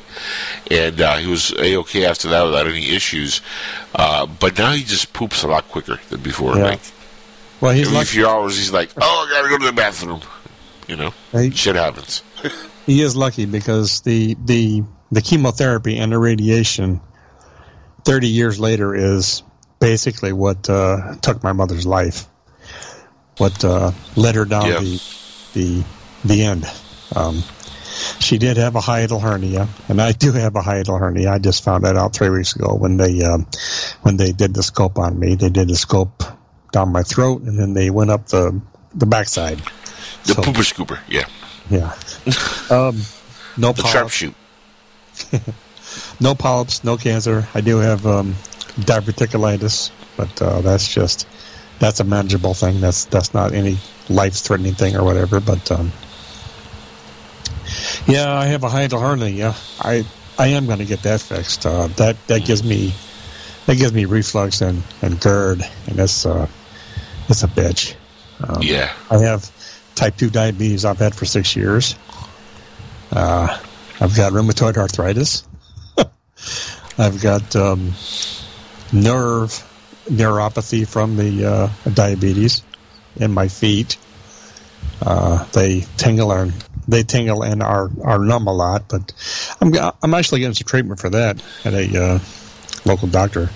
[0.70, 3.40] and uh, he was a okay after that without any issues.
[3.94, 6.56] Uh, but now he just poops a lot quicker than before.
[6.56, 6.62] Yeah.
[6.64, 6.80] Like
[7.60, 8.06] Well, he's every lucky.
[8.08, 10.20] few hours, he's like, "Oh, I gotta go to the bathroom."
[10.86, 11.14] You know,
[11.50, 12.22] shit happens.
[12.86, 14.82] He is lucky because the the
[15.12, 17.00] the chemotherapy and the radiation,
[18.04, 19.44] 30 years later, is
[19.80, 22.26] basically what uh, took my mother's life.
[23.38, 24.78] What uh, led her down Yeah.
[24.80, 25.02] the
[25.54, 25.84] the
[26.24, 26.66] the end.
[27.16, 27.42] Um,
[28.20, 31.32] she did have a hiatal hernia, and I do have a hiatal hernia.
[31.32, 33.46] I just found that out three weeks ago when they um,
[34.02, 35.34] when they did the scope on me.
[35.34, 36.22] They did the scope
[36.72, 38.60] down my throat, and then they went up the
[38.94, 39.58] the backside.
[40.24, 41.26] The So- pooper scooper, yeah,
[41.70, 41.94] Yeah.
[42.70, 43.00] Um,
[43.56, 44.34] no the polyps, sharpshoot.
[46.20, 47.48] no polyps, no cancer.
[47.54, 48.34] I do have um,
[48.76, 51.26] diverticulitis, but uh, that's just
[51.78, 52.80] that's a manageable thing.
[52.80, 53.78] That's that's not any
[54.08, 55.40] life threatening thing or whatever.
[55.40, 55.92] But um,
[58.06, 59.54] yeah, I have a hiatal hernia.
[59.80, 60.04] I
[60.38, 61.66] I am going to get that fixed.
[61.66, 62.92] Uh, that that gives me
[63.66, 66.46] that gives me reflux and, and GERD, and it's uh,
[67.28, 67.94] it's a bitch.
[68.42, 68.92] Um, Yeah.
[69.10, 69.50] I have
[69.94, 71.94] type 2 diabetes I've had for six years.
[73.12, 73.58] Uh,
[74.00, 75.44] I've got rheumatoid arthritis.
[76.98, 77.92] I've got um,
[78.92, 79.66] nerve
[80.08, 82.62] neuropathy from the uh, diabetes
[83.16, 83.96] in my feet.
[85.02, 86.52] Uh, they tingle and
[86.88, 89.12] they tingle and are, are numb a lot, but
[89.60, 89.72] I'm
[90.02, 92.18] I'm actually getting some treatment for that at a uh,
[92.84, 93.50] local doctor.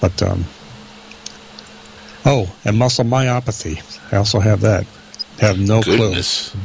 [0.00, 0.44] But um,
[2.24, 4.86] oh, and muscle myopathy, I also have that.
[5.38, 6.50] Have no Goodness.
[6.50, 6.60] clue.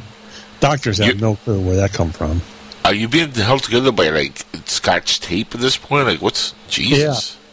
[0.60, 2.42] Doctors have no clue where that come from.
[2.84, 6.08] Are you being held together by like scotch tape at this point?
[6.08, 7.36] Like, what's Jesus?
[7.36, 7.45] Yeah,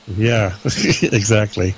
[0.64, 1.74] exactly.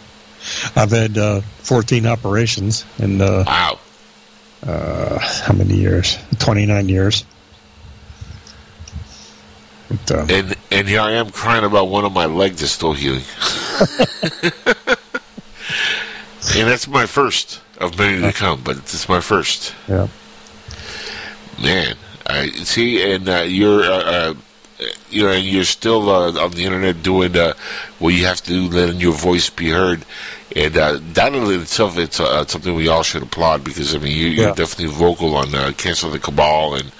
[0.76, 3.78] I've had uh, 14 operations in uh, wow.
[4.66, 6.16] Uh, how many years?
[6.38, 7.24] 29 years.
[9.88, 12.94] But, uh, And and here I am crying about one of my legs is still
[12.94, 13.24] healing.
[16.56, 19.74] and that's my first of many to come, but it's my first.
[19.88, 20.08] yeah.
[21.62, 21.96] Man,
[22.26, 24.34] I see, and uh, you're, uh, uh,
[25.10, 27.54] you know, and you're still uh, on the internet doing uh,
[27.98, 30.04] what you have to do, letting your voice be heard,
[30.56, 34.16] and uh, that in itself, it's uh, something we all should applaud because I mean,
[34.16, 34.54] you, you're Yeah.
[34.54, 36.90] definitely vocal on uh, cancel the cabal and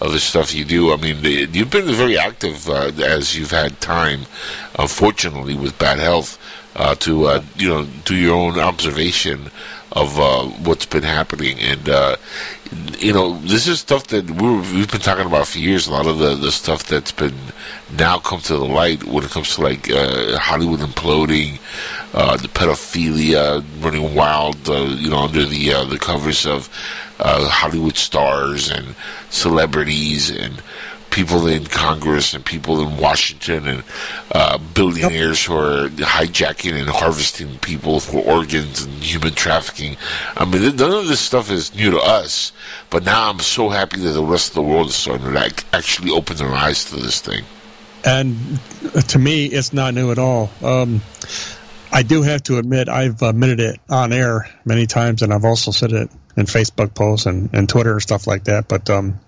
[0.00, 0.92] other stuff you do.
[0.92, 4.20] I mean, the, you've been very active uh, as you've had time,
[4.78, 6.38] unfortunately, with bad health,
[6.76, 9.50] uh, to uh, you know do your own observation
[9.92, 12.16] of uh, what's been happening, and uh,
[12.98, 15.88] you know this is stuff that we we've been talking about for years.
[15.88, 17.34] A lot of the, the stuff that's been
[17.98, 21.58] now come to the light when it comes to like uh, Hollywood imploding,
[22.14, 26.68] uh, the pedophilia running wild, uh, you know, under the uh, the covers of
[27.18, 28.94] Hollywood stars and
[29.28, 30.62] celebrities and
[31.10, 33.84] people in Congress and people in Washington and
[34.32, 39.96] uh, billionaires who are hijacking and harvesting people for organs and human trafficking.
[40.36, 42.52] I mean, none of this stuff is new to us,
[42.90, 45.64] but now I'm so happy that the rest of the world is starting to like,
[45.74, 47.44] actually open their eyes to this thing.
[48.04, 48.58] And
[49.08, 50.50] to me, it's not new at all.
[50.62, 51.02] Um,
[51.92, 55.70] I do have to admit, I've admitted it on air many times, and I've also
[55.70, 58.68] said it in Facebook posts and, and Twitter and stuff like that.
[58.68, 59.18] But um,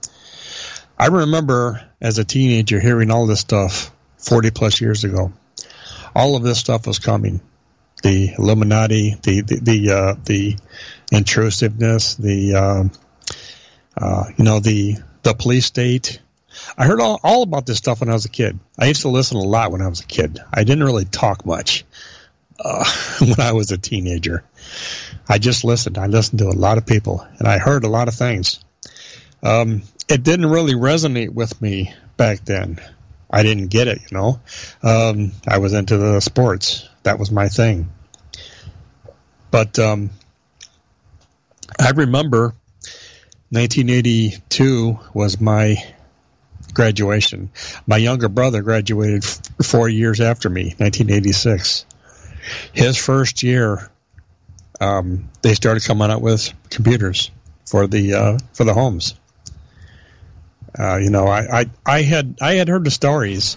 [1.02, 5.32] I remember as a teenager hearing all this stuff 40 plus years ago.
[6.14, 7.40] All of this stuff was coming.
[8.04, 10.56] The Illuminati, the the the, uh, the
[11.10, 12.92] intrusiveness, the um,
[13.96, 16.20] uh, you know the the police state.
[16.78, 18.60] I heard all, all about this stuff when I was a kid.
[18.78, 20.38] I used to listen a lot when I was a kid.
[20.54, 21.84] I didn't really talk much
[22.64, 22.84] uh,
[23.18, 24.44] when I was a teenager.
[25.28, 25.98] I just listened.
[25.98, 28.60] I listened to a lot of people, and I heard a lot of things.
[29.42, 32.78] Um, it didn't really resonate with me back then.
[33.30, 34.40] I didn't get it, you know.
[34.82, 36.88] Um, I was into the sports.
[37.02, 37.90] That was my thing.
[39.50, 40.10] But um,
[41.80, 42.54] I remember
[43.50, 45.76] 1982 was my
[46.74, 47.50] graduation.
[47.86, 51.86] My younger brother graduated f- four years after me, 1986.
[52.72, 53.90] His first year,
[54.80, 57.30] um, they started coming out with computers
[57.66, 59.14] for the uh, for the homes.
[60.78, 63.56] Uh, you know, I, I, I had I had heard the stories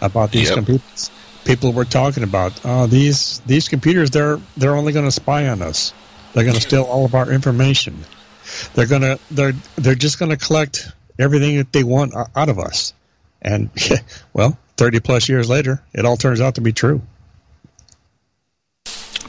[0.00, 0.56] about these Yep.
[0.56, 1.10] computers.
[1.44, 5.62] People were talking about oh these these computers they're they're only going to spy on
[5.62, 5.92] us.
[6.34, 8.04] They're going to steal all of our information.
[8.74, 12.92] They're gonna they're they're just going to collect everything that they want out of us.
[13.40, 13.70] And
[14.34, 17.00] well, thirty plus years later, it all turns out to be true.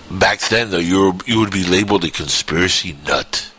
[0.09, 3.50] Back then, though, you were, you would be labeled a conspiracy nut.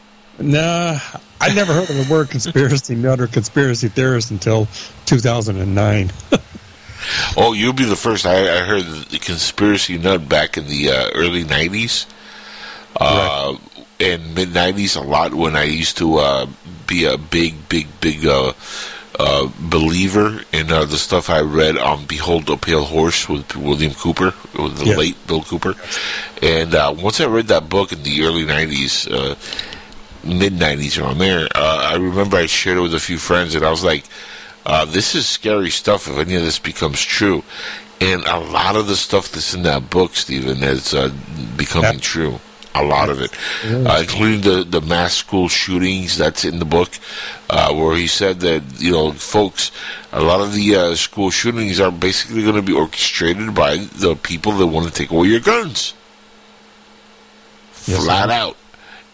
[0.42, 0.98] Nah,
[1.40, 4.66] I never heard of the word conspiracy nut or conspiracy theorist until
[5.06, 6.12] 2009.
[7.36, 8.26] Oh, you'll be the first.
[8.26, 12.06] I, I heard the conspiracy nut back in the uh, early '90s,
[12.94, 13.56] uh,
[13.98, 14.96] and mid '90s.
[14.96, 16.46] A lot when I used to uh,
[16.86, 18.52] be a big, big, big uh,
[19.18, 23.94] uh, believer in uh, the stuff I read on "Behold a Pale Horse" with William
[23.94, 25.74] Cooper, with the late Bill Cooper.
[26.40, 29.36] And uh, once I read that book in the early '90s.
[30.24, 33.64] Mid 90s around there uh, i remember i shared it with a few friends and
[33.64, 34.04] i was like
[34.64, 37.42] uh, this is scary stuff if any of this becomes true.
[38.00, 41.12] And a lot of the stuff that's in that book stephen is uh,
[41.56, 42.38] becoming true.
[42.74, 43.30] A lot of it.
[43.64, 46.90] Uh, including the, the mass school shootings that's in the book
[47.50, 49.70] uh, where he said that you know folks
[50.10, 54.16] a lot of the uh, school shootings are basically going to be orchestrated by the
[54.16, 55.92] people that want to take away your guns.
[57.86, 58.34] Yes, flat sir.
[58.34, 58.56] out.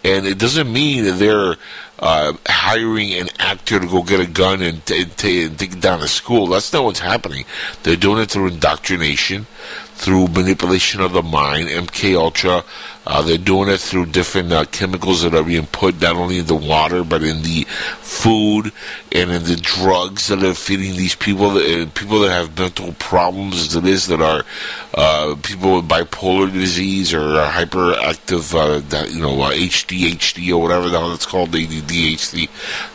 [0.04, 1.56] And it doesn't mean that they're
[1.98, 5.98] uh, hiring an actor to go get a gun and, t- and, t- it down
[6.00, 6.46] to school.
[6.46, 7.44] That's not what's happening.
[7.82, 9.46] They're doing it through indoctrination,
[9.94, 12.64] through manipulation of the mind, MK Ultra.
[13.08, 16.46] Uh, they're doing it through different uh, chemicals that are being put not only in
[16.46, 17.64] the water but in the
[18.02, 18.70] food
[19.10, 21.50] and in the drugs that are feeding these people.
[21.50, 24.44] That, uh, people that have mental problems, it is, that are
[24.92, 30.90] uh, people with bipolar disease or uh, hyperactive, uh, that, you know, HDHD or whatever
[30.90, 31.88] the hell it's called, ADD.
[31.88, 32.48] ADHD,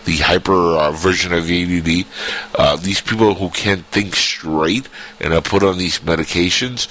[0.05, 4.87] the hyper version of ADD, these people who can't think straight
[5.19, 6.87] and are put on these medications,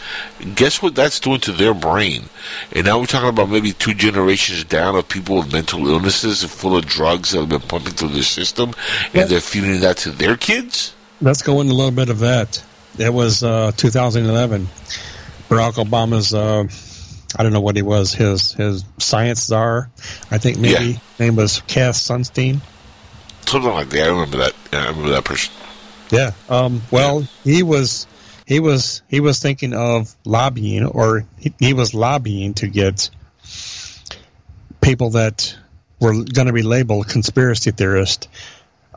[0.54, 2.24] guess what that's doing to their brain?
[2.72, 6.50] And now we're talking about maybe two generations down of people with mental illnesses and
[6.50, 8.72] full of drugs that have been pumping through their system,
[9.14, 10.94] and they're feeding that to their kids.
[11.20, 12.62] Let's go into a little bit of that.
[12.98, 14.66] It was uh, 2011.
[15.48, 16.64] Barack Obama's, uh,
[17.38, 19.90] I don't know what he was, his his science czar.
[20.30, 20.98] I think maybe Yeah.
[21.18, 22.60] name was Cass Sunstein.
[23.46, 24.02] Something like that.
[24.04, 24.54] I remember that.
[24.72, 25.52] Yeah, I remember that person.
[26.10, 26.30] Yeah.
[26.48, 28.06] Um, well, he was
[28.52, 33.08] he was he was thinking of lobbying, or he, he was lobbying to get
[34.82, 35.56] people that
[36.00, 38.28] were going to be labeled conspiracy theorists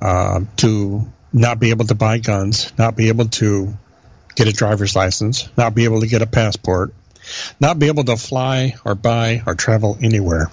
[0.02, 3.74] uh, to not be able to buy guns, not be able to
[4.36, 6.94] get a driver's license, not be able to get a passport,
[7.62, 10.52] not be able to fly or buy or travel anywhere.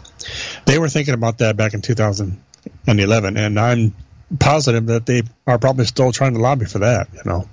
[0.66, 3.94] They were thinking about that back in 2011, and I'm
[4.38, 7.08] positive that they are probably still trying to lobby for that.
[7.12, 7.48] You know,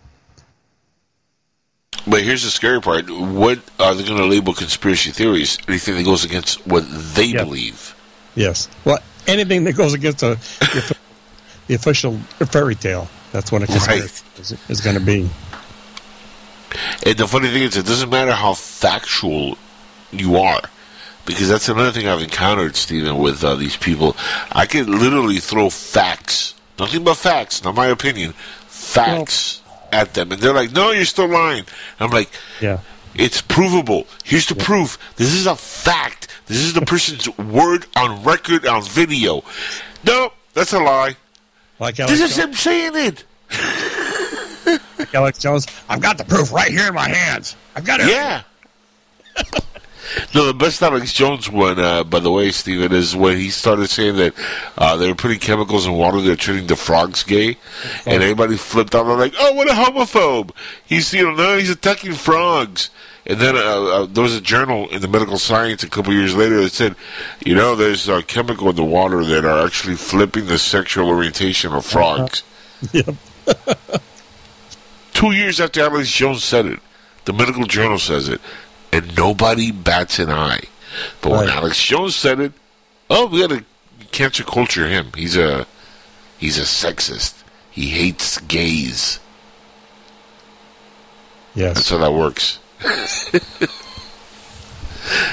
[2.09, 3.07] But here's the scary part.
[3.09, 5.59] What are they going to label conspiracy theories?
[5.67, 7.95] Anything that goes against what they believe.
[8.35, 8.67] yes.
[8.83, 10.97] Well, anything that goes against a, the,
[11.67, 12.17] the official
[12.51, 15.29] fairy tale, that's what a conspiracy is, is going to be.
[17.05, 19.57] And the funny thing is, it doesn't matter how factual
[20.11, 20.61] you are,
[21.25, 24.15] because that's another thing I've encountered, Stephen, with uh, these people.
[24.51, 28.33] I can literally throw facts, nothing but facts, not my opinion,
[28.67, 29.61] facts
[29.91, 31.65] at them, and they're like, "No, you're still lying."
[31.99, 32.29] I'm like,
[32.61, 32.79] Yeah.
[33.15, 34.07] "It's provable.
[34.23, 34.97] Here's the proof.
[35.15, 36.27] This is a fact.
[36.47, 39.43] This is the person's word on record on video."
[40.03, 41.15] No, that's a lie.
[41.79, 43.23] Like Alex this Alex is him saying it.
[44.99, 47.55] Like Alex Jones, I've got the proof right here in my hands.
[47.75, 48.07] I've got it.
[48.09, 48.43] Yeah.
[50.33, 53.89] no, the best Alex Jones one, uh, by the way, Stephen, is when he started
[53.89, 54.33] saying that
[54.77, 57.57] uh, they were putting chemicals in water they're turning the frogs gay,
[58.05, 59.05] and everybody flipped out.
[59.05, 60.51] They're like, "Oh, what a homophobe!
[60.85, 62.89] He's you know no, he's attacking frogs."
[63.25, 66.35] And then uh, uh, there was a journal in the medical science a couple years
[66.35, 66.95] later that said,
[67.45, 71.73] you know, there's a chemical in the water that are actually flipping the sexual orientation
[71.73, 72.43] of frogs.
[72.93, 73.13] Yep.
[75.11, 76.79] Two years after Alex Jones said it,
[77.25, 78.39] the medical journal says it,
[78.91, 80.63] and nobody bats an eye.
[81.21, 82.53] But when Alex Jones said it,
[83.09, 83.63] oh, we got to
[84.11, 85.11] cancel culture him.
[85.15, 85.67] He's a
[86.37, 87.43] he's a sexist.
[87.71, 89.19] He hates gays.
[91.55, 91.75] Yes.
[91.75, 92.59] That's how that works.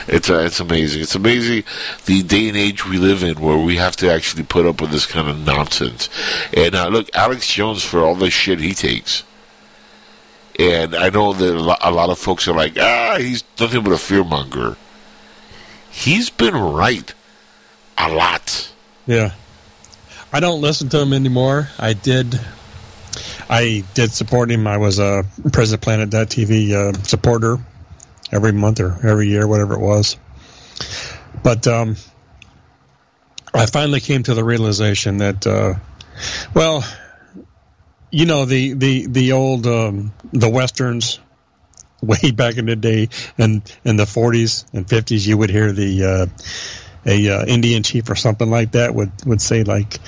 [0.08, 1.02] it's uh, it's amazing.
[1.02, 1.64] It's amazing
[2.06, 4.90] the day and age we live in where we have to actually put up with
[4.90, 6.08] this kind of nonsense.
[6.54, 9.22] And uh, look, Alex Jones for all the shit he takes.
[10.58, 13.96] And I know that a lot of folks are like, ah, he's nothing but a
[13.96, 14.76] fearmonger.
[15.90, 17.12] He's been right
[17.98, 18.72] a lot.
[19.06, 19.32] Yeah.
[20.32, 21.68] I don't listen to him anymore.
[21.78, 22.38] I did.
[23.48, 24.66] I did support him.
[24.66, 27.58] I was a Prison Planet.tv uh, supporter
[28.32, 30.16] every month or every year, whatever it was.
[31.42, 31.96] But um,
[33.54, 35.74] I finally came to the realization that, uh,
[36.54, 36.84] well,
[38.10, 41.20] you know the the the old um, the westerns
[42.02, 43.08] way back in the day
[43.38, 46.26] and in the 40s and 50s you would hear the uh,
[47.06, 49.98] a uh, Indian chief or something like that would would say like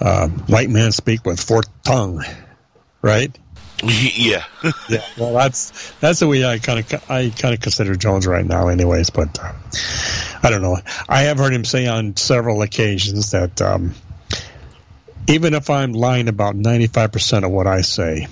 [0.00, 2.22] uh, white man speak with forked tongue
[3.02, 3.36] right?
[3.82, 4.44] Yeah.
[4.88, 8.46] Yeah well that's that's the way I kind of I kind of consider Jones right
[8.46, 9.52] now anyways but uh,
[10.42, 10.78] I don't know.
[11.08, 13.94] I have heard him say on several occasions that um,
[15.26, 18.26] even if I'm lying about 95% of what I say,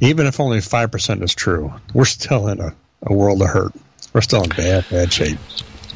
[0.00, 3.72] even if only 5% is true, we're still in a, a world of hurt.
[4.12, 5.38] We're still in bad, bad shape.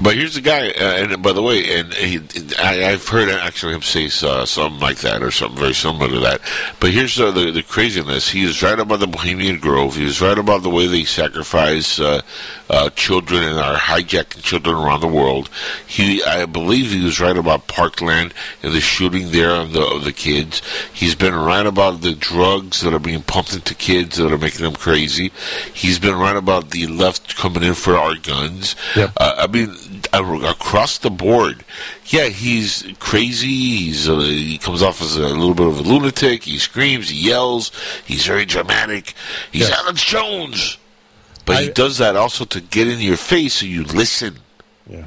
[0.02, 2.20] But here's the guy, uh, and by the way, and he,
[2.59, 6.20] I, I've heard actually him say uh, something like that or something very similar to
[6.20, 6.40] that.
[6.81, 9.97] But here's uh, the, the craziness: he is right about the Bohemian Grove.
[9.97, 12.22] He is right about the way they sacrifice uh,
[12.70, 15.51] uh, children and are hijacking children around the world.
[15.86, 18.32] He, I believe, he was right about Parkland
[18.62, 20.62] and the shooting there of the of the kids.
[20.94, 24.64] He's been right about the drugs that are being pumped into kids that are making
[24.64, 25.31] them crazy.
[25.74, 28.77] He's been right about the left coming in for our guns.
[28.97, 29.12] Yep.
[29.18, 29.74] Uh, I mean,
[30.12, 31.65] across the board,
[32.07, 33.49] yeah, he's crazy.
[33.49, 36.45] He's uh, he comes off as a little bit of a lunatic.
[36.45, 37.73] He screams, he yells.
[38.05, 39.15] He's very dramatic.
[39.53, 39.77] He's Yeah.
[39.79, 40.79] Alex Jones,
[41.45, 44.39] but he does that also to get in your face so you listen.
[44.89, 45.05] Yeah.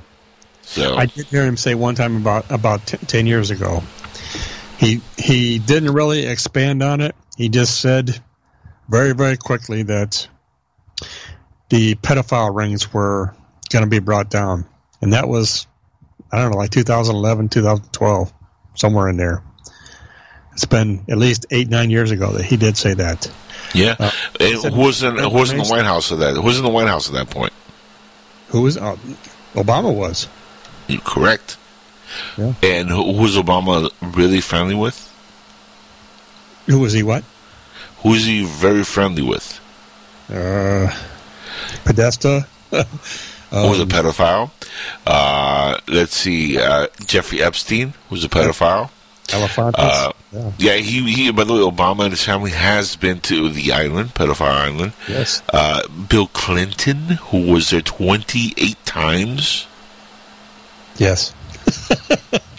[0.62, 3.84] So I did hear him say one time about about t- ten years ago.
[4.78, 7.16] He he didn't really expand on it.
[7.38, 8.20] He just said
[8.90, 10.28] very very quickly that
[11.70, 13.34] the pedophile rings were
[13.70, 14.66] going to be brought down,
[15.04, 15.68] and that was
[16.32, 18.34] I don't know like 2011 2012.
[18.76, 19.44] somewhere in there.
[20.54, 23.30] It's been at least eight, nine years ago that he did say that.
[23.74, 24.10] Yeah, Uh,
[24.40, 26.34] said- who was in who was in the White House at that?
[26.36, 27.54] Who was in the White House at that point?
[28.50, 28.96] Who was uh,
[29.56, 30.28] Obama was?
[30.88, 31.58] You correct.
[32.38, 32.54] Yeah.
[32.62, 34.98] And who, who was Obama really friendly with?
[36.68, 37.02] Who was he?
[37.04, 37.24] What?
[38.04, 39.60] Who was he very friendly with?
[40.30, 40.92] Uh,
[41.84, 42.46] Podesta.
[42.72, 44.50] Who was a pedophile?
[45.06, 48.90] Uh, let's see, uh, Jeffrey Epstein was a pedophile.
[49.76, 50.52] Uh, yeah.
[50.58, 51.32] yeah, he, he.
[51.32, 54.94] By the way, Obama and his family has been to the island, pedophile island.
[55.08, 55.42] Yes.
[55.52, 56.98] Uh, Bill Clinton,
[57.32, 59.66] who was there twenty-eight times.
[60.98, 61.34] Yes.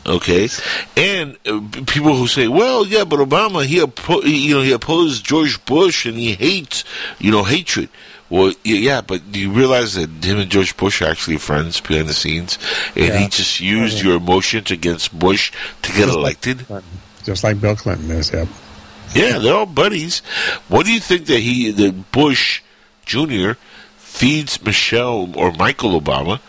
[0.06, 0.50] Okay,
[0.98, 4.70] and uh, people who say, "Well, yeah, but Obama, he oppo- he- you know he
[4.72, 6.84] opposed George Bush and he hates
[7.18, 7.88] you know hatred."
[8.34, 12.08] Well, yeah, but do you realize that him and George Bush are actually friends behind
[12.08, 12.58] the scenes,
[12.96, 14.04] and he just used Yeah.
[14.06, 15.52] your emotions against Bush
[15.82, 16.66] to get Just elected?
[16.66, 16.90] Clinton.
[17.24, 18.32] Just like Bill Clinton is.
[18.32, 18.48] Yep.
[19.14, 20.18] Yeah, they're all buddies.
[20.66, 22.60] What do you think that he, that Bush
[23.06, 23.52] Jr.
[23.98, 26.40] feeds Michelle or Michael Obama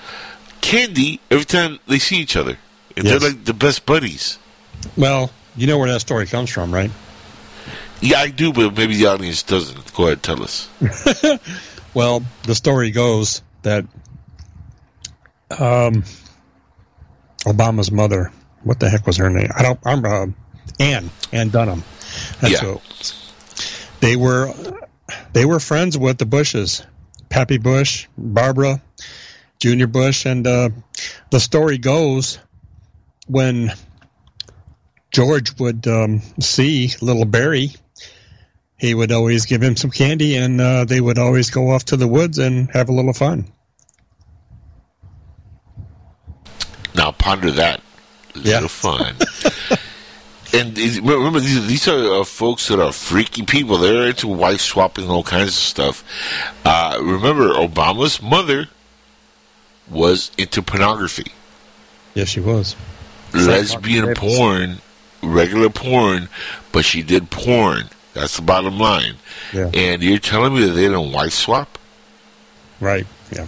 [0.61, 2.57] candy every time they see each other?
[2.97, 3.19] And Yes.
[3.21, 4.39] they're like the best buddies.
[4.97, 6.89] Well, you know where that story comes from, right?
[8.01, 9.93] Yeah, I do, but maybe the audience doesn't.
[9.93, 10.67] Go ahead, tell us.
[11.95, 13.85] Well, the story goes that
[15.49, 16.03] um,
[17.45, 18.31] Obama's mother,
[18.63, 19.49] what the heck was her name?
[19.55, 19.79] I don't.
[19.85, 20.27] I'm uh,
[20.79, 21.83] Ann Ann Dunham.
[22.41, 22.75] That's Yeah.
[22.75, 22.81] who.
[24.01, 24.53] They were
[25.33, 26.83] they were friends with the Bushes,
[27.29, 28.81] Pappy Bush, Barbara,
[29.59, 30.69] Junior Bush, and uh,
[31.31, 32.39] the story goes
[33.27, 33.71] when
[35.11, 37.71] George would um, see little Barry
[38.77, 41.97] he would always give him some candy and uh, they would always go off to
[41.97, 43.45] the woods and have a little fun.
[46.93, 47.81] Now ponder that.
[48.35, 48.55] Yeah.
[48.55, 49.15] Little fun.
[50.53, 53.77] and is- remember, these, these are uh, folks that are freaky people.
[53.77, 56.03] They're into wife swapping and all kinds of stuff.
[56.65, 58.67] Uh, remember, Obama's mother
[59.89, 61.31] was into pornography.
[62.13, 62.75] Yes, she was.
[63.33, 64.77] lesbian porn,
[65.21, 66.29] regular porn,
[66.71, 67.89] but she did porn.
[68.15, 69.15] That's the bottom line.
[69.53, 69.69] Yeah.
[69.73, 71.77] And you're telling me that they didn't white swap?
[72.79, 73.05] Right.
[73.31, 73.45] Yeah.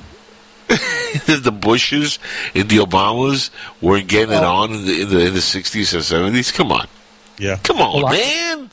[0.67, 2.19] the Bushes
[2.53, 3.49] and the Obamas
[3.81, 6.53] weren't getting it on in the, in the in the 60s and 70s?
[6.53, 6.87] Come on.
[7.39, 7.57] Yeah.
[7.63, 8.69] Come on, Well, I- man.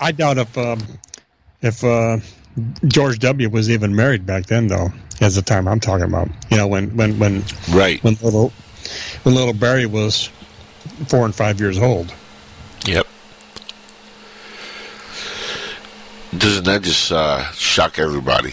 [0.00, 0.80] I doubt if um,
[1.62, 2.18] if uh,
[2.86, 3.48] George W.
[3.48, 4.88] was even married back then, though.
[5.20, 8.52] As the time I'm talking about, you know, when when when right when little
[9.22, 10.28] when little Barry was
[11.06, 12.12] four and five years old.
[12.84, 13.06] Yep.
[16.36, 18.52] Doesn't that just uh, shock everybody?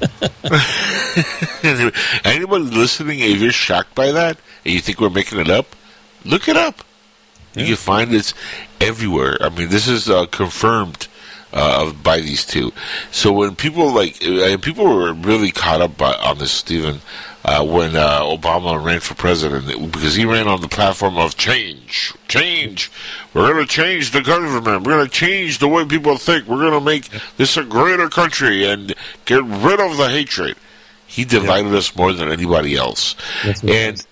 [2.24, 5.74] Anybody listening, if you're shocked by that and you think we're making it up,
[6.24, 6.84] look it up.
[7.54, 8.34] You can find it's
[8.80, 9.36] everywhere.
[9.40, 11.08] I mean, this is uh, confirmed
[11.52, 12.72] uh, by these two.
[13.10, 14.20] So when people like,
[14.62, 17.00] people were really caught up by, on this, Stephen,
[17.48, 22.12] uh, when uh, Obama ran for president, because he ran on the platform of change.
[22.28, 22.90] Change.
[23.32, 24.84] We're going to change the government.
[24.84, 26.46] We're going to change the way people think.
[26.46, 27.08] We're going to make
[27.38, 28.94] this a greater country and
[29.24, 30.56] get rid of the hatred.
[31.06, 33.16] He divided us more than anybody else.
[33.66, 34.06] And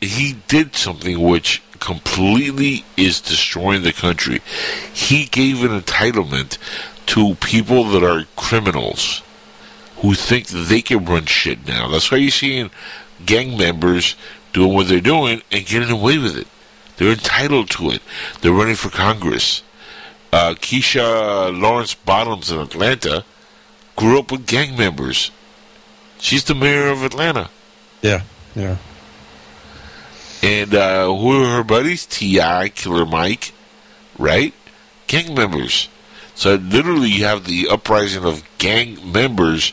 [0.00, 4.40] he did something which completely is destroying the country.
[4.94, 6.56] He gave an entitlement
[7.06, 9.22] to people that are criminals
[10.02, 11.88] who think they can run shit now.
[11.88, 12.70] That's why you're seeing
[13.24, 14.16] gang members
[14.52, 16.48] doing what they're doing and getting away with it.
[16.96, 18.02] They're entitled to it.
[18.40, 19.62] They're running for Congress.
[20.32, 23.24] Uh, Keisha Lawrence Bottoms in Atlanta
[23.96, 25.30] grew up with gang members.
[26.18, 27.50] She's the mayor of Atlanta.
[28.02, 28.22] Yeah.
[28.54, 28.76] Yeah.
[30.42, 32.06] And uh, who are her buddies?
[32.06, 33.52] T.I., Killer Mike,
[34.18, 34.52] right?
[35.06, 35.88] Gang members.
[36.34, 39.72] So literally, you have the uprising of gang members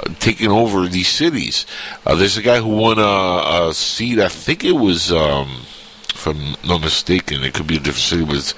[0.00, 1.66] uh, taking over these cities.
[2.06, 5.62] Uh, there's a guy who won a, a seat, I think it was, um,
[6.10, 8.54] if I'm not mistaken, it could be a different city, but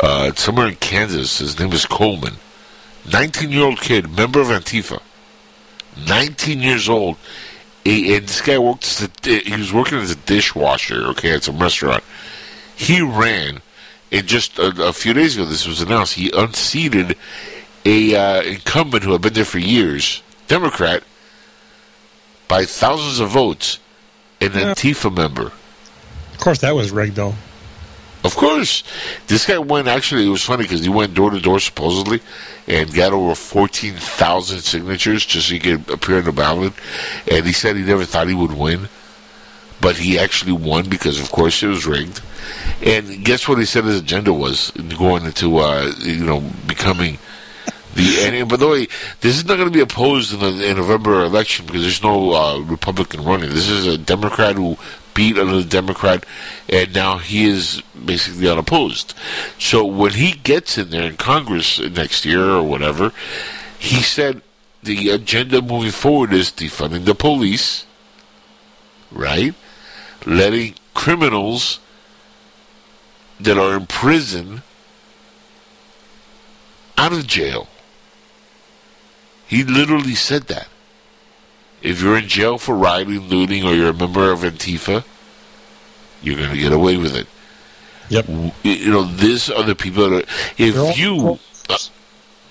[0.00, 1.38] uh, somewhere in Kansas.
[1.38, 2.34] His name is Coleman.
[3.12, 5.00] 19 year old kid, member of Antifa.
[6.08, 7.16] 19 years old.
[7.84, 11.42] He- and this guy worked as a, he was working as a dishwasher, okay, at
[11.42, 12.02] some restaurant.
[12.76, 13.60] He ran,
[14.12, 17.16] and just a, a few days ago, this was announced, he unseated
[17.84, 21.02] a uh, incumbent who had been there for years, Democrat,
[22.46, 23.78] by thousands of votes,
[24.40, 25.50] an Antifa member.
[26.32, 27.34] Of course, that was rigged, though.
[28.24, 28.84] Of course.
[29.26, 32.20] This guy went, actually, it was funny because he went door to door supposedly
[32.68, 36.72] and got over 14,000 signatures just so he could appear in the ballot.
[37.30, 38.88] And he said he never thought he would win.
[39.82, 42.22] But he actually won because, of course, it was rigged.
[42.82, 47.18] And guess what he said his agenda was going into, uh, you know, becoming
[47.94, 48.22] the.
[48.22, 48.86] And, by the way,
[49.20, 52.32] this is not going to be opposed in the in November election because there's no
[52.32, 53.50] uh, Republican running.
[53.50, 54.78] This is a Democrat who
[55.14, 56.24] beat another Democrat,
[56.68, 59.14] and now he is basically unopposed.
[59.58, 63.12] So when he gets in there in Congress next year or whatever,
[63.78, 64.42] he said
[64.82, 67.84] the agenda moving forward is defunding the police,
[69.10, 69.54] right?
[70.26, 71.80] Letting criminals
[73.40, 74.62] that are in prison
[76.96, 77.66] out of jail.
[79.46, 80.68] He literally said that.
[81.82, 85.04] If you're in jail for rioting, looting, or you're a member of Antifa,
[86.22, 87.26] you're going to get away with it.
[88.08, 88.28] Yep.
[88.62, 90.28] You know, these are the people that are.
[90.58, 91.38] If all- you.
[91.68, 91.76] Uh,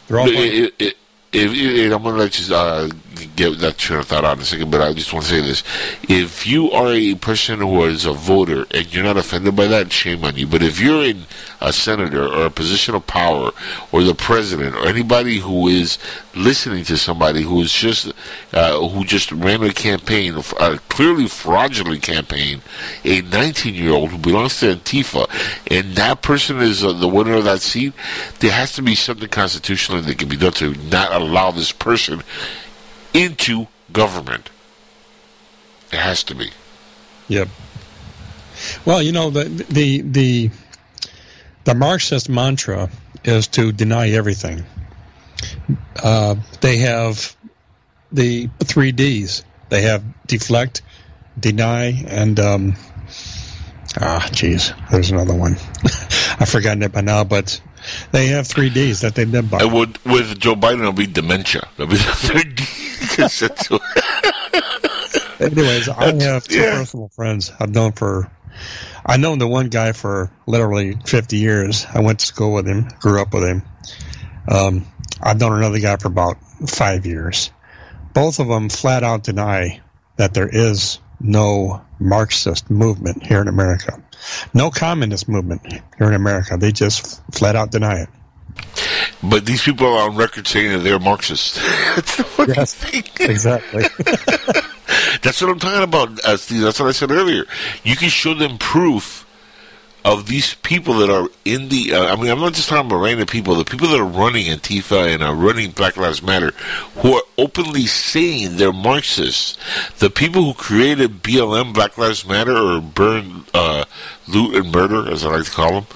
[0.08, 0.98] They're all it- it-
[1.32, 2.90] if, if, I'm going to let you uh,
[3.36, 5.42] get that train of thought out in a second, but I just want to say
[5.42, 5.64] this.
[6.08, 9.92] If you are a person who is a voter and you're not offended by that,
[9.92, 10.48] shame on you.
[10.48, 11.24] But if you're in
[11.60, 13.52] a senator or a position of power
[13.92, 15.98] or the president or anybody who is
[16.36, 18.12] listening to somebody who is just
[18.54, 22.62] uh, who just ran a campaign, a clearly fraudulent campaign,
[23.04, 25.28] a 19 year old who belongs to Antifa,
[25.70, 27.94] and that person is uh, the winner of that seat,
[28.40, 32.24] there has to be something constitutional that can be done to not allow this person
[33.14, 34.50] into government.
[35.92, 36.52] It has to be.
[37.28, 37.50] Yep.
[38.86, 40.50] Well, you know the the the
[41.64, 42.90] the Marxist mantra
[43.24, 44.64] is to deny everything.
[46.02, 47.36] Uh, they have
[48.12, 49.44] the three Ds.
[49.70, 50.82] They have deflect,
[51.40, 52.76] deny, and um,
[54.00, 55.58] ah, geez, there's another one.
[56.40, 57.62] I've forgotten it by now, but
[58.12, 59.60] they have three Ds that they live by.
[59.60, 61.68] And with, with Joe Biden, it'll be dementia.
[61.78, 62.64] That'll be the third D.
[63.16, 63.82] 'Cause that's what-
[65.42, 66.78] Anyways, I have two yeah.
[66.78, 68.30] personal friends I've known for.
[69.06, 71.88] I've known the one guy for literally 50 years.
[71.94, 73.64] I went to school with him, grew up with him.
[74.48, 74.86] Um,
[75.24, 76.38] I've known another guy for about
[76.68, 77.52] five years.
[78.14, 79.82] Both of them flat out deny
[80.18, 84.01] that there is no Marxist movement here in America,
[84.54, 86.58] no communist movement here in America.
[86.58, 88.10] They just flat out deny it.
[89.24, 91.56] But these people are on record saying that they're Marxists.
[91.96, 93.04] That's the fucking Yes, thing.
[93.20, 93.84] exactly.
[95.22, 96.62] That's what I'm talking about, uh, Steve.
[96.62, 97.46] That's what I said earlier.
[97.84, 99.26] You can show them proof
[100.04, 101.94] of these people that are in the.
[101.94, 103.56] Uh, I mean, I'm not just talking about random people.
[103.56, 106.52] The people that are running Antifa and are running Black Lives Matter,
[106.96, 109.58] who are openly saying they're Marxists.
[110.00, 113.86] The people who created BLM, Black Lives Matter, or Burn, uh,
[114.28, 115.88] Loot and Murder, as I like to call them,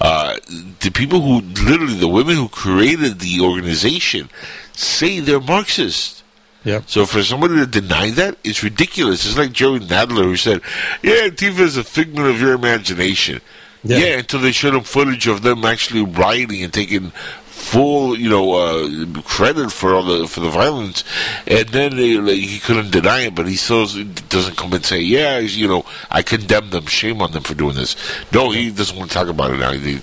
[0.00, 0.36] uh,
[0.80, 4.28] the people who literally, the women who created the organization,
[4.72, 6.21] say they're Marxist.
[6.64, 6.84] Yep.
[6.86, 9.26] So for somebody to deny that, it's ridiculous.
[9.26, 10.60] It's like Jerry Nadler who said,
[11.02, 13.40] "Yeah, Antifa is a figment of your imagination."
[13.84, 13.98] Yeah.
[13.98, 17.10] Yeah, until they showed him footage of them actually rioting and taking
[17.46, 21.02] full, you know, uh, credit for all the for the violence,
[21.48, 23.86] and then they, like, he couldn't deny it, but he still
[24.28, 26.86] doesn't come and say, "Yeah, you know, I condemn them.
[26.86, 27.96] Shame on them for doing this."
[28.32, 29.72] No, he doesn't want to talk about it now.
[29.72, 30.00] He,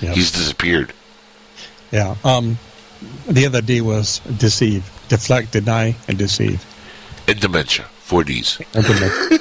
[0.00, 0.14] Yep.
[0.14, 0.92] He's disappeared.
[1.90, 2.14] Yeah.
[2.24, 2.58] Um,
[3.26, 6.64] the other D was deceive, deflect, deny, and deceive.
[7.26, 8.58] And dementia, four Ds.
[8.74, 9.38] And dementia.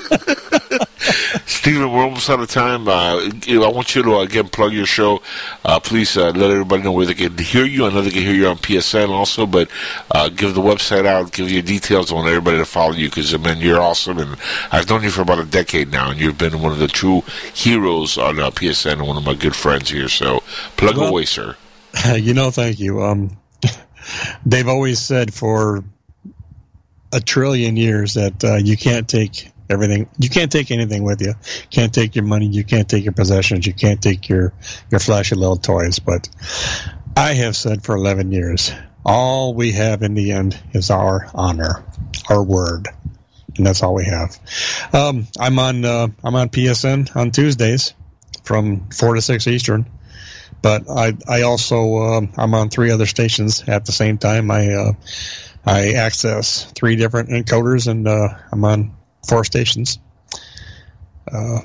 [1.46, 2.88] Stephen, we're almost out of time.
[2.88, 5.22] Uh, I want you to uh, again plug your show.
[5.66, 7.86] Uh, please uh, let everybody know where they can hear you.
[7.86, 9.70] I know they can hear you on PSN also, but
[10.12, 12.12] uh, give the website out, give your details.
[12.12, 14.18] I want everybody to follow you because, I mean, you're awesome.
[14.18, 14.38] And
[14.72, 17.22] I've known you for about a decade now, and you've been one of the true
[17.54, 20.10] heroes on uh, PSN and one of my good friends here.
[20.10, 20.42] So
[20.78, 21.56] plug Well- away, sir.
[22.16, 23.02] you know, thank you.
[23.04, 23.38] Um,
[24.46, 25.84] they've always said for
[27.14, 30.10] a trillion years that uh, you can't take everything.
[30.18, 31.34] You can't take anything with you.
[31.70, 32.48] Can't take your money.
[32.48, 33.66] You can't take your possessions.
[33.66, 34.54] You can't take your
[34.90, 36.00] your flashy little toys.
[36.00, 36.30] But
[37.16, 38.72] I have said for eleven years,
[39.06, 41.84] all we have in the end is our honor,
[42.30, 42.88] our word,
[43.58, 44.38] and that's all we have.
[44.94, 47.94] Um, I'm on uh, I'm on PSN on Tuesdays
[48.44, 49.86] from four to six Eastern
[50.62, 54.52] but I I also um, I'm on three other stations at the same time.
[54.52, 54.92] I uh,
[55.66, 58.96] I access three different encoders, and uh, I'm on
[59.28, 60.00] four stations.
[61.32, 61.60] Uh,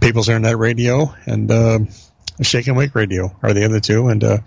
[0.00, 1.78] People's Internet Radio and uh,
[2.40, 4.38] Shake and Wake Radio are the other two, and uh,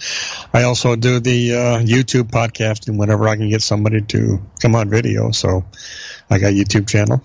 [0.54, 4.90] I also do the uh, YouTube podcasting whenever I can get somebody to come on
[4.90, 5.32] video.
[5.32, 5.64] So
[6.30, 7.22] I got YouTube channel.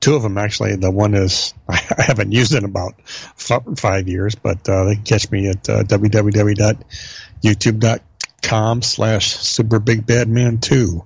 [0.00, 0.76] Two of them actually.
[0.76, 5.04] The one is I haven't used it in about five years, but uh, they can
[5.04, 11.04] catch me at uh, www.youtube.com slash super big bad man two.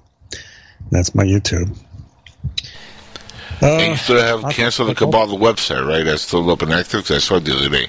[0.90, 1.76] That's my YouTube.
[3.62, 6.04] and you still have Cancel the Cabal, the website, right?
[6.04, 7.86] That's still up and active I saw it the other day.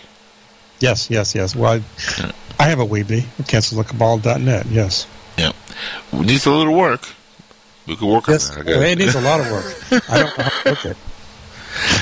[0.80, 1.56] Yes, yes, yes.
[1.56, 1.82] Well,
[2.20, 5.08] I, I have a Weebly, cancelthecabal.net, yes.
[5.38, 5.52] Yeah.
[6.12, 7.08] Needs a little work.
[7.88, 8.76] We could work Yes, on that.
[8.76, 8.92] I guess.
[8.92, 10.04] it needs a lot of work.
[10.10, 10.98] I don't know how to work it.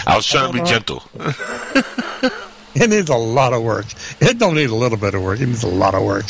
[0.06, 1.04] I was trying to be I gentle.
[2.74, 3.86] It needs a lot of work.
[4.22, 5.42] It don't need a little bit of work.
[5.42, 6.24] It needs a lot of work.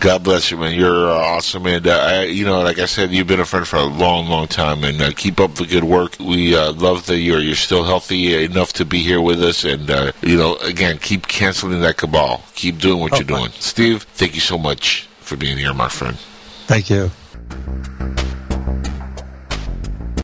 [0.00, 0.74] God bless you, man.
[0.74, 3.68] You're uh, awesome, and uh, I, you know, like I said, you've been a friend
[3.68, 6.16] for a long, long time, and uh, keep up the good work.
[6.18, 9.90] We uh, love that you're you're still healthy enough to be here with us, and
[9.90, 12.42] uh, you know, again, keep canceling that cabal.
[12.54, 14.04] Keep doing what Oh, you're doing, Steve.
[14.14, 16.16] Thank you so much for being here, my friend.
[16.68, 17.10] Thank you.